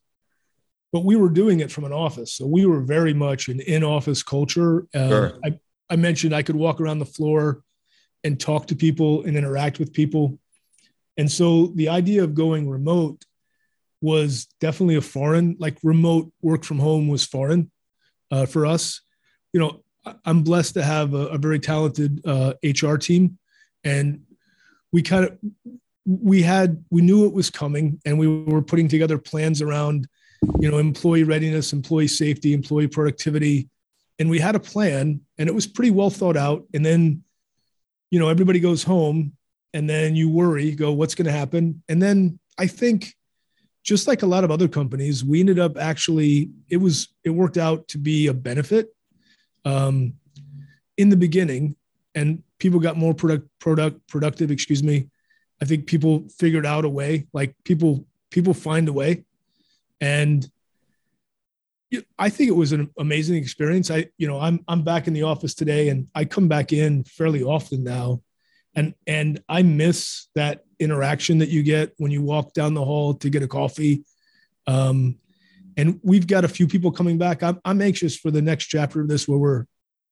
but 0.96 1.04
we 1.04 1.18
were 1.18 1.28
doing 1.28 1.60
it 1.60 1.70
from 1.70 1.84
an 1.84 1.92
office. 1.92 2.32
So 2.32 2.48
we 2.48 2.66
were 2.66 2.80
very 2.80 3.14
much 3.14 3.50
an 3.50 3.60
in 3.60 3.84
office 3.84 4.24
culture. 4.24 4.88
Uh, 4.96 5.10
sure. 5.10 5.40
I, 5.44 5.60
I 5.90 5.98
mentioned 5.98 6.34
I 6.34 6.42
could 6.42 6.56
walk 6.56 6.80
around 6.80 7.00
the 7.00 7.06
floor 7.06 7.64
and 8.24 8.40
talk 8.40 8.68
to 8.68 8.78
people 8.78 9.26
and 9.26 9.36
interact 9.36 9.78
with 9.78 9.92
people. 9.92 10.40
And 11.18 11.30
so 11.30 11.68
the 11.76 11.90
idea 11.90 12.24
of 12.24 12.34
going 12.34 12.70
remote 12.70 13.26
was 14.00 14.48
definitely 14.62 14.96
a 14.96 15.02
foreign, 15.02 15.58
like 15.60 15.78
remote 15.84 16.32
work 16.42 16.64
from 16.64 16.80
home 16.80 17.10
was 17.10 17.26
foreign 17.26 17.70
uh, 18.32 18.46
for 18.46 18.66
us. 18.66 19.02
You 19.52 19.60
know, 19.60 19.84
I'm 20.24 20.44
blessed 20.44 20.76
to 20.76 20.84
have 20.84 21.14
a, 21.14 21.28
a 21.28 21.38
very 21.38 21.60
talented 21.60 22.22
uh, 22.26 22.54
HR 22.64 22.96
team, 22.96 23.38
and 23.84 24.22
we 24.94 25.02
kind 25.02 25.26
of 25.26 25.38
we 26.06 26.42
had 26.42 26.86
we 26.90 27.02
knew 27.02 27.26
it 27.26 27.34
was 27.34 27.50
coming, 27.50 28.00
and 28.06 28.18
we 28.18 28.30
were 28.30 28.62
putting 28.62 28.88
together 28.88 29.18
plans 29.18 29.62
around, 29.62 30.08
you 30.60 30.70
know, 30.70 30.78
employee 30.78 31.24
readiness, 31.24 31.74
employee 31.74 32.08
safety, 32.08 32.54
employee 32.54 32.88
productivity, 32.88 33.70
and 34.20 34.30
we 34.30 34.40
had 34.40 34.56
a 34.56 34.60
plan, 34.60 35.22
and 35.38 35.50
it 35.50 35.56
was 35.56 35.68
pretty 35.68 35.92
well 35.92 36.10
thought 36.10 36.38
out. 36.38 36.64
And 36.74 36.86
then, 36.86 37.24
you 38.12 38.20
know, 38.20 38.30
everybody 38.30 38.60
goes 38.60 38.84
home, 38.84 39.34
and 39.74 39.90
then 39.90 40.16
you 40.16 40.30
worry, 40.30 40.72
go, 40.72 40.92
what's 40.94 41.16
going 41.16 41.26
to 41.26 41.32
happen? 41.32 41.84
And 41.90 42.02
then 42.02 42.40
I 42.58 42.68
think 42.68 43.14
just 43.84 44.08
like 44.08 44.24
a 44.24 44.26
lot 44.26 44.44
of 44.44 44.52
other 44.52 44.68
companies, 44.68 45.24
we 45.24 45.40
ended 45.40 45.60
up 45.60 45.78
actually 45.78 46.50
it 46.70 46.78
was 46.78 47.10
it 47.24 47.30
worked 47.30 47.58
out 47.58 47.88
to 47.90 47.98
be 47.98 48.28
a 48.28 48.34
benefit 48.34 48.88
um, 49.64 50.14
in 50.98 51.10
the 51.10 51.18
beginning, 51.18 51.76
and 52.16 52.42
people 52.58 52.80
got 52.80 52.98
more 52.98 53.14
product 53.14 53.48
product 53.60 54.08
productive. 54.08 54.50
Excuse 54.50 54.82
me. 54.82 55.08
I 55.62 55.66
think 55.66 55.86
people 55.86 56.28
figured 56.38 56.66
out 56.66 56.84
a 56.84 56.90
way. 56.90 57.28
Like 57.32 57.56
people 57.64 58.08
people 58.32 58.54
find 58.54 58.88
a 58.88 58.94
way, 58.94 59.24
and 60.02 60.50
I 62.18 62.30
think 62.30 62.50
it 62.50 62.56
was 62.56 62.72
an 62.72 62.90
amazing 62.98 63.36
experience. 63.36 63.90
I 63.92 64.08
you 64.18 64.28
know 64.28 64.40
I'm 64.40 64.64
I'm 64.68 64.84
back 64.84 65.08
in 65.08 65.14
the 65.14 65.24
office 65.24 65.54
today, 65.54 65.90
and 65.90 66.08
I 66.16 66.26
come 66.26 66.48
back 66.48 66.74
in 66.74 67.04
fairly 67.04 67.44
often 67.44 67.84
now, 67.84 68.22
and 68.76 68.94
and 69.08 69.42
I 69.48 69.62
miss 69.62 70.28
that 70.36 70.64
interaction 70.80 71.38
that 71.40 71.50
you 71.50 71.64
get 71.64 71.94
when 71.98 72.12
you 72.12 72.22
walk 72.22 72.54
down 72.54 72.74
the 72.74 72.84
hall 72.84 73.14
to 73.16 73.30
get 73.30 73.44
a 73.44 73.48
coffee. 73.48 74.04
Um, 74.68 75.18
and 75.78 76.00
we've 76.04 76.28
got 76.28 76.46
a 76.46 76.50
few 76.50 76.68
people 76.68 76.92
coming 76.92 77.18
back. 77.18 77.44
I'm, 77.44 77.60
I'm 77.66 77.82
anxious 77.82 78.18
for 78.18 78.32
the 78.32 78.42
next 78.42 78.68
chapter 78.68 79.02
of 79.02 79.08
this 79.08 79.28
where 79.28 79.38
we're 79.38 79.66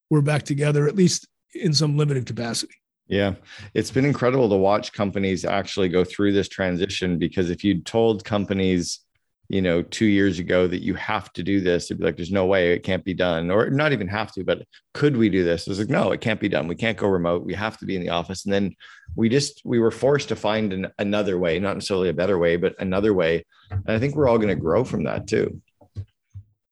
we're 0.09 0.21
back 0.21 0.43
together, 0.43 0.87
at 0.87 0.95
least 0.95 1.27
in 1.53 1.73
some 1.73 1.97
limited 1.97 2.25
capacity. 2.25 2.75
Yeah, 3.07 3.35
it's 3.73 3.91
been 3.91 4.05
incredible 4.05 4.47
to 4.49 4.55
watch 4.55 4.93
companies 4.93 5.43
actually 5.43 5.89
go 5.89 6.03
through 6.03 6.33
this 6.33 6.47
transition 6.47 7.17
because 7.17 7.49
if 7.49 7.63
you'd 7.63 7.85
told 7.85 8.23
companies 8.23 9.02
you 9.49 9.61
know, 9.61 9.81
two 9.81 10.05
years 10.05 10.39
ago 10.39 10.67
that 10.67 10.81
you 10.81 10.93
have 10.95 11.31
to 11.33 11.43
do 11.43 11.61
this. 11.61 11.85
It'd 11.85 11.99
be 11.99 12.05
like, 12.05 12.15
there's 12.15 12.31
no 12.31 12.45
way 12.45 12.73
it 12.73 12.83
can't 12.83 13.03
be 13.03 13.13
done, 13.13 13.51
or 13.51 13.69
not 13.69 13.91
even 13.91 14.07
have 14.07 14.31
to, 14.33 14.43
but 14.43 14.63
could 14.93 15.17
we 15.17 15.29
do 15.29 15.43
this? 15.43 15.67
It's 15.67 15.79
like, 15.79 15.89
no, 15.89 16.11
it 16.11 16.21
can't 16.21 16.39
be 16.39 16.49
done. 16.49 16.67
We 16.67 16.75
can't 16.75 16.97
go 16.97 17.07
remote. 17.07 17.45
We 17.45 17.53
have 17.53 17.77
to 17.79 17.85
be 17.85 17.95
in 17.95 18.01
the 18.01 18.09
office. 18.09 18.45
And 18.45 18.53
then 18.53 18.75
we 19.15 19.29
just, 19.29 19.61
we 19.65 19.79
were 19.79 19.91
forced 19.91 20.29
to 20.29 20.35
find 20.35 20.73
an, 20.73 20.87
another 20.97 21.37
way, 21.37 21.59
not 21.59 21.75
necessarily 21.75 22.09
a 22.09 22.13
better 22.13 22.37
way, 22.37 22.55
but 22.55 22.75
another 22.79 23.13
way. 23.13 23.45
And 23.69 23.89
I 23.89 23.99
think 23.99 24.15
we're 24.15 24.27
all 24.27 24.37
going 24.37 24.49
to 24.49 24.55
grow 24.55 24.83
from 24.83 25.03
that 25.03 25.27
too. 25.27 25.61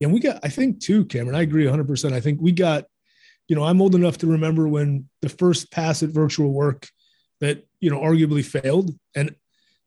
And 0.00 0.12
we 0.12 0.18
got, 0.18 0.40
I 0.42 0.48
think 0.48 0.80
too, 0.80 1.04
Cameron, 1.04 1.36
I 1.36 1.42
agree 1.42 1.64
100%. 1.64 2.12
I 2.12 2.20
think 2.20 2.40
we 2.40 2.52
got, 2.52 2.86
you 3.48 3.54
know, 3.54 3.64
I'm 3.64 3.80
old 3.80 3.94
enough 3.94 4.18
to 4.18 4.26
remember 4.26 4.66
when 4.66 5.08
the 5.20 5.28
first 5.28 5.70
pass 5.70 6.02
at 6.02 6.08
virtual 6.08 6.52
work 6.52 6.88
that, 7.40 7.66
you 7.80 7.90
know, 7.90 8.00
arguably 8.00 8.44
failed. 8.44 8.96
And 9.14 9.34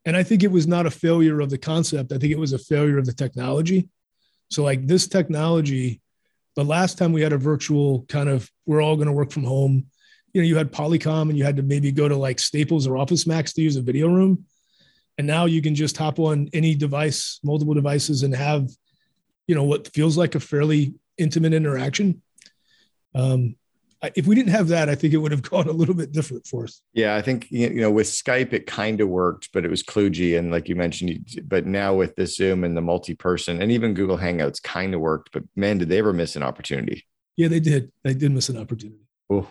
and 0.06 0.15
I 0.15 0.24
think 0.24 0.44
it 0.44 0.52
was 0.52 0.68
not 0.68 0.86
a 0.86 0.91
failure 0.91 1.39
of 1.39 1.50
the 1.50 1.58
concept. 1.58 2.12
I 2.12 2.18
think 2.18 2.32
it 2.32 2.39
was 2.39 2.54
a 2.54 2.60
failure 2.60 2.98
of 2.98 3.06
the 3.06 3.13
technology. 3.13 3.89
So, 4.52 4.63
like 4.63 4.86
this 4.86 5.08
technology, 5.08 6.02
the 6.56 6.63
last 6.63 6.98
time 6.98 7.12
we 7.12 7.22
had 7.22 7.34
a 7.34 7.38
virtual 7.38 8.06
kind 8.08 8.30
of, 8.30 8.50
we're 8.65 8.82
all 8.82 8.96
going 8.96 9.08
to 9.08 9.13
work 9.13 9.32
from 9.32 9.44
home, 9.44 9.88
you 10.34 10.41
know, 10.41 10.48
you 10.48 10.58
had 10.58 10.72
Polycom 10.72 11.30
and 11.30 11.38
you 11.38 11.44
had 11.44 11.58
to 11.58 11.63
maybe 11.63 11.91
go 11.91 12.08
to 12.08 12.15
like 12.15 12.39
Staples 12.39 12.86
or 12.86 12.98
Office 12.98 13.26
Max 13.26 13.54
to 13.54 13.62
use 13.62 13.78
a 13.78 13.82
video 13.82 14.08
room. 14.08 14.46
And 15.18 15.26
now 15.26 15.46
you 15.46 15.62
can 15.62 15.76
just 15.76 15.98
hop 15.98 16.20
on 16.20 16.50
any 16.54 16.76
device, 16.76 17.39
multiple 17.41 17.74
devices, 17.74 18.24
and 18.24 18.36
have, 18.36 18.70
you 19.48 19.56
know, 19.56 19.63
what 19.63 19.94
feels 19.94 20.18
like 20.18 20.36
a 20.36 20.39
fairly 20.39 20.94
intimate 21.18 21.54
interaction. 21.54 22.22
Um, 23.15 23.56
if 24.15 24.27
we 24.27 24.36
didn't 24.36 24.51
have 24.51 24.67
that, 24.69 24.89
I 24.89 24.95
think 24.95 25.13
it 25.13 25.17
would 25.17 25.31
have 25.31 25.41
gone 25.49 25.67
a 25.67 25.71
little 25.71 25.95
bit 25.95 26.12
different 26.12 26.45
for 26.45 26.65
us. 26.65 26.81
Yeah, 26.93 27.15
I 27.15 27.21
think 27.21 27.47
you 27.49 27.81
know 27.81 27.91
with 27.91 28.08
Skype 28.08 28.53
it 28.53 28.67
kind 28.67 29.01
of 29.01 29.10
worked, 29.10 29.49
but 29.53 29.65
it 29.65 29.69
was 29.69 29.84
kludgy, 29.84 30.38
and 30.38 30.51
like 30.51 30.69
you 30.69 30.75
mentioned, 30.75 31.41
but 31.47 31.65
now 31.65 31.93
with 31.93 32.15
the 32.15 32.27
Zoom 32.27 32.63
and 32.63 32.75
the 32.75 32.81
multi-person, 32.81 33.62
and 33.62 33.71
even 33.71 33.93
Google 33.93 34.17
Hangouts 34.17 34.62
kind 34.62 34.93
of 34.93 35.01
worked. 35.01 35.31
But 35.31 35.43
man, 35.55 35.77
did 35.77 35.89
they 35.89 35.99
ever 35.99 36.13
miss 36.13 36.36
an 36.36 36.43
opportunity? 36.43 37.05
Yeah, 37.38 37.47
they 37.47 37.60
did. 37.60 37.91
They 38.03 38.13
did 38.13 38.31
miss 38.31 38.49
an 38.49 38.58
opportunity. 38.58 39.01
Oh, 39.29 39.47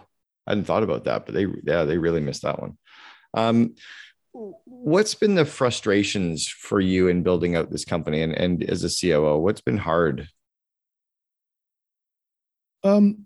I 0.47 0.53
hadn't 0.53 0.65
thought 0.65 0.83
about 0.83 1.05
that, 1.05 1.27
but 1.27 1.35
they 1.35 1.47
yeah 1.65 1.85
they 1.85 1.99
really 1.99 2.21
missed 2.21 2.43
that 2.43 2.61
one. 2.61 2.79
Um, 3.35 3.75
what's 4.33 5.15
been 5.15 5.35
the 5.35 5.45
frustrations 5.45 6.49
for 6.49 6.81
you 6.81 7.09
in 7.09 7.23
building 7.23 7.57
out 7.57 7.71
this 7.71 7.85
company 7.85 8.23
and 8.23 8.33
and 8.33 8.63
as 8.65 8.85
a 8.85 8.89
COO? 8.89 9.39
What's 9.39 9.61
been 9.61 9.79
hard? 9.79 10.29
Um, 12.83 13.24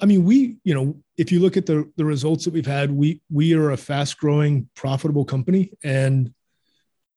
I 0.00 0.06
mean, 0.06 0.24
we, 0.24 0.56
you 0.64 0.74
know, 0.74 0.96
if 1.16 1.32
you 1.32 1.40
look 1.40 1.56
at 1.56 1.66
the 1.66 1.90
the 1.96 2.04
results 2.04 2.44
that 2.44 2.54
we've 2.54 2.66
had, 2.66 2.90
we 2.90 3.20
we 3.30 3.54
are 3.54 3.70
a 3.70 3.76
fast 3.76 4.18
growing, 4.18 4.68
profitable 4.74 5.24
company, 5.24 5.72
and 5.82 6.32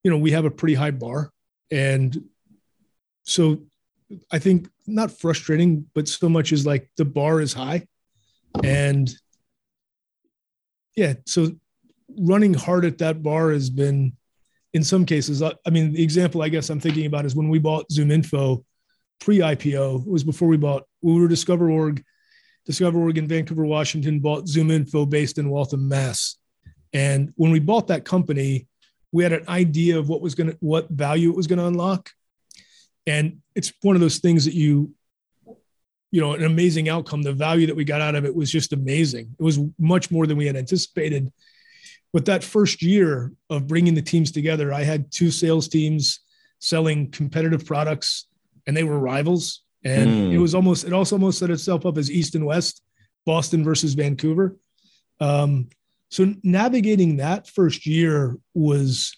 you 0.03 0.09
know, 0.09 0.17
we 0.17 0.31
have 0.31 0.45
a 0.45 0.51
pretty 0.51 0.73
high 0.73 0.91
bar, 0.91 1.31
and 1.69 2.23
so 3.23 3.61
I 4.31 4.39
think 4.39 4.67
not 4.87 5.11
frustrating, 5.11 5.85
but 5.93 6.07
so 6.07 6.27
much 6.27 6.51
is 6.51 6.65
like 6.65 6.89
the 6.97 7.05
bar 7.05 7.39
is 7.39 7.53
high, 7.53 7.87
and 8.63 9.13
yeah, 10.95 11.13
so 11.25 11.51
running 12.17 12.53
hard 12.53 12.85
at 12.85 12.97
that 12.97 13.23
bar 13.23 13.51
has 13.51 13.69
been, 13.69 14.13
in 14.73 14.83
some 14.83 15.05
cases, 15.05 15.41
uh, 15.41 15.53
I 15.65 15.69
mean, 15.69 15.93
the 15.93 16.03
example 16.03 16.41
I 16.41 16.49
guess 16.49 16.69
I'm 16.69 16.79
thinking 16.79 17.05
about 17.05 17.25
is 17.25 17.35
when 17.35 17.49
we 17.49 17.59
bought 17.59 17.89
ZoomInfo 17.89 18.63
pre-IPO. 19.19 20.05
It 20.05 20.11
was 20.11 20.23
before 20.23 20.47
we 20.47 20.57
bought. 20.57 20.83
We 21.01 21.19
were 21.19 21.27
DiscoverOrg 21.27 22.03
Discover 22.65 22.99
Oregon, 22.99 23.27
Vancouver, 23.27 23.65
Washington 23.65 24.19
bought 24.19 24.45
ZoomInfo 24.45 25.09
based 25.09 25.37
in 25.37 25.49
Waltham, 25.49 25.87
Mass. 25.87 26.37
And 26.93 27.33
when 27.35 27.51
we 27.51 27.59
bought 27.59 27.87
that 27.87 28.05
company, 28.05 28.67
we 29.11 29.23
had 29.23 29.33
an 29.33 29.45
idea 29.47 29.97
of 29.97 30.09
what 30.09 30.21
was 30.21 30.35
going 30.35 30.51
to 30.51 30.57
what 30.59 30.89
value 30.89 31.29
it 31.29 31.35
was 31.35 31.47
going 31.47 31.59
to 31.59 31.65
unlock. 31.65 32.11
And 33.07 33.39
it's 33.55 33.73
one 33.81 33.95
of 33.95 34.01
those 34.01 34.19
things 34.19 34.45
that 34.45 34.53
you 34.53 34.93
you 36.11 36.21
know 36.21 36.33
an 36.33 36.43
amazing 36.43 36.89
outcome. 36.89 37.23
The 37.23 37.33
value 37.33 37.67
that 37.67 37.75
we 37.75 37.83
got 37.83 38.01
out 38.01 38.15
of 38.15 38.25
it 38.25 38.35
was 38.35 38.51
just 38.51 38.73
amazing. 38.73 39.35
It 39.39 39.43
was 39.43 39.59
much 39.79 40.11
more 40.11 40.27
than 40.27 40.37
we 40.37 40.45
had 40.45 40.55
anticipated. 40.55 41.31
But 42.13 42.25
that 42.25 42.43
first 42.43 42.81
year 42.81 43.31
of 43.49 43.67
bringing 43.67 43.93
the 43.93 44.01
teams 44.01 44.31
together 44.31 44.73
i 44.73 44.83
had 44.83 45.11
two 45.11 45.31
sales 45.31 45.67
teams 45.67 46.19
selling 46.59 47.09
competitive 47.09 47.65
products 47.65 48.27
and 48.67 48.75
they 48.75 48.83
were 48.83 48.99
rivals 48.99 49.63
and 49.83 50.09
mm. 50.09 50.31
it 50.31 50.37
was 50.37 50.53
almost 50.53 50.85
it 50.85 50.93
also 50.93 51.15
almost 51.15 51.39
set 51.39 51.49
itself 51.49 51.85
up 51.85 51.97
as 51.97 52.11
east 52.11 52.35
and 52.35 52.45
west 52.45 52.81
boston 53.25 53.63
versus 53.63 53.93
vancouver 53.93 54.55
um, 55.21 55.69
so 56.09 56.33
navigating 56.43 57.17
that 57.17 57.47
first 57.47 57.85
year 57.85 58.37
was 58.53 59.15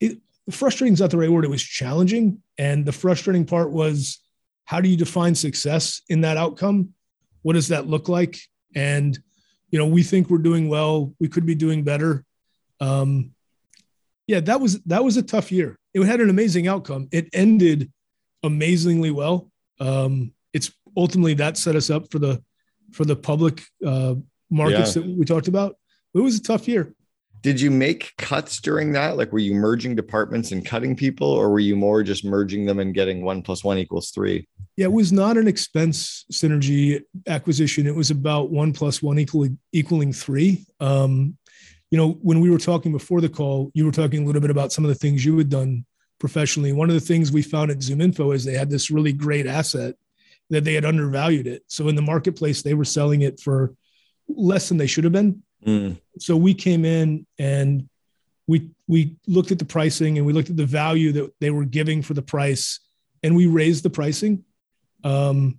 it, 0.00 0.18
frustrating 0.50 0.92
is 0.92 1.00
not 1.00 1.10
the 1.10 1.16
right 1.16 1.30
word. 1.30 1.44
It 1.44 1.50
was 1.50 1.62
challenging. 1.62 2.42
And 2.58 2.84
the 2.84 2.92
frustrating 2.92 3.46
part 3.46 3.70
was 3.70 4.18
how 4.64 4.80
do 4.80 4.88
you 4.88 4.96
define 4.96 5.34
success 5.34 6.02
in 6.08 6.20
that 6.20 6.36
outcome? 6.36 6.90
What 7.42 7.54
does 7.54 7.68
that 7.68 7.86
look 7.86 8.08
like? 8.08 8.38
And, 8.74 9.18
you 9.70 9.78
know, 9.78 9.86
we 9.86 10.02
think 10.02 10.28
we're 10.28 10.38
doing 10.38 10.68
well. 10.68 11.14
We 11.18 11.28
could 11.28 11.46
be 11.46 11.54
doing 11.54 11.84
better. 11.84 12.24
Um, 12.80 13.32
yeah, 14.26 14.40
that 14.40 14.60
was 14.60 14.80
that 14.82 15.02
was 15.02 15.16
a 15.16 15.22
tough 15.22 15.50
year. 15.50 15.78
It 15.94 16.04
had 16.04 16.20
an 16.20 16.30
amazing 16.30 16.68
outcome. 16.68 17.08
It 17.10 17.28
ended 17.32 17.90
amazingly 18.42 19.10
well. 19.10 19.49
Um, 19.80 20.32
it's 20.52 20.70
ultimately 20.96 21.34
that 21.34 21.56
set 21.56 21.76
us 21.76 21.90
up 21.90 22.10
for 22.10 22.18
the 22.18 22.42
for 22.92 23.04
the 23.04 23.16
public 23.16 23.62
uh, 23.84 24.14
markets 24.50 24.96
yeah. 24.96 25.02
that 25.02 25.16
we 25.16 25.24
talked 25.24 25.48
about 25.48 25.76
it 26.14 26.20
was 26.20 26.36
a 26.36 26.42
tough 26.42 26.66
year. 26.68 26.94
Did 27.42 27.58
you 27.58 27.70
make 27.70 28.12
cuts 28.18 28.60
during 28.60 28.92
that? 28.92 29.16
Like, 29.16 29.32
were 29.32 29.38
you 29.38 29.54
merging 29.54 29.94
departments 29.94 30.52
and 30.52 30.64
cutting 30.64 30.94
people, 30.94 31.28
or 31.28 31.48
were 31.48 31.58
you 31.58 31.74
more 31.74 32.02
just 32.02 32.22
merging 32.22 32.66
them 32.66 32.80
and 32.80 32.92
getting 32.92 33.22
one 33.24 33.40
plus 33.40 33.64
one 33.64 33.78
equals 33.78 34.10
three? 34.10 34.46
Yeah, 34.76 34.86
it 34.86 34.92
was 34.92 35.10
not 35.10 35.38
an 35.38 35.48
expense 35.48 36.26
synergy 36.30 37.00
acquisition. 37.26 37.86
It 37.86 37.94
was 37.94 38.10
about 38.10 38.50
one 38.50 38.74
plus 38.74 39.02
one 39.02 39.18
equaling 39.18 39.58
equaling 39.72 40.12
three. 40.12 40.66
Um, 40.80 41.38
you 41.90 41.96
know, 41.96 42.18
when 42.22 42.40
we 42.40 42.50
were 42.50 42.58
talking 42.58 42.92
before 42.92 43.22
the 43.22 43.28
call, 43.28 43.70
you 43.72 43.86
were 43.86 43.92
talking 43.92 44.22
a 44.22 44.26
little 44.26 44.42
bit 44.42 44.50
about 44.50 44.70
some 44.70 44.84
of 44.84 44.90
the 44.90 44.94
things 44.94 45.24
you 45.24 45.38
had 45.38 45.48
done 45.48 45.86
professionally. 46.20 46.72
One 46.72 46.88
of 46.88 46.94
the 46.94 47.00
things 47.00 47.32
we 47.32 47.42
found 47.42 47.72
at 47.72 47.78
ZoomInfo 47.78 48.32
is 48.32 48.44
they 48.44 48.54
had 48.54 48.70
this 48.70 48.90
really 48.90 49.12
great 49.12 49.46
asset 49.46 49.96
that 50.50 50.62
they 50.62 50.74
had 50.74 50.84
undervalued 50.84 51.48
it. 51.48 51.64
So 51.66 51.88
in 51.88 51.96
the 51.96 52.02
marketplace, 52.02 52.62
they 52.62 52.74
were 52.74 52.84
selling 52.84 53.22
it 53.22 53.40
for 53.40 53.74
less 54.28 54.68
than 54.68 54.78
they 54.78 54.86
should 54.86 55.04
have 55.04 55.12
been. 55.12 55.42
Mm. 55.66 56.00
So 56.18 56.36
we 56.36 56.54
came 56.54 56.84
in 56.84 57.26
and 57.38 57.88
we 58.46 58.70
we 58.88 59.16
looked 59.26 59.52
at 59.52 59.58
the 59.58 59.64
pricing 59.64 60.18
and 60.18 60.26
we 60.26 60.32
looked 60.32 60.50
at 60.50 60.56
the 60.56 60.66
value 60.66 61.12
that 61.12 61.32
they 61.40 61.50
were 61.50 61.64
giving 61.64 62.02
for 62.02 62.14
the 62.14 62.22
price, 62.22 62.80
and 63.22 63.36
we 63.36 63.46
raised 63.46 63.84
the 63.84 63.90
pricing, 63.90 64.44
um, 65.04 65.58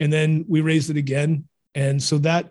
and 0.00 0.12
then 0.12 0.46
we 0.48 0.62
raised 0.62 0.88
it 0.88 0.96
again, 0.96 1.46
and 1.74 2.02
so 2.02 2.18
that 2.18 2.50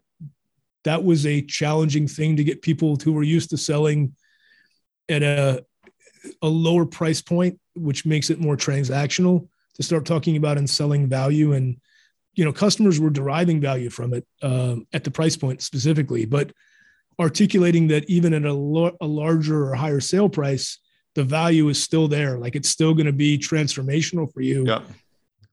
that 0.84 1.04
was 1.04 1.26
a 1.26 1.42
challenging 1.42 2.08
thing 2.08 2.38
to 2.38 2.44
get 2.44 2.62
people 2.62 2.96
who 2.98 3.14
were 3.14 3.24
used 3.24 3.50
to 3.52 3.58
selling 3.58 4.16
at 5.10 5.24
a 5.24 5.66
a 6.42 6.48
lower 6.48 6.86
price 6.86 7.22
point, 7.22 7.60
which 7.76 8.06
makes 8.06 8.30
it 8.30 8.40
more 8.40 8.58
transactional, 8.58 9.48
to 9.76 9.84
start 9.84 10.06
talking 10.06 10.38
about 10.38 10.58
and 10.58 10.70
selling 10.70 11.08
value 11.08 11.54
and 11.54 11.78
you 12.34 12.46
know 12.46 12.54
customers 12.54 13.00
were 13.00 13.10
deriving 13.10 13.60
value 13.60 13.90
from 13.90 14.14
it 14.14 14.26
um, 14.42 14.86
at 14.94 15.04
the 15.04 15.12
price 15.12 15.36
point 15.36 15.62
specifically 15.62 16.26
but 16.26 16.52
articulating 17.22 17.88
that 17.88 18.10
even 18.10 18.34
at 18.34 18.44
a, 18.44 18.54
lo- 18.54 18.98
a 19.00 19.06
larger 19.06 19.70
or 19.70 19.76
higher 19.76 20.00
sale 20.00 20.28
price, 20.28 20.80
the 21.16 21.24
value 21.24 21.70
is 21.70 21.82
still 21.82 22.08
there. 22.08 22.38
Like 22.38 22.56
it's 22.56 22.70
still 22.70 22.94
going 22.94 23.06
to 23.06 23.14
be 23.14 23.38
transformational 23.38 24.32
for 24.34 24.42
you. 24.42 24.66
Yeah. 24.66 24.82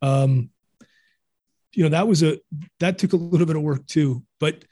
Um, 0.01 0.51
you 1.73 1.85
know, 1.85 1.91
that 1.91 2.09
was 2.09 2.23
a, 2.23 2.39
that 2.81 2.99
took 2.99 3.13
a 3.13 3.17
little 3.17 3.47
bit 3.47 3.57
of 3.57 3.63
work 3.63 3.87
too, 3.87 4.23
but 4.41 4.65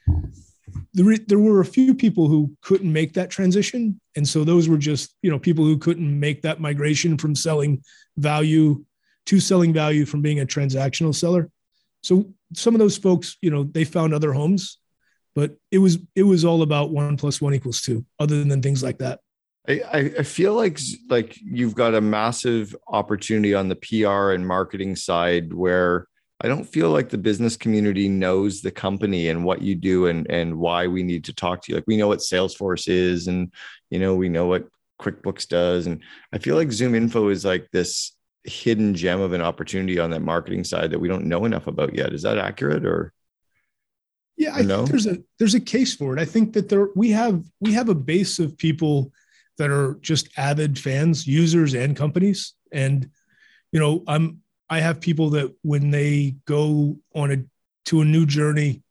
there, 0.95 1.17
there 1.17 1.39
were 1.39 1.61
a 1.61 1.65
few 1.65 1.95
people 1.95 2.29
who 2.29 2.51
couldn't 2.63 2.93
make 2.93 3.13
that 3.15 3.31
transition. 3.31 4.01
And 4.17 4.27
so 4.27 4.45
those 4.45 4.69
were 4.69 4.79
just, 4.79 5.15
you 5.23 5.31
know, 5.31 5.39
people 5.39 5.65
who 5.65 5.79
couldn't 5.79 6.19
make 6.19 6.43
that 6.43 6.61
migration 6.61 7.19
from 7.19 7.35
selling 7.35 7.83
value 8.17 8.85
to 9.27 9.41
selling 9.41 9.73
value 9.73 10.07
from 10.07 10.23
being 10.23 10.41
a 10.41 10.47
transactional 10.47 11.15
seller. 11.15 11.51
So 12.03 12.33
some 12.55 12.75
of 12.75 12.79
those 12.79 12.97
folks, 12.97 13.37
you 13.41 13.51
know, 13.51 13.65
they 13.65 13.85
found 13.85 14.15
other 14.15 14.33
homes 14.33 14.79
but 15.37 15.55
it 15.71 15.79
was 15.79 15.99
it 16.17 16.25
was 16.25 16.45
all 16.45 16.63
about 16.63 16.91
one 16.91 17.17
plus 17.17 17.41
one 17.41 17.55
equals 17.55 17.81
two 17.83 18.05
other 18.19 18.43
than 18.43 18.61
things 18.61 18.83
like 18.83 18.99
that 18.99 19.21
I, 19.69 20.13
I 20.19 20.23
feel 20.23 20.55
like 20.55 20.81
like 21.09 21.37
you've 21.41 21.75
got 21.75 21.95
a 21.95 22.01
massive 22.01 22.75
opportunity 22.89 23.55
on 23.55 23.69
the 23.69 23.77
PR 23.77 24.31
and 24.31 24.47
marketing 24.47 24.97
side 24.97 25.53
where 25.53 26.07
I 26.41 26.49
don't 26.49 26.65
feel 26.65 26.91
like 26.91 27.09
the 27.09 27.19
business 27.19 27.57
community 27.57 28.09
knows 28.09 28.61
the 28.61 28.71
company 28.71 29.29
and 29.29 29.45
what 29.45 29.63
you 29.63 29.75
do 29.75 30.07
and 30.07 30.31
and 30.31 30.59
why 30.59 30.87
we 30.87 31.03
need 31.03 31.25
to 31.25 31.35
talk 31.35 31.63
to 31.63 31.73
you. 31.73 31.77
Like 31.77 31.87
we 31.87 31.97
know 31.97 32.09
what 32.09 32.19
Salesforce 32.19 32.89
is 32.89 33.27
and 33.27 33.53
you 33.91 33.99
know 33.99 34.15
we 34.15 34.29
know 34.29 34.47
what 34.47 34.69
QuickBooks 35.01 35.49
does 35.49 35.87
and 35.87 36.03
I 36.33 36.39
feel 36.39 36.57
like 36.57 36.69
ZoomInfo 36.69 37.31
is 37.31 37.45
like 37.45 37.69
this 37.73 38.13
hidden 38.45 38.95
gem 38.95 39.21
of 39.21 39.33
an 39.33 39.43
opportunity 39.43 39.99
on 39.99 40.11
that 40.11 40.21
marketing 40.21 40.65
side 40.65 40.91
that 40.91 41.01
we 41.01 41.09
don't 41.09 41.27
know 41.27 41.45
enough 41.45 41.67
about 41.67 41.95
yet. 41.95 42.13
Is 42.13 42.23
that 42.23 42.39
accurate 42.39 42.85
or 42.85 43.13
yeah, 44.37 44.55
I 44.55 44.63
think 44.63 44.91
there's 44.91 45.07
a 45.07 45.19
there's 45.39 45.55
a 45.55 45.61
case 45.61 45.95
for 45.95 46.15
it. 46.15 46.21
I 46.21 46.27
think 46.27 46.53
that 46.53 46.69
there 46.69 46.89
we 46.95 47.11
have 47.11 47.43
we 47.61 47.73
have 47.73 47.89
a 47.89 47.95
base 47.95 48.39
of 48.39 48.59
people 48.59 49.11
that 49.57 49.71
are 49.71 49.95
just 50.03 50.29
avid 50.37 50.79
fans, 50.79 51.27
users 51.27 51.75
and 51.75 51.97
companies. 51.97 52.53
And 52.71 53.11
you 53.73 53.81
know, 53.81 54.05
I'm 54.07 54.43
I 54.69 54.81
have 54.81 55.01
people 55.01 55.31
that 55.31 55.55
when 55.63 55.91
they 55.91 56.37
go 56.47 56.97
on 57.15 57.33
a 57.33 57.45
to 57.87 58.01
a 58.01 58.05
new 58.05 58.27
journey, 58.27 58.83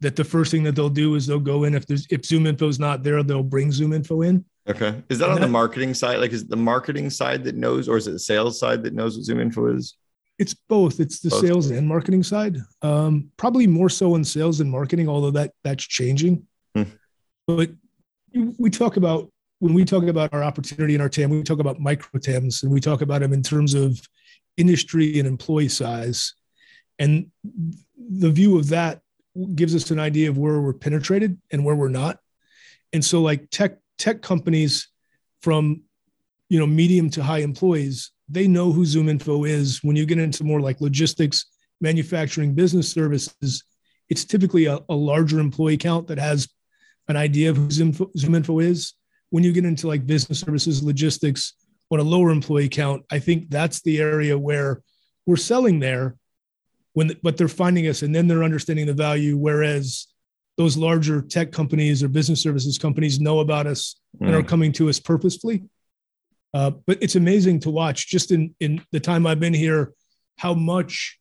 that 0.00 0.16
the 0.16 0.24
first 0.24 0.50
thing 0.50 0.62
that 0.64 0.74
they'll 0.76 0.88
do 0.88 1.14
is 1.14 1.26
they'll 1.26 1.40
go 1.40 1.64
in 1.64 1.74
if 1.74 1.86
there's 1.86 2.06
if 2.10 2.22
ZoomInfo 2.22 2.68
is 2.68 2.78
not 2.78 3.02
there, 3.02 3.22
they'll 3.22 3.42
bring 3.42 3.70
ZoomInfo 3.70 4.26
in. 4.26 4.44
Okay. 4.68 5.02
Is 5.08 5.18
that 5.18 5.24
and 5.24 5.34
on 5.34 5.40
that, 5.40 5.46
the 5.46 5.52
marketing 5.52 5.94
side? 5.94 6.18
Like 6.18 6.32
is 6.32 6.46
the 6.46 6.56
marketing 6.56 7.10
side 7.10 7.44
that 7.44 7.56
knows, 7.56 7.88
or 7.88 7.96
is 7.96 8.06
it 8.06 8.12
the 8.12 8.18
sales 8.18 8.58
side 8.58 8.82
that 8.84 8.94
knows 8.94 9.16
what 9.16 9.26
ZoomInfo 9.26 9.76
is? 9.76 9.96
It's 10.38 10.54
both. 10.54 11.00
It's 11.00 11.20
the 11.20 11.28
both. 11.28 11.40
sales 11.40 11.70
and 11.70 11.86
marketing 11.86 12.22
side. 12.22 12.56
Um, 12.82 13.30
probably 13.36 13.66
more 13.66 13.90
so 13.90 14.14
in 14.14 14.24
sales 14.24 14.60
and 14.60 14.70
marketing, 14.70 15.08
although 15.08 15.32
that 15.32 15.52
that's 15.64 15.84
changing. 15.84 16.46
Hmm. 16.74 16.84
But 17.46 17.70
we 18.32 18.70
talk 18.70 18.96
about 18.96 19.30
when 19.58 19.74
we 19.74 19.84
talk 19.84 20.04
about 20.04 20.32
our 20.32 20.42
opportunity 20.42 20.94
in 20.94 21.00
our 21.00 21.08
TAM, 21.08 21.30
we 21.30 21.42
talk 21.42 21.58
about 21.58 21.80
micro 21.80 22.18
TAMs, 22.18 22.62
and 22.62 22.72
we 22.72 22.80
talk 22.80 23.02
about 23.02 23.20
them 23.20 23.32
in 23.32 23.42
terms 23.42 23.74
of 23.74 24.00
industry 24.56 25.18
and 25.18 25.26
employee 25.26 25.68
size. 25.68 26.34
And 26.98 27.30
the 27.96 28.30
view 28.30 28.58
of 28.58 28.68
that 28.70 29.00
gives 29.54 29.74
us 29.74 29.90
an 29.90 30.00
idea 30.00 30.28
of 30.28 30.38
where 30.38 30.60
we're 30.60 30.72
penetrated 30.72 31.38
and 31.50 31.64
where 31.64 31.76
we're 31.76 31.88
not. 31.88 32.18
And 32.92 33.04
so, 33.04 33.22
like 33.22 33.50
tech 33.50 33.78
tech 33.98 34.22
companies 34.22 34.88
from 35.42 35.82
you 36.48 36.58
know 36.58 36.66
medium 36.66 37.08
to 37.10 37.22
high 37.22 37.38
employees 37.38 38.10
they 38.30 38.46
know 38.46 38.72
who 38.72 38.84
ZoomInfo 38.84 39.48
is. 39.48 39.82
When 39.82 39.96
you 39.96 40.06
get 40.06 40.18
into 40.18 40.44
more 40.44 40.60
like 40.60 40.80
logistics, 40.80 41.46
manufacturing, 41.80 42.54
business 42.54 42.90
services, 42.90 43.64
it's 44.08 44.24
typically 44.24 44.66
a, 44.66 44.78
a 44.88 44.94
larger 44.94 45.40
employee 45.40 45.76
count 45.76 46.06
that 46.08 46.18
has 46.18 46.48
an 47.08 47.16
idea 47.16 47.50
of 47.50 47.56
who 47.56 47.66
ZoomInfo, 47.66 48.14
ZoomInfo 48.16 48.62
is. 48.62 48.94
When 49.30 49.44
you 49.44 49.52
get 49.52 49.64
into 49.64 49.88
like 49.88 50.06
business 50.06 50.40
services, 50.40 50.82
logistics, 50.82 51.54
on 51.90 52.00
a 52.00 52.04
lower 52.04 52.30
employee 52.30 52.68
count, 52.68 53.04
I 53.10 53.18
think 53.18 53.50
that's 53.50 53.82
the 53.82 54.00
area 54.00 54.38
where 54.38 54.82
we're 55.26 55.36
selling 55.36 55.80
there. 55.80 56.16
When, 56.92 57.12
but 57.22 57.36
they're 57.36 57.48
finding 57.48 57.86
us, 57.86 58.02
and 58.02 58.14
then 58.14 58.26
they're 58.26 58.42
understanding 58.42 58.86
the 58.86 58.92
value. 58.94 59.36
Whereas 59.36 60.08
those 60.56 60.76
larger 60.76 61.22
tech 61.22 61.52
companies 61.52 62.02
or 62.02 62.08
business 62.08 62.42
services 62.42 62.78
companies 62.78 63.20
know 63.20 63.40
about 63.40 63.66
us 63.66 63.96
mm. 64.20 64.26
and 64.26 64.34
are 64.34 64.42
mm. 64.42 64.48
coming 64.48 64.72
to 64.72 64.88
us 64.88 64.98
purposefully. 65.00 65.62
Uh, 66.52 66.70
but 66.86 66.98
it's 67.00 67.14
amazing 67.16 67.60
to 67.60 67.70
watch 67.70 68.08
just 68.08 68.32
in, 68.32 68.54
in 68.60 68.82
the 68.90 69.00
time 69.00 69.26
I've 69.26 69.40
been 69.40 69.54
here, 69.54 69.92
how 70.36 70.52
much 70.52 71.18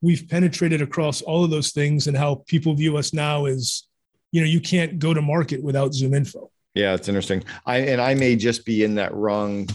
we've 0.00 0.26
penetrated 0.28 0.80
across 0.80 1.22
all 1.22 1.44
of 1.44 1.50
those 1.50 1.72
things 1.72 2.06
and 2.06 2.16
how 2.16 2.42
people 2.46 2.74
view 2.74 2.96
us 2.96 3.12
now 3.12 3.44
as, 3.44 3.84
you 4.32 4.40
know, 4.40 4.46
you 4.46 4.60
can't 4.60 4.98
go 4.98 5.14
to 5.14 5.22
market 5.22 5.62
without 5.62 5.92
ZoomInfo. 5.92 6.48
Yeah, 6.74 6.94
it's 6.94 7.08
interesting. 7.08 7.44
I 7.66 7.78
and 7.78 8.00
I 8.00 8.14
may 8.14 8.34
just 8.34 8.66
be 8.66 8.82
in 8.82 8.96
that 8.96 9.14
wrong 9.14 9.68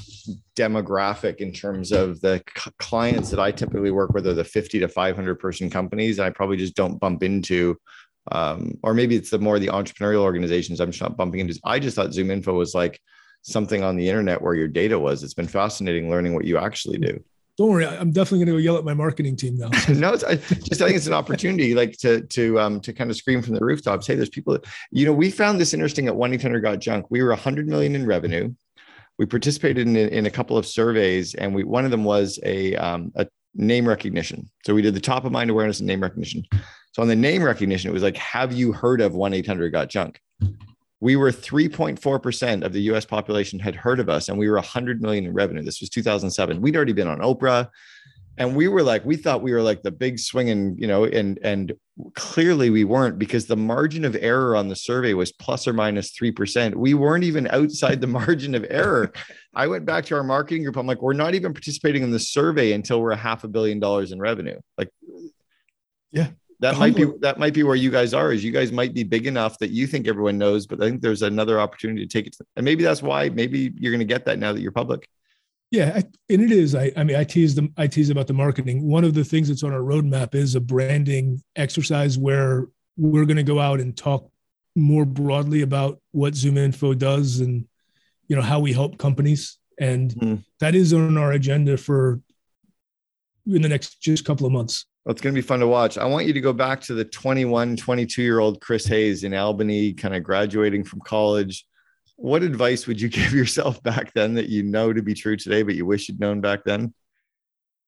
demographic 0.57 1.37
in 1.37 1.53
terms 1.53 1.93
of 1.93 2.19
the 2.19 2.43
c- 2.57 2.71
clients 2.77 3.29
that 3.29 3.39
I 3.39 3.51
typically 3.51 3.91
work 3.91 4.11
with 4.13 4.27
are 4.27 4.33
the 4.33 4.43
50 4.43 4.79
to 4.79 4.87
500 4.89 5.35
person 5.35 5.69
companies. 5.69 6.19
I 6.19 6.29
probably 6.29 6.57
just 6.57 6.75
don't 6.75 6.99
bump 6.99 7.23
into, 7.23 7.77
um, 8.33 8.77
or 8.83 8.93
maybe 8.93 9.15
it's 9.15 9.29
the 9.29 9.39
more 9.39 9.59
the 9.59 9.67
entrepreneurial 9.67 10.23
organizations 10.23 10.81
I'm 10.81 10.91
just 10.91 11.01
not 11.01 11.15
bumping 11.15 11.39
into. 11.39 11.57
I 11.63 11.79
just 11.79 11.95
thought 11.95 12.09
ZoomInfo 12.09 12.53
was 12.53 12.75
like 12.75 12.99
something 13.43 13.81
on 13.81 13.95
the 13.95 14.09
internet 14.09 14.41
where 14.41 14.53
your 14.53 14.67
data 14.67 14.99
was. 14.99 15.23
It's 15.23 15.33
been 15.33 15.47
fascinating 15.47 16.09
learning 16.09 16.33
what 16.33 16.43
you 16.43 16.57
actually 16.57 16.97
do. 16.97 17.23
Don't 17.59 17.71
worry, 17.71 17.85
I'm 17.85 18.11
definitely 18.11 18.45
going 18.45 18.45
to 18.45 18.51
go 18.53 18.57
yell 18.57 18.77
at 18.77 18.85
my 18.85 18.93
marketing 18.93 19.35
team 19.35 19.57
now. 19.57 19.67
no, 19.89 20.13
I 20.13 20.35
just 20.37 20.81
I 20.81 20.85
think 20.85 20.95
it's 20.95 21.07
an 21.07 21.13
opportunity, 21.13 21.75
like 21.75 21.91
to 21.97 22.21
to 22.21 22.57
um 22.57 22.79
to 22.79 22.93
kind 22.93 23.09
of 23.09 23.17
scream 23.17 23.41
from 23.41 23.53
the 23.53 23.59
rooftops. 23.59 24.07
Hey, 24.07 24.15
there's 24.15 24.29
people. 24.29 24.53
That, 24.53 24.65
you 24.91 25.05
know, 25.05 25.11
we 25.11 25.29
found 25.29 25.59
this 25.59 25.73
interesting 25.73 26.07
at 26.07 26.15
one 26.15 26.33
eight 26.33 26.41
hundred 26.41 26.61
got 26.61 26.79
junk. 26.79 27.07
We 27.11 27.21
were 27.21 27.31
100 27.31 27.67
million 27.67 27.95
in 27.95 28.05
revenue. 28.05 28.53
we 29.17 29.25
participated 29.25 29.85
in, 29.85 29.97
in 29.97 30.25
a 30.25 30.29
couple 30.29 30.57
of 30.57 30.65
surveys, 30.65 31.35
and 31.35 31.53
we 31.53 31.65
one 31.65 31.83
of 31.83 31.91
them 31.91 32.05
was 32.05 32.39
a 32.43 32.77
um, 32.77 33.11
a 33.15 33.27
name 33.55 33.89
recognition. 33.89 34.49
So 34.63 34.73
we 34.73 34.81
did 34.81 34.93
the 34.93 35.01
top 35.01 35.25
of 35.25 35.33
mind 35.33 35.49
awareness 35.49 35.81
and 35.81 35.87
name 35.87 36.01
recognition. 36.01 36.45
So 36.93 37.01
on 37.01 37.09
the 37.09 37.15
name 37.17 37.43
recognition, 37.43 37.89
it 37.89 37.93
was 37.93 38.03
like, 38.03 38.15
have 38.15 38.53
you 38.53 38.71
heard 38.71 39.01
of 39.01 39.15
1 39.15 39.33
800 39.33 39.73
Got 39.73 39.89
Junk? 39.89 40.21
We 41.01 41.15
were 41.15 41.31
3.4% 41.31 42.63
of 42.63 42.73
the 42.73 42.81
US 42.93 43.05
population 43.05 43.59
had 43.59 43.75
heard 43.75 43.99
of 43.99 44.09
us, 44.09 44.29
and 44.29 44.37
we 44.37 44.49
were 44.49 44.55
100 44.55 45.01
million 45.01 45.25
in 45.25 45.33
revenue. 45.33 45.63
This 45.63 45.81
was 45.81 45.89
2007. 45.89 46.61
We'd 46.61 46.75
already 46.75 46.93
been 46.93 47.07
on 47.07 47.19
Oprah. 47.19 47.69
And 48.39 48.55
we 48.55 48.69
were 48.69 48.83
like, 48.83 49.03
we 49.03 49.17
thought 49.17 49.41
we 49.41 49.51
were 49.51 49.61
like 49.61 49.83
the 49.83 49.91
big 49.91 50.17
swinging, 50.17 50.77
you 50.79 50.87
know, 50.87 51.03
and 51.03 51.37
and 51.43 51.73
clearly 52.13 52.69
we 52.69 52.85
weren't 52.85 53.19
because 53.19 53.47
the 53.47 53.57
margin 53.57 54.05
of 54.05 54.15
error 54.15 54.55
on 54.55 54.69
the 54.69 54.77
survey 54.77 55.13
was 55.13 55.33
plus 55.33 55.67
or 55.67 55.73
minus 55.73 55.89
minus 55.89 56.11
three 56.11 56.31
percent. 56.31 56.73
We 56.73 56.93
weren't 56.93 57.25
even 57.25 57.47
outside 57.49 57.99
the 57.99 58.07
margin 58.21 58.55
of 58.55 58.65
error. 58.69 59.11
I 59.53 59.67
went 59.67 59.85
back 59.85 60.05
to 60.05 60.15
our 60.15 60.23
marketing 60.23 60.63
group. 60.63 60.77
I'm 60.77 60.87
like, 60.87 61.01
we're 61.01 61.11
not 61.11 61.35
even 61.35 61.53
participating 61.53 62.01
in 62.01 62.11
the 62.11 62.19
survey 62.19 62.71
until 62.71 63.01
we're 63.01 63.11
a 63.11 63.17
half 63.17 63.43
a 63.43 63.49
billion 63.49 63.77
dollars 63.77 64.13
in 64.13 64.19
revenue. 64.19 64.57
Like, 64.77 64.89
yeah, 66.11 66.29
that 66.59 66.77
might 66.77 66.95
be 66.95 67.05
that 67.21 67.39
might 67.39 67.53
be 67.53 67.63
where 67.63 67.75
you 67.75 67.89
guys 67.89 68.13
are 68.13 68.31
is 68.31 68.43
you 68.43 68.51
guys 68.51 68.71
might 68.71 68.93
be 68.93 69.03
big 69.03 69.27
enough 69.27 69.57
that 69.59 69.71
you 69.71 69.87
think 69.87 70.07
everyone 70.07 70.37
knows 70.37 70.67
but 70.67 70.81
i 70.81 70.89
think 70.89 71.01
there's 71.01 71.21
another 71.21 71.59
opportunity 71.59 72.05
to 72.05 72.07
take 72.07 72.27
it 72.27 72.33
to, 72.33 72.45
and 72.55 72.65
maybe 72.65 72.83
that's 72.83 73.01
why 73.01 73.29
maybe 73.29 73.71
you're 73.77 73.91
going 73.91 73.99
to 73.99 74.05
get 74.05 74.25
that 74.25 74.39
now 74.39 74.53
that 74.53 74.61
you're 74.61 74.71
public. 74.71 75.07
Yeah 75.71 75.93
I, 75.95 76.03
and 76.29 76.41
it 76.41 76.51
is 76.51 76.75
I, 76.75 76.91
I 76.97 77.03
mean 77.03 77.15
i 77.15 77.23
tease 77.23 77.55
them 77.55 77.73
i 77.77 77.87
tease 77.87 78.09
about 78.09 78.27
the 78.27 78.33
marketing. 78.33 78.87
One 78.87 79.03
of 79.03 79.13
the 79.13 79.23
things 79.23 79.47
that's 79.47 79.63
on 79.63 79.73
our 79.73 79.79
roadmap 79.79 80.35
is 80.35 80.55
a 80.55 80.61
branding 80.61 81.41
exercise 81.55 82.17
where 82.17 82.67
we're 82.97 83.25
going 83.25 83.37
to 83.37 83.43
go 83.43 83.59
out 83.59 83.79
and 83.79 83.95
talk 83.95 84.29
more 84.75 85.05
broadly 85.05 85.61
about 85.61 85.99
what 86.11 86.33
ZoomInfo 86.33 86.97
does 86.97 87.39
and 87.39 87.65
you 88.27 88.35
know 88.35 88.41
how 88.41 88.59
we 88.59 88.73
help 88.73 88.97
companies. 88.97 89.57
And 89.79 90.11
mm-hmm. 90.11 90.35
that 90.59 90.75
is 90.75 90.93
on 90.93 91.17
our 91.17 91.31
agenda 91.31 91.77
for 91.77 92.21
in 93.45 93.61
the 93.61 93.69
next 93.69 94.01
just 94.01 94.25
couple 94.25 94.45
of 94.45 94.51
months 94.51 94.85
well, 95.09 95.13
it's 95.13 95.21
going 95.21 95.33
to 95.33 95.41
be 95.41 95.47
fun 95.47 95.59
to 95.59 95.67
watch. 95.67 95.97
I 95.97 96.05
want 96.05 96.27
you 96.27 96.33
to 96.33 96.39
go 96.39 96.53
back 96.53 96.81
to 96.81 96.93
the 96.93 97.03
21, 97.03 97.77
22 97.77 98.21
year 98.21 98.37
old 98.37 98.61
Chris 98.61 98.85
Hays 98.85 99.23
in 99.23 99.33
Albany, 99.33 99.91
kind 99.91 100.15
of 100.15 100.21
graduating 100.21 100.83
from 100.83 100.99
college. 100.99 101.65
What 102.15 102.43
advice 102.43 102.85
would 102.85 103.01
you 103.01 103.09
give 103.09 103.33
yourself 103.33 103.81
back 103.81 104.13
then 104.13 104.35
that 104.35 104.49
you 104.49 104.61
know 104.61 104.93
to 104.93 105.01
be 105.01 105.15
true 105.15 105.35
today, 105.35 105.63
but 105.63 105.73
you 105.73 105.83
wish 105.83 106.09
you'd 106.09 106.19
known 106.19 106.41
back 106.41 106.63
then? 106.63 106.93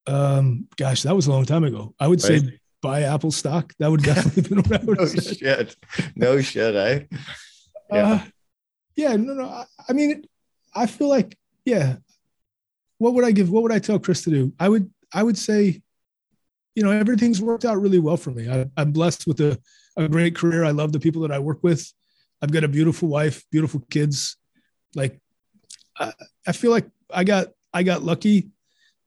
Um, 0.07 0.67
gosh, 0.77 1.03
that 1.03 1.15
was 1.15 1.27
a 1.27 1.31
long 1.31 1.45
time 1.45 1.63
ago. 1.63 1.93
I 1.99 2.07
would 2.07 2.23
right? 2.23 2.41
say 2.41 2.59
buy 2.81 3.03
Apple 3.03 3.29
stock. 3.29 3.71
That 3.77 3.91
would 3.91 4.01
definitely 4.01 4.41
be 4.41 4.55
what 4.55 4.81
I 4.81 4.83
would 4.83 4.97
no 4.97 5.05
say. 5.05 5.35
shit. 5.35 5.75
No 6.15 6.41
shit, 6.41 6.75
eh? 6.75 7.17
Yeah. 7.91 8.13
Uh, 8.13 8.23
yeah, 8.95 9.15
no, 9.15 9.35
no. 9.35 9.45
I, 9.45 9.65
I 9.87 9.93
mean, 9.93 10.23
I 10.73 10.87
feel 10.87 11.09
like, 11.09 11.37
yeah. 11.65 11.97
What 12.97 13.13
would 13.13 13.25
I 13.25 13.31
give? 13.31 13.51
What 13.51 13.61
would 13.61 13.71
I 13.71 13.77
tell 13.77 13.99
Chris 13.99 14.23
to 14.23 14.31
do? 14.31 14.53
I 14.59 14.69
would, 14.69 14.89
I 15.13 15.21
would 15.21 15.37
say, 15.37 15.83
you 16.75 16.83
know, 16.83 16.91
everything's 16.91 17.41
worked 17.41 17.65
out 17.65 17.81
really 17.81 17.99
well 17.99 18.17
for 18.17 18.31
me. 18.31 18.49
I, 18.49 18.65
am 18.81 18.91
blessed 18.91 19.27
with 19.27 19.41
a, 19.41 19.59
a 19.97 20.07
great 20.07 20.35
career. 20.35 20.63
I 20.63 20.71
love 20.71 20.91
the 20.91 20.99
people 20.99 21.21
that 21.23 21.31
I 21.31 21.39
work 21.39 21.63
with. 21.63 21.91
I've 22.41 22.51
got 22.51 22.63
a 22.63 22.67
beautiful 22.67 23.09
wife, 23.09 23.43
beautiful 23.51 23.81
kids. 23.89 24.37
Like, 24.95 25.19
I, 25.99 26.13
I 26.47 26.51
feel 26.53 26.71
like 26.71 26.87
I 27.13 27.23
got 27.23 27.47
I 27.73 27.83
got 27.83 28.03
lucky, 28.03 28.49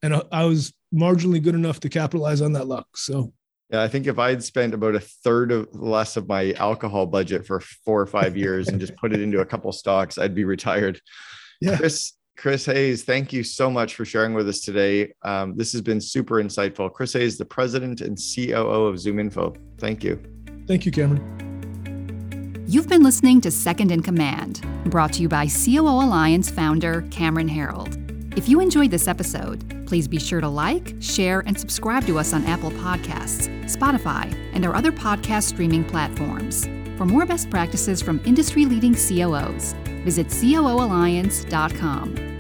and 0.03 0.23
I 0.31 0.45
was 0.45 0.73
marginally 0.95 1.43
good 1.43 1.55
enough 1.55 1.81
to 1.81 1.89
capitalize 1.89 2.41
on 2.41 2.53
that 2.53 2.69
luck. 2.69 2.87
So 2.97 3.33
yeah, 3.71 3.83
I 3.83 3.89
think 3.89 4.07
if 4.07 4.19
I 4.19 4.31
had 4.31 4.45
spent 4.45 4.75
about 4.75 4.95
a 4.95 5.01
third 5.01 5.51
of 5.51 5.75
less 5.75 6.17
of 6.17 6.29
my 6.29 6.53
alcohol 6.53 7.07
budget 7.07 7.47
for 7.47 7.61
four 7.61 8.01
or 8.01 8.07
five 8.07 8.37
years 8.37 8.69
and 8.69 8.79
just 8.79 8.95
put 8.97 9.12
it 9.12 9.21
into 9.21 9.41
a 9.41 9.47
couple 9.47 9.73
stocks, 9.73 10.19
I'd 10.19 10.35
be 10.35 10.45
retired. 10.45 11.01
Yeah. 11.61 11.77
Chris, 11.77 12.12
Chris 12.37 12.66
Hays, 12.66 13.05
thank 13.05 13.32
you 13.32 13.45
so 13.45 13.70
much 13.70 13.95
for 13.95 14.05
sharing 14.05 14.35
with 14.35 14.49
us 14.49 14.61
today. 14.61 15.14
Um, 15.22 15.57
this 15.57 15.72
has 15.72 15.80
been 15.80 16.01
super 16.01 16.43
insightful. 16.43 16.93
Chris 16.93 17.12
Hays, 17.12 17.39
the 17.39 17.45
president 17.45 18.01
and 18.01 18.18
COO 18.18 18.87
of 18.87 18.97
ZoomInfo. 18.97 19.57
Thank 19.78 20.03
you. 20.03 20.20
Thank 20.66 20.85
you, 20.85 20.93
Cameron. 20.93 22.64
You've 22.66 22.89
been 22.89 23.03
listening 23.03 23.41
to 23.43 23.51
Second 23.51 23.93
in 23.93 24.03
Command, 24.03 24.66
brought 24.87 25.12
to 25.14 25.22
you 25.22 25.28
by 25.28 25.47
COO 25.47 25.87
Alliance 25.87 26.51
founder 26.51 27.03
Cameron 27.11 27.49
Herold. 27.49 28.01
If 28.37 28.49
you 28.49 28.59
enjoyed 28.59 28.91
this 28.91 29.07
episode, 29.07 29.87
please 29.87 30.09
be 30.09 30.18
sure 30.18 30.41
to 30.41 30.49
like, 30.49 30.95
share, 31.01 31.41
and 31.47 31.59
subscribe 31.59 32.05
to 32.07 32.18
us 32.18 32.32
on 32.32 32.45
Apple 32.47 32.72
Podcasts, 32.72 33.49
Spotify, 33.64 34.35
and 34.53 34.64
our 34.66 34.74
other 34.74 34.91
podcast 34.91 35.45
streaming 35.45 35.85
platforms. 35.85 36.66
For 36.97 37.05
more 37.05 37.26
best 37.26 37.51
practices 37.51 38.01
from 38.01 38.20
industry 38.24 38.66
leading 38.66 38.95
COOs, 38.95 39.72
visit 40.05 40.28
COOalliance.com. 40.28 42.34